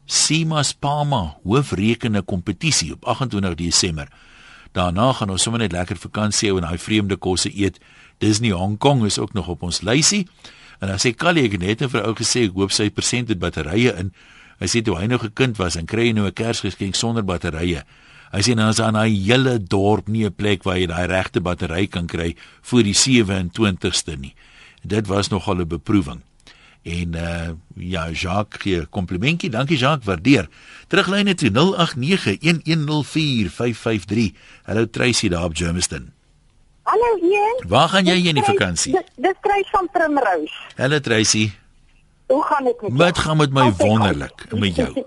Simas 0.06 0.72
Pama 0.74 1.37
hoofrekene 1.42 2.22
kompetisie 2.22 2.92
op 2.92 3.04
28 3.04 3.54
Desember. 3.54 4.08
Daarna 4.72 5.12
gaan 5.12 5.30
ons 5.30 5.42
sommer 5.42 5.61
net 5.61 5.72
lekker 5.72 5.96
vakansie 5.96 6.48
hou 6.48 6.58
en 6.58 6.66
daai 6.66 6.78
vreemde 6.78 7.16
kosse 7.16 7.50
eet. 7.52 7.78
Disney 8.18 8.50
Hong 8.50 8.78
Kong 8.78 9.04
is 9.04 9.18
ook 9.18 9.32
nog 9.32 9.48
op 9.48 9.62
ons 9.62 9.82
lysie. 9.82 10.28
En 10.80 10.88
dan 10.88 10.98
sê 10.98 11.12
Callie 11.14 11.44
ek 11.44 11.58
net 11.58 11.82
'n 11.82 11.88
vrou 11.88 12.14
gesê 12.14 12.44
ek 12.48 12.54
hoop 12.54 12.72
sy 12.72 12.90
persent 12.90 13.28
het 13.28 13.38
batterye 13.38 13.92
in. 13.98 14.12
Hy 14.58 14.66
sê 14.66 14.82
toe 14.82 14.96
hy 14.98 15.06
nog 15.06 15.24
'n 15.24 15.32
kind 15.35 15.56
was 15.56 15.76
en 15.76 15.87
kry 15.87 16.06
hy 16.06 16.12
nou 16.12 16.26
'n 16.26 16.32
Kersgeskenk 16.32 16.94
sonder 16.94 17.22
batterye. 17.24 17.85
Hy 18.32 18.40
sê 18.40 18.54
nou 18.54 18.68
as 18.68 18.80
aan 18.80 18.94
daai 18.94 19.12
hele 19.12 19.58
dorp 19.58 20.08
nie 20.08 20.24
'n 20.24 20.32
plek 20.32 20.62
waar 20.62 20.78
jy 20.78 20.87
daai 20.87 21.06
regte 21.06 21.40
battery 21.40 21.87
kan 21.87 22.06
kry 22.06 22.35
vir 22.62 22.82
die 22.82 22.94
27ste 22.94 24.16
nie. 24.16 24.35
Dit 24.85 25.06
was 25.06 25.28
nogal 25.28 25.61
'n 25.61 25.68
beproewing. 25.68 26.22
En 26.83 27.14
uh 27.14 27.49
ja, 27.75 28.11
Jacques, 28.11 28.62
gee 28.62 28.87
komplimentjie. 28.87 29.51
Dankie 29.51 29.77
Jacques, 29.77 30.05
waardeer. 30.05 30.49
Teruglyne 30.88 31.35
toe 31.35 31.51
0891104553. 31.51 31.55
Hallo 34.62 34.90
Tracy 34.90 35.29
daar 35.29 35.45
op 35.45 35.57
Germiston. 35.57 36.12
Hallo 36.83 37.18
Ian. 37.23 37.68
Waar 37.68 37.88
gaan 37.88 38.05
jy 38.05 38.27
in 38.27 38.35
die 38.35 38.45
vakansie? 38.45 38.92
Dis 39.16 39.35
Tracy 39.40 39.71
van 39.71 39.88
Primrose. 39.92 40.55
Hallo 40.77 41.01
Tracy. 41.01 41.51
Hoe 42.27 42.42
gaan 42.42 42.64
dit 42.64 42.81
met 42.81 42.90
jou? 42.90 42.97
Wat 43.05 43.18
gaan 43.18 43.37
met 43.37 43.53
my 43.53 43.73
wonderlik 43.73 44.47
met 44.51 44.77
jou? 44.77 45.05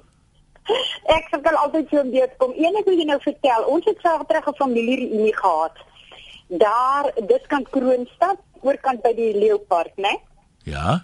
Ek 1.17 1.27
sukkel 1.29 1.57
altyd 1.61 1.89
so 1.89 1.99
om 2.01 2.11
dit 2.11 2.31
kom. 2.37 2.53
Eendag 2.57 2.87
wil 2.87 2.97
jy 2.97 3.05
nou 3.05 3.19
vertel, 3.21 3.65
ons 3.69 3.85
het 3.85 3.99
ver 4.01 4.23
terug 4.29 4.47
'n 4.49 4.55
familie 4.57 4.95
reunie 5.01 5.35
gehad. 5.35 5.75
Daar, 6.47 7.11
dit 7.27 7.43
kan 7.47 7.65
Kroonstad, 7.69 8.39
oorkant 8.61 9.01
by 9.01 9.13
die 9.13 9.33
Leeupark, 9.37 9.93
né? 9.97 10.15
Ja. 10.63 11.03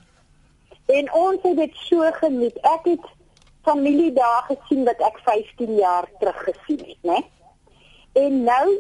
En 0.86 1.14
ons 1.14 1.42
het 1.42 1.58
dit 1.58 1.76
so 1.76 2.10
geniet. 2.12 2.58
Ek 2.58 2.88
het 2.90 3.06
familie 3.64 4.14
daar 4.14 4.48
gesien 4.50 4.84
wat 4.86 5.00
ek 5.00 5.20
15 5.24 5.76
jaar 5.76 6.10
terug 6.20 6.44
gesien 6.44 6.82
het, 6.86 7.02
né? 7.02 7.20
En 8.14 8.44
nou 8.44 8.80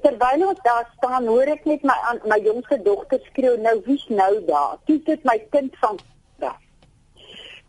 terwyl 0.00 0.46
ons 0.48 0.60
daar 0.62 0.86
staan, 0.96 1.26
hoor 1.26 1.50
ek 1.52 1.64
net 1.64 1.82
my 1.82 1.96
my 2.24 2.38
jongste 2.40 2.82
dogter 2.82 3.20
skreeu, 3.26 3.58
"Nou 3.60 3.80
wie's 3.84 4.06
nou 4.08 4.44
daar?" 4.44 4.78
Dit 4.84 5.08
is 5.08 5.22
my 5.22 5.38
kind 5.50 5.76
van 5.80 5.98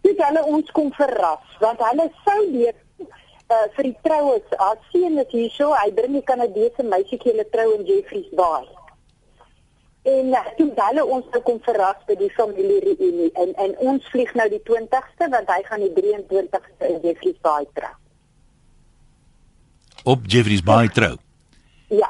Dit 0.01 0.21
hulle 0.25 0.41
ons 0.49 0.71
kom 0.71 0.89
verras 0.97 1.57
want 1.61 1.81
hulle 1.85 2.07
sou 2.25 2.39
leer 2.49 2.73
uh, 3.01 3.67
vir 3.75 3.89
die 3.89 3.97
troues 4.07 4.55
as 4.65 4.79
sien 4.93 5.17
dit 5.19 5.35
hierso 5.37 5.69
hy 5.77 5.91
bring 5.97 6.15
die 6.17 6.25
Kanadese 6.25 6.85
meisietjie 6.87 7.35
hulle 7.35 7.45
trou 7.53 7.67
in 7.75 7.85
Jeffreys 7.89 8.31
Bay. 8.37 8.65
En 10.01 10.31
uh, 10.33 10.45
toe 10.57 10.71
hulle 10.75 11.03
ons 11.05 11.25
nou 11.33 11.41
kom 11.45 11.59
verras 11.61 11.99
by 12.07 12.15
die 12.17 12.31
familie 12.33 12.79
reunie 12.85 13.29
en 13.43 13.51
en 13.65 13.75
ons 13.91 14.07
vlieg 14.13 14.31
nou 14.33 14.47
die 14.49 14.61
20ste 14.69 15.27
want 15.33 15.51
hy 15.53 15.59
gaan 15.67 15.83
die 15.85 15.91
23ste 15.97 16.89
in 16.89 16.97
Jeffreys 17.03 17.37
Bay 17.45 17.67
trou. 17.77 17.91
Op 20.03 20.25
Jeffreys 20.25 20.63
Bay 20.65 20.89
trou. 20.89 21.13
Ja. 21.93 22.09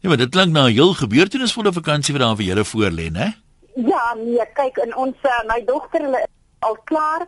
Ja, 0.00 0.08
maar 0.08 0.16
dit 0.16 0.30
klink 0.30 0.52
na 0.52 0.68
'n 0.68 0.72
heel 0.72 0.94
gebeurtenisvolle 0.94 1.72
vakansie 1.72 2.14
wat 2.14 2.22
daar 2.22 2.36
vir 2.36 2.44
julle 2.44 2.64
voorlê, 2.64 3.10
né? 3.10 3.34
Ja, 3.74 4.14
nee, 4.16 4.46
kyk 4.54 4.76
in 4.76 4.96
ons 4.96 5.16
uh, 5.22 5.42
my 5.46 5.64
dogter 5.64 6.00
hulle 6.00 6.26
al 6.58 6.76
klaar 6.84 7.26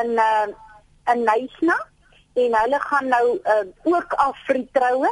in 0.00 0.10
uh 0.16 0.46
in 1.12 1.24
Nysna 1.26 1.76
en 2.34 2.54
hulle 2.62 2.80
gaan 2.80 3.08
nou 3.08 3.26
uh, 3.44 3.64
ook 3.82 4.12
af 4.12 4.36
vir 4.46 4.54
die 4.54 4.68
troue. 4.72 5.10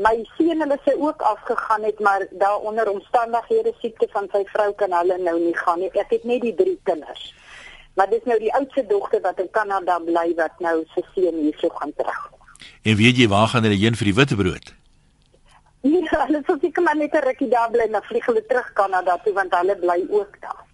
My 0.00 0.14
seun 0.36 0.62
hulle 0.64 0.78
sê 0.84 0.94
ook 0.96 1.22
afgegaan 1.22 1.82
het 1.84 1.98
maar 2.00 2.26
daaronder 2.30 2.88
omstandighede 2.88 3.72
siekte 3.80 4.08
van 4.12 4.28
sy 4.32 4.44
vrou 4.52 4.72
kan 4.82 4.92
hulle 4.96 5.18
nou 5.20 5.36
nie 5.40 5.56
gaan 5.56 5.82
nie. 5.82 5.90
Ek 5.92 6.14
het 6.14 6.24
net 6.24 6.40
die 6.46 6.54
drie 6.56 6.78
kinders. 6.88 7.34
Maar 7.98 8.08
dis 8.08 8.24
nou 8.24 8.38
die 8.40 8.52
oudste 8.54 8.86
dogter 8.86 9.20
wat 9.20 9.40
in 9.42 9.50
Kanada 9.50 9.98
bly 10.06 10.30
wat 10.38 10.62
nou 10.64 10.76
sy 10.94 11.04
seun 11.14 11.42
hierso 11.42 11.68
gaan 11.76 11.92
terug. 11.98 12.22
En 12.82 12.96
weet 12.96 13.20
jy 13.20 13.28
waar 13.28 13.50
gaan 13.52 13.66
hulle 13.68 13.76
heen 13.82 13.98
vir 14.00 14.08
die 14.08 14.16
witbrood? 14.20 14.72
Ja, 15.84 16.24
hulle 16.24 16.40
ek 16.44 16.72
kan 16.76 16.84
maar 16.88 16.96
net 16.96 17.14
'n 17.14 17.26
rukkie 17.26 17.48
daar 17.48 17.70
bly 17.70 17.84
en 17.88 17.98
dan 17.98 18.08
vlieg 18.08 18.26
hulle 18.26 18.46
terug 18.46 18.72
Kanada 18.72 19.18
toe 19.24 19.32
want 19.32 19.54
hulle 19.54 19.76
bly 19.84 20.00
ook 20.08 20.40
daar. 20.40 20.64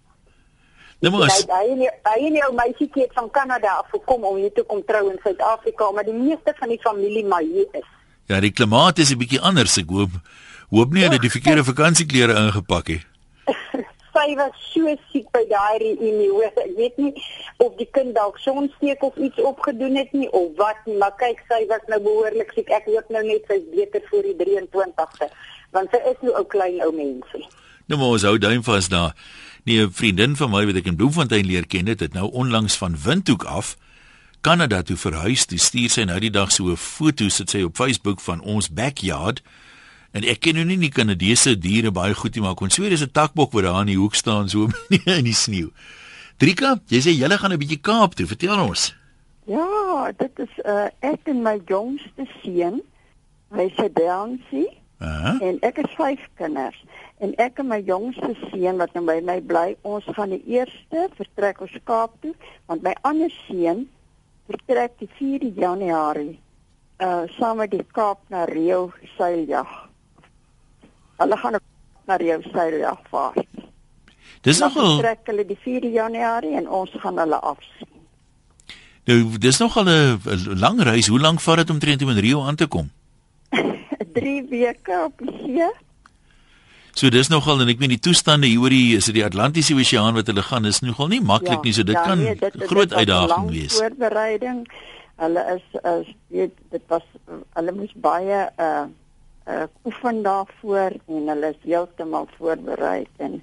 Nou 0.99 1.11
maar 1.13 1.29
hy 1.29 1.75
hy 1.75 1.89
hy 2.03 2.19
en 2.31 2.39
jou 2.39 2.53
meisietjie 2.53 3.03
het 3.03 3.13
van 3.13 3.29
Kanada 3.31 3.75
af 3.83 3.89
gekom 3.89 4.23
om 4.23 4.35
hier 4.35 4.53
te 4.53 4.63
kom 4.63 4.85
trou 4.85 5.11
in 5.11 5.19
Suid-Afrika, 5.23 5.91
maar 5.91 6.03
die 6.03 6.13
meeste 6.13 6.53
van 6.59 6.69
die 6.69 6.81
familie 6.81 7.25
maar 7.25 7.41
hier 7.41 7.67
is. 7.71 7.96
Ja, 8.27 8.39
die 8.43 8.51
klimaat 8.51 8.99
is 8.99 9.11
'n 9.11 9.17
bietjie 9.17 9.39
anders, 9.39 9.77
ek 9.77 9.89
hoop. 9.89 10.11
Hoop 10.69 10.93
nie 10.93 11.03
hulle 11.03 11.19
die 11.19 11.31
verkeerde 11.31 11.63
vakansieklere 11.63 12.35
ingepak 12.35 12.87
het. 12.87 13.05
Sy 14.17 14.27
sy 14.27 14.35
was 14.35 14.55
so 14.73 14.93
siek 15.11 15.27
by 15.31 15.43
daai 15.47 15.77
reunie. 15.79 16.29
Hoor, 16.29 16.51
ek 16.51 16.73
weet 16.77 16.97
nie 16.97 17.13
of 17.63 17.75
die 17.79 17.87
kind 17.95 18.15
dalk 18.17 18.39
sonsteek 18.43 19.03
of 19.03 19.15
iets 19.15 19.39
opgedoen 19.39 19.95
het 19.95 20.11
nie 20.11 20.27
of 20.35 20.51
wat 20.57 20.79
nie, 20.85 20.97
maar 20.97 21.15
kyk, 21.21 21.39
sy 21.47 21.63
was 21.71 21.85
nou 21.87 21.99
behoorlik 22.03 22.51
siek. 22.55 22.69
Ek 22.73 22.89
hoop 22.89 23.07
nou 23.13 23.23
net 23.23 23.47
sy's 23.47 23.63
beter 23.71 24.03
voor 24.09 24.27
die 24.27 24.35
23ste, 24.41 25.29
want 25.71 25.93
sy 25.93 26.03
is 26.11 26.19
nou 26.25 26.35
ou 26.35 26.45
klein 26.45 26.81
ou 26.85 26.91
mensie. 26.91 27.45
Nou 27.87 27.99
maar 28.01 28.17
ons 28.17 28.27
hou 28.27 28.35
duim 28.37 28.63
vas 28.67 28.89
daar. 28.91 29.15
Nee, 29.63 29.85
'n 29.85 29.91
vriendin 29.91 30.35
van 30.35 30.51
my 30.51 30.65
wat 30.65 30.75
ek 30.75 30.91
in 30.91 30.95
Bloemfontein 30.95 31.45
leer 31.45 31.67
ken 31.67 31.87
het, 31.87 31.99
het 31.99 32.13
nou 32.13 32.31
onlangs 32.31 32.75
van 32.75 32.95
Windhoek 33.03 33.43
af 33.43 33.77
Kanada 34.41 34.81
toe 34.83 34.97
verhuis. 34.97 35.45
Toe 35.45 35.57
stuur 35.59 35.89
sy 35.89 36.03
nou 36.03 36.19
die 36.19 36.31
dag 36.31 36.51
so 36.51 36.69
'n 36.71 36.75
foto 36.75 37.29
sit 37.29 37.49
sy 37.49 37.61
op 37.63 37.75
Facebook 37.75 38.19
van 38.19 38.41
ons 38.41 38.69
backyard. 38.69 39.41
En 40.11 40.23
ek 40.23 40.39
ken 40.39 40.55
nou 40.55 40.65
nie 40.65 40.77
die 40.77 40.89
Kanadese 40.89 41.57
diere 41.57 41.91
baie 41.91 42.13
goed 42.13 42.35
nie, 42.35 42.43
maar 42.43 42.55
kon 42.55 42.69
sweer 42.69 42.89
dis 42.89 43.03
'n 43.03 43.11
takbok 43.11 43.51
wat 43.51 43.63
daar 43.63 43.81
in 43.81 43.93
die 43.93 43.97
hoek 43.97 44.15
staan 44.15 44.49
so 44.49 44.69
in 45.17 45.23
die 45.23 45.33
sneeu. 45.33 45.69
Drika, 46.37 46.79
jy 46.87 46.99
sê 47.01 47.11
julle 47.17 47.37
gaan 47.37 47.53
'n 47.53 47.57
bietjie 47.57 47.81
Kaap 47.81 48.15
toe. 48.15 48.27
Vertel 48.27 48.59
ons. 48.59 48.95
Ja, 49.45 50.11
dit 50.17 50.39
is 50.39 50.53
uh 50.65 50.89
ek 50.99 51.19
en 51.25 51.41
my 51.41 51.59
jongste 51.65 52.27
seun. 52.41 52.81
Hy 53.55 53.67
sê 53.77 53.87
Dansie. 53.93 54.69
Uh 54.99 55.07
-huh. 55.23 55.41
En 55.41 55.57
ek 55.61 55.75
het 55.77 55.89
vyf 55.97 56.19
kinders. 56.35 56.83
En 57.17 57.35
ek 57.35 57.59
en 57.59 57.67
my 57.67 57.79
jongste 57.85 58.35
seun 58.51 58.77
wat 58.77 58.93
nou 58.93 59.05
by 59.05 59.21
my 59.23 59.41
bly, 59.41 59.75
ons 59.81 60.03
gaan 60.13 60.29
die 60.29 60.43
eerste 60.45 61.09
vertrek 61.15 61.61
ons 61.61 61.77
Kaap 61.83 62.13
toe, 62.21 62.33
want 62.65 62.81
my 62.81 62.95
ander 63.01 63.31
seun 63.47 63.87
vertrek 64.47 64.97
die 64.99 65.09
4 65.19 65.47
Januarie 65.55 66.39
uh 66.97 67.25
saam 67.37 67.57
met 67.61 67.71
die 67.71 67.83
Kaap 67.93 68.23
na 68.33 68.45
Rio 68.49 68.91
seiljag. 69.17 69.69
Hulle 71.21 71.37
gaan 71.37 71.59
na 72.07 72.15
Rio 72.15 72.41
seiljag 72.41 73.01
vaar. 73.11 73.37
Dis 74.41 74.59
nogal 74.59 74.97
trek 75.01 75.29
hulle 75.29 75.45
die 75.45 75.59
4 75.61 75.85
Januarie 75.93 76.55
en 76.57 76.69
ons 76.69 76.91
gaan 77.01 77.19
hulle 77.21 77.39
afsien. 77.39 77.93
Nou, 79.07 79.37
dis 79.37 79.59
nogal 79.59 79.85
'n 79.85 80.59
lang 80.59 80.81
reis. 80.81 81.07
Hoe 81.07 81.19
lank 81.19 81.39
vat 81.41 81.57
dit 81.57 81.69
om 81.69 81.79
teen 81.79 81.99
in 81.99 82.19
Rio 82.19 82.43
aan 82.43 82.55
te 82.55 82.67
kom? 82.67 82.89
3 84.13 84.47
weke 84.49 85.03
op 85.05 85.13
die 85.17 85.37
see. 85.43 85.69
So 86.97 87.11
dis 87.13 87.27
nogal 87.29 87.59
en 87.61 87.69
ek 87.69 87.77
weet 87.77 87.91
die 87.93 88.03
toestande 88.07 88.47
hier 88.49 88.63
oor 88.63 88.73
die 88.73 88.95
is 88.97 89.05
dit 89.05 89.19
die 89.19 89.25
Atlantiese 89.25 89.75
Oseaan 89.77 90.15
wat 90.17 90.31
hulle 90.31 90.41
gaan 90.41 90.65
is 90.65 90.79
nogal 90.81 91.11
nie 91.11 91.19
maklik 91.21 91.59
ja, 91.59 91.65
nie. 91.67 91.73
So 91.77 91.85
dit 91.85 91.93
ja, 91.93 92.05
kan 92.07 92.23
nee, 92.23 92.33
dit, 92.39 92.55
groot 92.71 92.89
dit 92.89 92.95
uitdaging 92.97 93.51
wees. 93.53 93.75
Voorbereiding. 93.77 94.63
Hulle 95.21 95.43
is 95.53 95.67
is 95.91 96.09
weet 96.33 96.55
dit 96.73 96.87
was 96.89 97.05
hulle 97.59 97.75
moes 97.77 97.93
baie 98.01 98.39
uh 98.65 98.87
uh 99.45 99.67
oefen 99.85 100.23
daarvoor 100.25 100.97
en 100.97 101.29
hulle 101.33 101.51
is 101.53 101.61
heeltemal 101.67 102.25
voorberei 102.39 103.05
en 103.21 103.37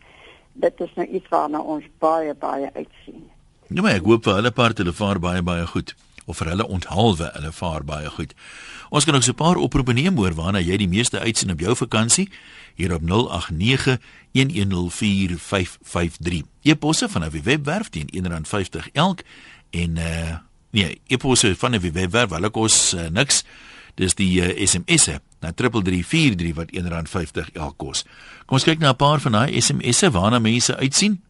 dit 0.67 0.83
is 0.89 0.99
nou 0.99 1.07
iets 1.07 1.31
waarna 1.31 1.63
ons 1.63 1.87
baie 2.03 2.35
baie 2.35 2.73
uitsien. 2.75 3.23
Ja, 3.71 3.83
maar 3.83 3.95
ek 4.01 4.11
hoop 4.11 4.27
vir 4.27 4.41
hulle 4.41 4.51
part 4.51 4.83
hulle 4.83 4.97
vaar 4.99 5.23
baie 5.23 5.47
baie 5.47 5.71
goed 5.71 5.95
of 6.27 6.41
vir 6.41 6.51
hulle 6.57 6.67
onthaalwe 6.67 7.31
hulle 7.37 7.55
vaar 7.55 7.87
baie 7.87 8.11
goed. 8.19 8.35
Ons 8.91 9.07
kan 9.07 9.15
ook 9.15 9.23
so 9.23 9.31
'n 9.31 9.43
paar 9.45 9.63
oproepe 9.63 9.93
neem 9.93 10.19
oor 10.19 10.35
waarna 10.35 10.59
jy 10.59 10.77
die 10.77 10.91
meeste 10.91 11.21
uitsien 11.21 11.55
op 11.55 11.61
jou 11.61 11.77
vakansie 11.77 12.31
hier 12.75 12.95
op 12.95 13.03
0891104553. 13.03 13.09
Jy 16.61 16.75
posse 16.77 17.09
van 17.09 17.25
'n 17.25 17.43
webwerf 17.43 17.89
teen 17.89 18.09
R1.50 18.13 18.91
elk 18.93 19.21
en 19.71 19.97
uh 19.97 20.37
nee, 20.71 21.01
jy 21.07 21.17
posse 21.17 21.57
van 21.57 21.75
'n 21.75 21.93
webwerf, 21.93 22.31
hulle 22.31 22.51
kos 22.51 22.95
uh, 22.95 23.07
niks. 23.07 23.45
Dis 23.95 24.15
die 24.15 24.41
uh, 24.41 24.67
SMS'e 24.67 25.21
na 25.41 25.53
3343 25.53 26.55
wat 26.55 26.73
R1.50 26.73 27.53
elk 27.53 27.77
kos. 27.77 28.03
Kom 28.47 28.59
ons 28.59 28.67
kyk 28.67 28.79
na 28.79 28.91
'n 28.91 28.97
paar 28.97 29.21
van 29.21 29.33
daai 29.33 29.61
SMS'e 29.61 30.11
waarna 30.11 30.39
mense 30.39 30.77
uitsien. 30.77 31.23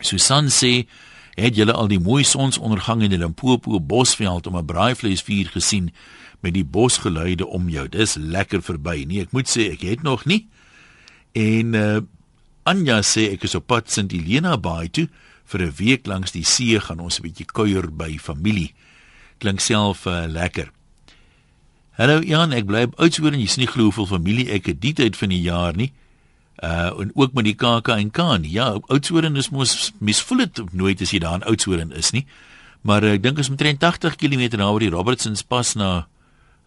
Susan 0.00 0.48
sê, 0.50 0.86
"Het 1.34 1.56
julle 1.56 1.72
al 1.72 1.88
die 1.88 2.00
mooi 2.00 2.24
sonsondergang 2.24 3.02
in 3.02 3.10
die 3.10 3.18
Limpopo 3.18 3.80
Bosveld 3.80 4.46
om 4.46 4.56
'n 4.56 4.64
braaivleisvuur 4.64 5.48
gesien 5.48 5.94
met 6.40 6.54
die 6.54 6.64
bosgeluide 6.64 7.46
om 7.46 7.68
jou? 7.68 7.88
Dis 7.88 8.14
lekker 8.14 8.62
verby." 8.62 9.04
Nee, 9.06 9.20
ek 9.20 9.32
moet 9.32 9.48
sê 9.48 9.72
ek 9.72 9.80
het 9.80 10.02
nog 10.02 10.24
nie. 10.24 10.48
En 11.38 11.74
uh 11.74 12.00
Anja 12.68 12.98
sê 13.00 13.30
ek 13.32 13.46
is 13.46 13.54
op 13.56 13.64
pad 13.70 13.86
Sint 13.88 14.12
Helena 14.12 14.58
Bay 14.60 14.90
toe 14.92 15.06
vir 15.48 15.62
'n 15.64 15.76
week 15.78 16.06
langs 16.06 16.34
die 16.36 16.44
see 16.44 16.76
gaan 16.80 17.00
ons 17.00 17.18
'n 17.18 17.24
bietjie 17.24 17.46
kuier 17.46 17.86
by 17.88 18.18
familie. 18.18 18.74
Klink 19.38 19.60
self 19.60 20.06
uh, 20.06 20.26
lekker. 20.28 20.68
Hallo 21.96 22.20
Jan, 22.20 22.52
ek 22.52 22.66
bly 22.66 22.86
oudsoor 22.98 23.32
en 23.32 23.40
jy 23.40 23.46
sien 23.46 23.64
nie 23.64 23.72
glo 23.72 23.88
hoeveel 23.88 24.06
familie 24.06 24.50
ek 24.50 24.66
het 24.66 24.80
die 24.80 24.92
tyd 24.92 25.16
van 25.16 25.28
die 25.28 25.40
jaar 25.40 25.72
nie. 25.76 25.92
Uh 26.62 26.92
en 27.00 27.10
ook 27.14 27.32
met 27.32 27.44
die 27.44 27.54
KAK 27.54 27.88
en 27.88 28.10
Kaan. 28.10 28.44
Ja, 28.44 28.76
oudsoor 28.88 29.24
is 29.24 29.50
mos 29.50 29.92
mis 30.00 30.20
voel 30.20 30.38
dit 30.38 30.72
nooit 30.74 31.00
as 31.00 31.10
jy 31.10 31.18
daar 31.18 31.40
in 31.40 31.48
oudsoor 31.48 31.78
is 31.96 32.10
nie. 32.10 32.26
Maar 32.82 33.02
uh, 33.04 33.12
ek 33.12 33.22
dink 33.22 33.38
ons 33.38 33.48
moet 33.48 33.58
83 33.58 34.16
km 34.16 34.58
na 34.58 34.70
oor 34.70 34.80
die 34.80 34.90
Robertsons 34.90 35.42
pas 35.42 35.74
na 35.74 36.06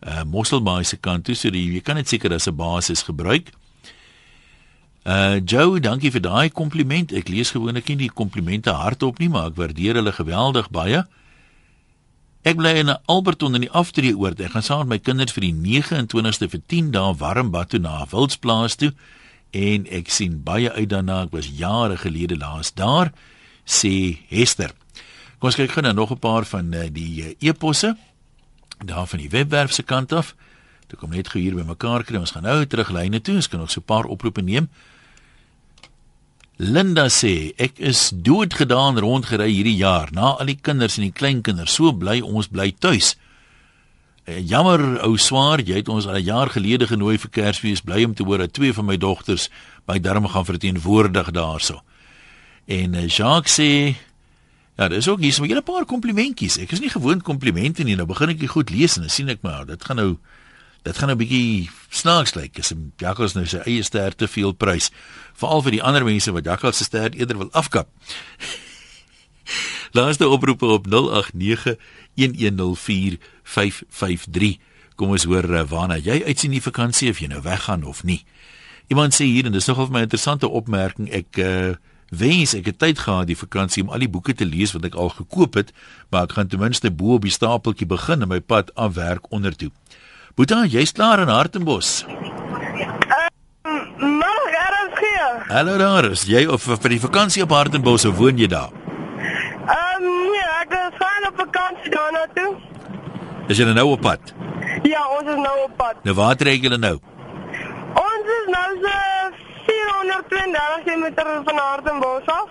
uh 0.01 0.23
Mosselbaai 0.25 0.83
se 0.83 0.97
kant 0.97 1.25
toe, 1.25 1.35
so 1.35 1.49
die, 1.49 1.73
jy 1.73 1.81
kan 1.81 1.95
dit 1.95 2.07
seker 2.07 2.33
as 2.33 2.47
'n 2.47 2.55
basis 2.55 3.03
gebruik. 3.03 3.51
Uh 5.01 5.41
Joe, 5.45 5.79
dankie 5.81 6.11
vir 6.13 6.21
daai 6.21 6.49
kompliment. 6.53 7.09
Ek 7.11 7.29
lees 7.29 7.49
gewoonlik 7.55 7.87
nie 7.89 8.03
die 8.03 8.11
komplimente 8.13 8.75
hardop 8.77 9.17
nie, 9.17 9.31
maar 9.33 9.49
ek 9.49 9.57
waardeer 9.57 9.97
hulle 9.97 10.13
geweldig 10.13 10.69
baie. 10.69 11.01
Ek 12.45 12.57
bly 12.57 12.75
in 12.83 12.93
Alberton 13.09 13.57
in 13.57 13.65
die 13.65 13.73
aftreeoord. 13.73 14.39
Ek 14.45 14.53
gaan 14.53 14.65
saam 14.65 14.83
met 14.85 14.89
my 14.93 14.99
kinders 15.01 15.33
vir 15.33 15.47
die 15.47 15.81
29ste 15.81 16.49
vir 16.53 16.61
10 16.69 16.93
dae 16.93 17.15
warm 17.17 17.49
bad 17.49 17.73
toe 17.73 17.81
na 17.81 18.05
wildsplaas 18.11 18.77
toe 18.77 18.91
en 19.57 19.87
ek 19.89 20.13
sien 20.13 20.37
baie 20.45 20.69
uit 20.69 20.89
daarna. 20.93 21.23
Ek 21.25 21.33
was 21.33 21.49
jare 21.49 21.97
gelede 21.97 22.37
laas 22.37 22.69
daar, 22.77 23.09
sê 23.65 24.21
Hester. 24.29 24.69
Kom 25.41 25.49
ons 25.49 25.57
kyk 25.57 25.73
gou 25.73 25.81
nou 25.81 25.93
nog 25.97 26.13
'n 26.13 26.21
paar 26.21 26.45
van 26.45 26.73
uh, 26.73 26.85
die 26.93 27.25
uh, 27.25 27.33
eposse 27.41 27.97
daar 28.85 29.07
van 29.07 29.19
die 29.19 29.29
webwerf 29.29 29.73
se 29.73 29.83
kant 29.83 30.13
af. 30.13 30.35
Dit 30.87 30.99
kom 30.99 31.09
net 31.09 31.27
gou 31.27 31.41
hier 31.41 31.55
by 31.55 31.65
mekaar 31.65 32.03
kry. 32.03 32.17
Ons 32.17 32.31
gaan 32.31 32.43
nou 32.43 32.65
terug 32.65 32.89
lyne 32.89 33.21
toe. 33.21 33.35
Ons 33.35 33.47
kan 33.47 33.59
nog 33.59 33.71
so 33.71 33.81
'n 33.81 33.85
paar 33.85 34.05
oproepe 34.05 34.41
neem. 34.41 34.69
Linda 36.61 37.07
sê 37.09 37.55
ek 37.57 37.79
is 37.81 38.11
doodgedaan 38.13 38.99
rondgery 39.01 39.47
hierdie 39.49 39.79
jaar 39.79 40.11
na 40.13 40.35
al 40.37 40.51
die 40.51 40.59
kinders 40.61 40.99
en 40.99 41.07
die 41.07 41.15
kleinkinders 41.15 41.73
so 41.79 41.89
bly 41.89 42.19
ons 42.21 42.51
bly 42.53 42.67
tuis. 42.77 43.15
Eh, 44.29 44.43
jammer 44.45 44.99
ou 45.01 45.15
swaar, 45.17 45.63
jy 45.65 45.79
het 45.81 45.89
ons 45.89 46.05
al 46.05 46.19
'n 46.21 46.23
jaar 46.23 46.53
gelede 46.53 46.85
genooi 46.85 47.17
vir 47.17 47.31
Kersfees 47.31 47.81
bly 47.81 48.03
om 48.05 48.13
te 48.13 48.23
hoor 48.23 48.37
dat 48.37 48.53
twee 48.53 48.73
van 48.73 48.85
my 48.85 48.97
dogters 48.97 49.49
my 49.87 49.97
darm 49.97 50.27
gaan 50.27 50.45
verteenwoordig 50.45 51.31
daarso. 51.31 51.81
En 52.67 52.93
uh, 52.93 53.07
Jacques 53.07 53.57
sê 53.57 53.95
ja, 54.77 54.87
dis 54.87 55.07
ook 55.07 55.19
hier 55.19 55.33
so 55.33 55.43
'n 55.43 55.63
paar 55.63 55.85
komplimentjies. 55.85 56.59
Ek 56.59 56.71
is 56.71 56.79
nie 56.79 56.89
gewoond 56.89 57.23
komplimente 57.23 57.83
nie. 57.83 57.95
Nou 57.95 58.05
begin 58.05 58.29
ek 58.29 58.39
dit 58.39 58.49
goed 58.49 58.69
lees 58.69 58.95
en 58.95 59.01
dan 59.01 59.09
sien 59.09 59.29
ek 59.29 59.41
maar 59.41 59.65
dit 59.65 59.83
gaan 59.83 59.95
nou 59.97 60.17
dit 60.83 60.97
gaan 60.97 61.07
nou 61.07 61.17
'n 61.17 61.23
bietjie 61.23 61.69
snaaks 61.89 62.33
lyk 62.33 62.59
as 62.59 62.73
'n 62.73 62.93
jakkals 62.97 63.33
nou 63.33 63.45
sy 63.45 63.57
eie 63.57 63.83
ster 63.83 64.15
te 64.15 64.27
veel 64.27 64.53
prys 64.53 64.91
veral 65.33 65.61
vir 65.61 65.71
die 65.71 65.83
ander 65.83 66.03
mense 66.03 66.31
wat 66.31 66.45
jakkals 66.45 66.77
se 66.77 66.83
ster 66.83 67.13
eerder 67.13 67.37
wil 67.37 67.51
afkap. 67.51 67.87
Laaste 69.97 70.29
oproep 70.29 70.61
op 70.61 70.87
0891104553. 70.87 70.91
Kom 74.95 75.09
ons 75.09 75.23
hoor 75.23 75.53
eh, 75.53 75.67
waarna 75.67 75.97
jy 75.97 76.23
uitsien 76.23 76.51
die 76.51 76.61
vakansie 76.61 77.09
of 77.09 77.19
jy 77.19 77.27
nou 77.27 77.41
weggaan 77.41 77.83
of 77.83 78.03
nie. 78.03 78.25
Iemand 78.87 79.13
sê 79.13 79.23
hier 79.23 79.45
en 79.45 79.51
dis 79.51 79.65
nogal 79.65 79.85
vir 79.85 79.93
my 79.93 80.01
interessante 80.07 80.47
opmerking. 80.47 81.11
Ek 81.11 81.37
uh 81.37 81.73
wens 82.11 82.51
ek 82.57 82.65
het 82.67 82.75
tyd 82.75 82.99
gehad 82.99 83.29
die 83.29 83.37
vakansie 83.39 83.85
om 83.85 83.91
al 83.95 84.03
die 84.03 84.09
boeke 84.11 84.33
te 84.35 84.43
lees 84.43 84.73
wat 84.75 84.83
ek 84.83 84.97
al 84.99 85.13
gekoop 85.15 85.55
het, 85.55 85.69
maar 86.11 86.27
ek 86.27 86.35
gaan 86.35 86.49
ten 86.51 86.59
minste 86.59 86.91
bo 86.91 87.15
op 87.15 87.23
die 87.23 87.31
stapeltjie 87.31 87.87
begin 87.87 88.25
en 88.25 88.27
my 88.27 88.41
pad 88.43 88.67
afwerk 88.75 89.29
ondertoe. 89.31 89.71
Boeta, 90.35 90.65
jy's 90.65 90.91
klaar 90.95 91.19
in 91.19 91.27
Hartenbos. 91.27 92.05
Ehm, 92.07 92.17
maar 94.17 94.43
Gareth 94.55 94.99
hier. 94.99 95.43
Hallo 95.47 95.77
daar, 95.77 96.05
is 96.11 96.23
jy 96.23 96.45
of 96.47 96.63
vir 96.63 96.89
die 96.93 96.99
vakansie 97.03 97.43
op 97.43 97.51
Hartenbos 97.51 98.05
of 98.07 98.15
woon 98.15 98.37
jy 98.39 98.47
daar? 98.47 98.71
Ehm, 98.71 99.99
um, 99.99 100.07
nee, 100.31 100.47
ek 100.61 100.71
is 100.77 100.95
gaan 101.01 101.27
op 101.27 101.35
vakansie 101.43 101.91
daar 101.91 102.11
na 102.15 102.23
toe. 102.33 102.55
Is 103.47 103.57
jy 103.59 103.65
nou 103.73 103.91
op 103.91 104.01
pad? 104.01 104.19
Ja, 104.87 105.03
ons 105.19 105.27
is 105.27 105.35
nou 105.35 105.57
op 105.65 105.75
pad. 105.77 105.95
Nou 106.07 106.15
waar 106.15 106.35
trek 106.39 106.63
julle 106.63 106.79
nou? 106.79 106.95
Ons 107.99 108.25
is 108.39 108.47
nou 108.55 108.69
so 108.79 108.87
432 109.67 110.87
km 110.87 111.05
van 111.43 111.57
Hartenbos 111.59 112.25
af. 112.25 112.49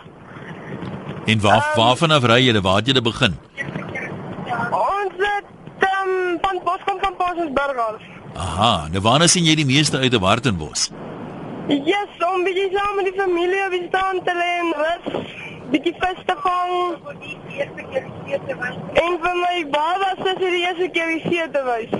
En 1.24 1.40
waar 1.40 1.64
um, 1.64 1.76
waarvan 1.80 2.10
af 2.10 2.24
ry 2.28 2.44
julle? 2.44 2.60
Waar 2.60 2.84
het 2.84 2.92
julle 2.92 3.02
begin? 3.02 3.40
Um, 3.56 3.70
van 4.70 4.79
Van 7.36 7.52
Paulsburg 7.54 7.78
af. 7.78 8.02
Aha, 8.34 8.88
nou 8.90 9.02
waar 9.02 9.28
sien 9.28 9.44
jy 9.44 9.54
die 9.54 9.66
meeste 9.66 9.98
uit 9.98 10.14
op 10.14 10.22
Hartenbos? 10.22 10.90
Yes, 11.68 12.14
om 12.26 12.42
bietjie 12.42 12.70
saam 12.74 12.96
met 12.98 13.06
die 13.06 13.14
familie 13.14 13.60
op 13.66 13.74
die 13.74 13.84
strand 13.88 14.24
te 14.26 14.34
lê 14.34 14.48
en 14.62 14.70
rus, 14.78 15.04
bietjie 15.70 15.92
vis 16.00 16.22
te 16.26 16.34
vang. 16.42 16.72
En 19.04 19.18
vir 19.22 19.36
my 19.42 19.56
baba 19.70 20.08
sê 20.22 20.34
sy 20.40 20.50
die 20.56 20.62
eerste 20.64 20.88
keer 20.96 21.12
die 21.14 21.20
see 21.28 21.46
te 21.54 21.62
wys. 21.68 21.92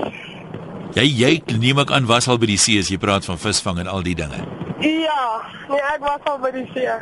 Jy 0.98 1.04
jy 1.20 1.58
neem 1.62 1.78
ek 1.84 1.92
aan 1.94 2.08
was 2.10 2.26
al 2.28 2.40
by 2.42 2.50
die 2.50 2.58
see 2.58 2.80
as 2.82 2.90
jy 2.90 2.98
praat 2.98 3.28
van 3.28 3.38
visvang 3.38 3.78
en 3.84 3.90
al 3.92 4.02
die 4.06 4.16
dinge. 4.18 4.40
Ja, 4.82 5.22
nee, 5.68 5.82
ek 5.92 6.02
was 6.02 6.26
al 6.32 6.40
by 6.42 6.50
die 6.56 6.66
see. 6.74 6.96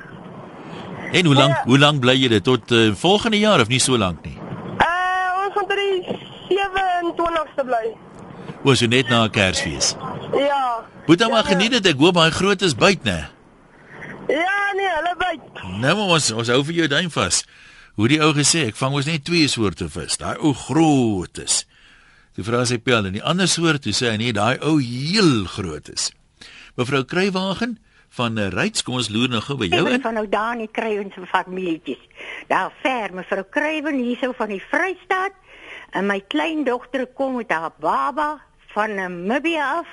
En 1.16 1.31
hoe 1.31 1.39
lank 1.39 1.64
hoe 1.70 1.79
lank 1.81 2.05
bly 2.05 2.18
jy 2.18 2.29
dit 2.35 2.45
tot 2.45 2.76
uh, 2.76 2.91
volgende 2.93 3.41
jaar 3.41 3.64
of 3.64 3.72
nie 3.72 3.81
so 3.81 3.97
lank 3.97 4.20
nie? 4.29 4.37
Uh 4.85 5.47
ons 5.47 5.57
gaan 5.57 5.72
tot 5.72 5.81
die 5.81 6.18
27ste 6.53 7.64
bly. 7.64 7.97
Was 8.66 8.82
jy 8.82 8.88
net 8.90 9.11
na 9.12 9.28
Kersfees? 9.30 9.94
Ja. 10.34 10.84
Moet 11.06 11.18
dan 11.18 11.30
maar 11.30 11.46
geniet 11.46 11.76
dit. 11.78 11.86
Ek 11.92 12.00
hoop 12.00 12.16
baie 12.18 12.34
groot 12.34 12.62
is 12.66 12.74
byt, 12.74 13.04
né? 13.06 13.28
Ja, 14.28 14.59
nee, 14.76 14.90
hulle 14.96 15.14
byt. 15.20 15.62
Nou 15.78 15.94
maar 15.94 16.14
ons 16.18 16.30
ons 16.34 16.50
hou 16.52 16.61
vir 16.68 16.82
jou 16.82 16.88
duim 16.90 17.11
vas. 17.14 17.44
Hoe 17.98 18.09
die 18.11 18.20
ou 18.22 18.32
gesê, 18.36 18.68
ek 18.70 18.78
vang 18.78 18.98
ons 18.98 19.09
net 19.09 19.24
twee 19.26 19.48
soorte 19.50 19.88
vis. 19.90 20.18
Daai 20.20 20.36
ou 20.36 20.52
groot 20.54 21.40
is. 21.42 21.62
Die 22.38 22.44
vrou 22.46 22.61
sê 22.68 22.78
pel 22.82 23.09
en 23.09 23.16
die 23.16 23.24
ander 23.26 23.48
soort, 23.50 23.82
toe 23.82 23.94
sê 23.96 24.12
hy 24.12 24.18
nee, 24.20 24.34
daai 24.34 24.61
ou 24.62 24.76
heel 24.78 25.46
groot 25.50 25.88
is. 25.90 26.11
Mevrou 26.78 27.02
Kruiwagen 27.09 27.78
van 28.14 28.38
Ryds, 28.54 28.84
kom 28.86 28.98
ons 29.00 29.11
loer 29.11 29.30
nou 29.32 29.40
gou 29.42 29.56
by 29.59 29.66
jou 29.70 29.82
in. 29.90 30.02
Van 30.02 30.14
nou 30.14 30.26
daar 30.30 30.54
nie 30.59 30.68
kry 30.70 30.96
ons 31.02 31.16
familietjies. 31.30 32.04
Daar 32.50 32.70
ver 32.82 33.14
mevrou 33.14 33.42
Kruiwen 33.42 33.98
hierso 34.02 34.30
van 34.38 34.54
die 34.54 34.62
Vrystaat 34.70 35.34
en 35.98 36.06
my 36.06 36.20
kleindogter 36.30 37.06
kom 37.18 37.40
met 37.40 37.50
haar 37.54 37.74
baba 37.82 38.36
van 38.79 38.95
Namibia 38.95 39.72
af. 39.79 39.89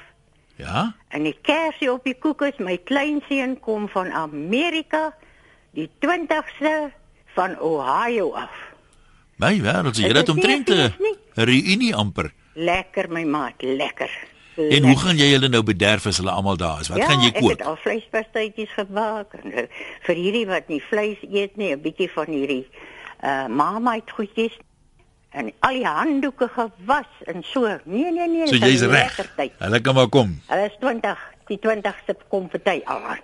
Ja. 0.55 0.95
En 1.07 1.23
die 1.23 1.37
kersie 1.41 1.89
op 1.91 2.03
die 2.05 2.13
koek 2.13 2.43
is 2.45 2.59
my 2.61 2.77
kleinseun 2.77 3.57
kom 3.59 3.87
van 3.89 4.11
Amerika 4.13 5.09
die 5.75 5.89
20ste 6.05 6.73
van 7.33 7.57
Ohio 7.59 8.29
af. 8.37 8.53
My 9.41 9.57
wêreld, 9.59 9.97
jy 9.97 10.11
het 10.13 10.29
omtrent 10.29 10.69
'n 10.69 10.93
reunie 11.33 11.95
amper. 11.95 12.29
Lekker 12.53 13.09
my 13.09 13.23
maat, 13.23 13.57
lekker. 13.59 14.11
En 14.55 14.83
hoe 14.83 14.97
gaan 14.97 15.17
jy 15.17 15.31
hulle 15.33 15.49
nou 15.49 15.63
bederf 15.63 16.05
as 16.05 16.17
hulle 16.17 16.31
almal 16.31 16.57
daar 16.57 16.79
is? 16.79 16.87
Wat 16.87 16.97
ja, 16.97 17.09
gaan 17.09 17.21
jy 17.21 17.31
koop? 17.31 17.51
Ek 17.51 17.57
het 17.57 17.67
al 17.67 17.75
vleispastytjies 17.75 18.73
gemaak 18.73 19.33
en 19.33 19.51
uh, 19.51 19.65
vir 20.05 20.15
hierdie 20.15 20.45
wat 20.45 20.67
nie 20.67 20.81
vleis 20.89 21.19
eet 21.31 21.57
nie, 21.57 21.73
'n 21.75 21.81
bietjie 21.81 22.11
van 22.11 22.29
hierdie 22.29 22.67
uh 23.23 23.47
Marmite 23.47 24.13
goedjies 24.13 24.55
en 25.35 25.51
al 25.67 25.79
die 25.79 25.87
handdoeke 25.87 26.47
gewas 26.53 27.23
en 27.31 27.43
so. 27.43 27.67
Nee 27.83 28.11
nee 28.11 28.27
nee, 28.31 28.47
so 28.47 28.55
jy's 28.55 28.83
reg. 28.87 29.17
Hulle 29.59 29.81
kan 29.81 29.95
maar 29.97 30.09
kom. 30.09 30.37
Hulle 30.47 30.69
is 30.69 30.77
20, 30.79 31.25
die 31.51 31.59
20ste 31.65 32.15
kom 32.31 32.47
party 32.51 32.79
al. 32.85 33.19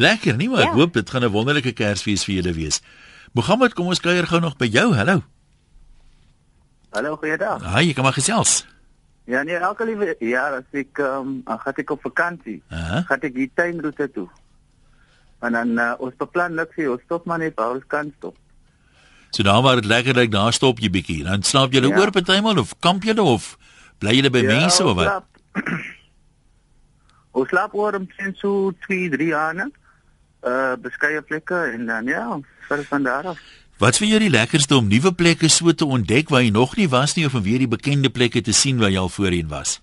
Lekker, 0.00 0.36
nie 0.40 0.48
maar 0.48 0.64
ja. 0.64 0.70
ek 0.70 0.78
hoop 0.80 0.96
dit 0.96 1.10
gaan 1.10 1.24
'n 1.28 1.32
wonderlike 1.34 1.72
Kersfees 1.76 2.24
vir 2.24 2.40
julle 2.40 2.54
wees. 2.56 2.80
Mohammed, 3.32 3.74
kom 3.74 3.86
ons 3.86 4.00
kuier 4.00 4.26
gou 4.26 4.40
nog 4.40 4.56
by 4.56 4.66
jou. 4.66 4.94
Hallo. 4.96 5.20
Hallo, 6.90 7.16
goeiedag. 7.16 7.62
Haai, 7.62 7.86
jy 7.86 7.94
kom 7.94 8.04
maar 8.08 8.16
gesels. 8.16 8.66
Ja, 9.24 9.42
nee, 9.42 9.54
elke 9.54 9.84
liewe 9.84 10.16
jaar 10.18 10.56
as 10.58 10.66
ek 10.72 10.98
ehm 10.98 11.42
um, 11.46 11.58
gaan 11.58 11.76
ek 11.76 11.90
op 11.90 12.00
vakansie. 12.02 12.62
Uh 12.70 12.78
-huh. 12.78 13.06
Gaan 13.06 13.20
ek 13.20 13.34
die 13.34 13.50
tuinroete 13.54 14.10
toe. 14.10 14.28
En 15.40 15.52
dan 15.52 15.68
uh, 15.78 15.94
ons 15.98 16.16
beplan 16.16 16.54
niks 16.54 16.74
hier, 16.74 16.90
ons 16.90 17.02
stop 17.02 17.24
maar 17.24 17.38
net 17.38 17.54
waar 17.54 17.70
ons 17.70 17.86
kan 17.86 18.12
stop. 18.16 18.36
So 19.30 19.42
daar 19.42 19.62
waar 19.62 19.78
dit 19.80 19.84
lekker 19.84 20.14
lyk, 20.14 20.30
daar 20.30 20.52
stop 20.52 20.78
jy 20.78 20.90
bietjie. 20.90 21.22
Dan 21.24 21.42
slaap 21.42 21.72
jy 21.72 21.82
ja. 21.86 21.96
oor 21.98 22.10
partymal 22.10 22.58
of 22.58 22.74
kamp 22.78 23.04
jy 23.04 23.14
of 23.18 23.56
bly 23.98 24.16
jy 24.18 24.30
by 24.30 24.42
ja, 24.42 24.56
mense 24.58 24.84
of 24.84 24.96
wat? 24.98 25.24
Ons 27.38 27.48
slaap 27.48 27.74
oor 27.74 27.94
om 27.94 28.08
sien 28.18 28.34
so 28.38 28.72
2, 28.88 29.10
3 29.14 29.30
jaar. 29.30 29.64
Uh 30.40 30.74
beskeie 30.80 31.22
plekke 31.22 31.56
en 31.74 31.86
dan 31.86 32.06
ja, 32.08 32.26
vir 32.68 32.84
van 32.88 33.02
daar 33.02 33.32
af. 33.34 33.40
Wat 33.80 33.96
vir 33.96 34.10
jou 34.10 34.18
die 34.20 34.32
lekkerste 34.32 34.76
om 34.76 34.88
nuwe 34.88 35.12
plekke 35.16 35.48
so 35.48 35.72
te 35.72 35.86
ontdek 35.88 36.28
waar 36.28 36.42
jy 36.44 36.50
nog 36.52 36.74
nie 36.76 36.88
was 36.88 37.14
nie 37.16 37.24
of 37.26 37.34
om 37.34 37.42
weer 37.42 37.62
die 37.62 37.70
bekende 37.70 38.10
plekke 38.10 38.42
te 38.44 38.52
sien 38.52 38.80
waar 38.80 38.90
jy 38.92 39.00
al 39.00 39.08
voorheen 39.08 39.48
was? 39.48 39.78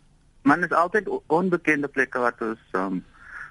Man 0.46 0.64
is 0.64 0.72
altyd 0.72 1.10
onbekende 1.34 1.88
plekke 1.88 2.20
wat 2.22 2.42
ons 2.46 2.76
um, 2.78 3.00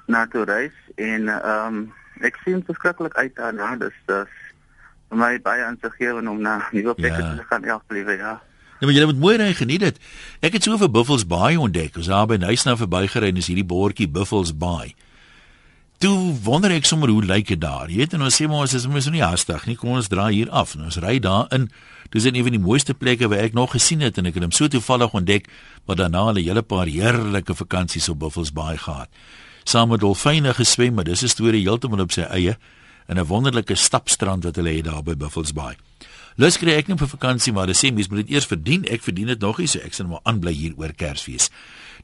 na 0.06 0.26
toe 0.30 0.44
reis 0.44 0.76
en 0.94 1.28
ehm 1.28 1.80
um, 1.80 1.80
ek 2.24 2.38
sien 2.44 2.62
verskriklik 2.64 3.14
uit 3.18 3.34
daarna. 3.36 3.74
Dis 3.80 3.96
dis 4.06 4.36
my 5.10 5.38
baie 5.42 5.64
aansegewend 5.64 6.28
om 6.28 6.40
na 6.40 6.68
nuwe 6.72 6.94
plekke 6.94 7.22
ja. 7.22 7.34
te 7.34 7.44
gaan 7.48 7.64
elke 7.64 7.94
liewe 7.94 8.16
ja. 8.16 8.40
Nou 8.80 8.90
maar 8.90 9.00
jy 9.00 9.06
moet 9.08 9.20
mooi 9.20 9.36
ry 9.40 9.52
geniet 9.56 9.80
dit. 9.80 9.98
Ek 10.44 10.52
het 10.58 10.66
so 10.66 10.76
vir 10.76 10.90
Buffels 10.92 11.24
Baai 11.26 11.56
ontdek. 11.56 11.96
Ons 11.96 12.10
daar 12.12 12.26
by 12.28 12.36
Nuisna 12.36 12.76
verbygery 12.76 13.30
en 13.32 13.40
is 13.40 13.48
hierdie 13.48 13.64
bordjie 13.64 14.08
Buffels 14.08 14.52
Baai. 14.52 14.92
Toe 16.04 16.34
wonder 16.44 16.74
ek 16.76 16.84
sommer 16.84 17.08
hoe 17.08 17.22
lyk 17.24 17.48
dit 17.54 17.60
daar. 17.60 17.88
Jy 17.88 18.02
weet 18.02 18.16
en 18.18 18.26
ons 18.26 18.36
sê 18.36 18.44
maar 18.44 18.66
ons 18.66 18.74
is 18.76 18.84
mos 18.90 19.08
nie 19.08 19.24
haastig 19.24 19.64
nie. 19.64 19.78
Kom 19.80 19.94
ons 19.96 20.10
draai 20.12 20.34
hier 20.34 20.50
af. 20.52 20.74
Ons 20.76 21.00
ry 21.00 21.16
daar 21.24 21.48
in. 21.56 21.70
Dis 22.12 22.28
een 22.28 22.36
van 22.44 22.52
die 22.52 22.60
mooiste 22.60 22.92
plekke 22.94 23.30
wat 23.32 23.40
ek 23.46 23.56
nog 23.56 23.72
gesien 23.72 24.04
het 24.04 24.20
en 24.20 24.28
ek 24.28 24.36
het 24.36 24.44
hom 24.44 24.52
so 24.54 24.68
toevallig 24.68 25.16
ontdek, 25.16 25.48
maar 25.86 25.96
daarna 25.96 26.32
'n 26.32 26.44
hele 26.44 26.62
paar 26.62 26.86
heerlike 26.86 27.54
vakansies 27.54 28.08
op 28.08 28.18
Buffels 28.18 28.52
Bay 28.52 28.76
gehad. 28.76 29.08
Saam 29.64 29.88
met 29.88 30.00
dolfyne 30.00 30.54
geswem, 30.54 30.94
maar 30.94 31.04
dis 31.04 31.22
'n 31.22 31.28
storie 31.28 31.62
heeltemal 31.62 32.00
op 32.00 32.12
sy 32.12 32.20
eie 32.28 32.58
in 33.08 33.18
'n 33.18 33.26
wonderlike 33.26 33.74
stapstrand 33.74 34.44
wat 34.44 34.56
hulle 34.56 34.76
het 34.76 34.84
daar 34.84 35.02
by 35.02 35.14
Buffels 35.14 35.52
Bay. 35.52 35.76
Lus 36.36 36.58
kry 36.58 36.74
ek 36.76 36.88
net 36.88 36.98
vir 36.98 37.08
vakansie, 37.08 37.52
maar 37.52 37.66
dis 37.66 37.78
sê 37.80 37.88
mens 37.92 38.08
moet 38.08 38.26
dit 38.26 38.34
eers 38.34 38.46
verdien. 38.46 38.84
Ek 38.92 39.02
verdien 39.02 39.26
dit 39.26 39.40
nog 39.40 39.58
nie, 39.58 39.66
so 39.66 39.78
ek 39.78 39.94
sal 39.96 40.06
maar 40.06 40.20
aanbly 40.28 40.52
hier 40.52 40.74
oor 40.76 40.92
Kersfees. 40.92 41.48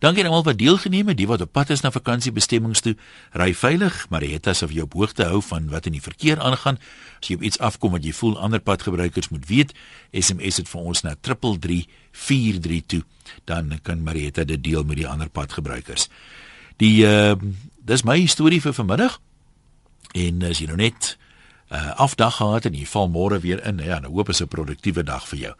Dankie 0.00 0.24
aan 0.24 0.30
almal 0.30 0.46
wat 0.46 0.58
deelgeneem 0.58 1.12
het, 1.12 1.18
die 1.20 1.28
wat 1.28 1.44
op 1.44 1.52
pad 1.52 1.70
is 1.70 1.82
na 1.84 1.90
vakansiebestemmings 1.92 2.80
toe. 2.80 2.96
Ry 3.38 3.52
veilig, 3.54 4.06
Marietta 4.10 4.54
sê 4.56 4.64
of 4.64 4.72
jy 4.72 4.86
op 4.86 4.96
hoogte 4.96 5.28
hou 5.28 5.42
van 5.44 5.68
wat 5.70 5.86
in 5.86 5.92
die 5.98 6.02
verkeer 6.02 6.40
aangaan. 6.40 6.80
As 7.20 7.28
jy 7.28 7.36
op 7.36 7.44
iets 7.46 7.60
afkom 7.60 7.92
wat 7.92 8.06
jy 8.08 8.14
voel 8.16 8.38
ander 8.40 8.58
padgebruikers 8.64 9.28
moet 9.30 9.44
weet, 9.50 9.74
SMS 10.16 10.62
dit 10.62 10.70
vir 10.72 10.80
ons 10.80 11.04
na 11.04 11.12
33342. 11.20 13.04
Dan 13.44 13.76
kan 13.82 14.02
Marietta 14.02 14.48
dit 14.48 14.64
deel 14.64 14.82
met 14.88 14.96
die 14.96 15.06
ander 15.08 15.28
padgebruikers. 15.28 16.08
Die 16.80 17.04
uh 17.04 17.36
dis 17.82 18.04
my 18.06 18.26
storie 18.30 18.60
vir 18.62 18.72
vanmiddag. 18.72 19.18
En 20.12 20.42
as 20.48 20.60
jy 20.60 20.66
nou 20.70 20.76
net 20.76 21.16
uh 21.72 21.96
afdag 22.04 22.36
gehad 22.36 22.66
en 22.68 22.74
jy 22.76 22.84
val 22.86 23.08
môre 23.08 23.38
weer 23.40 23.62
in, 23.66 23.80
ja, 23.80 23.98
nou 23.98 24.12
hoop 24.12 24.28
ek 24.28 24.40
'n 24.40 24.48
produktiewe 24.48 25.02
dag 25.02 25.24
vir 25.28 25.38
jou. 25.38 25.54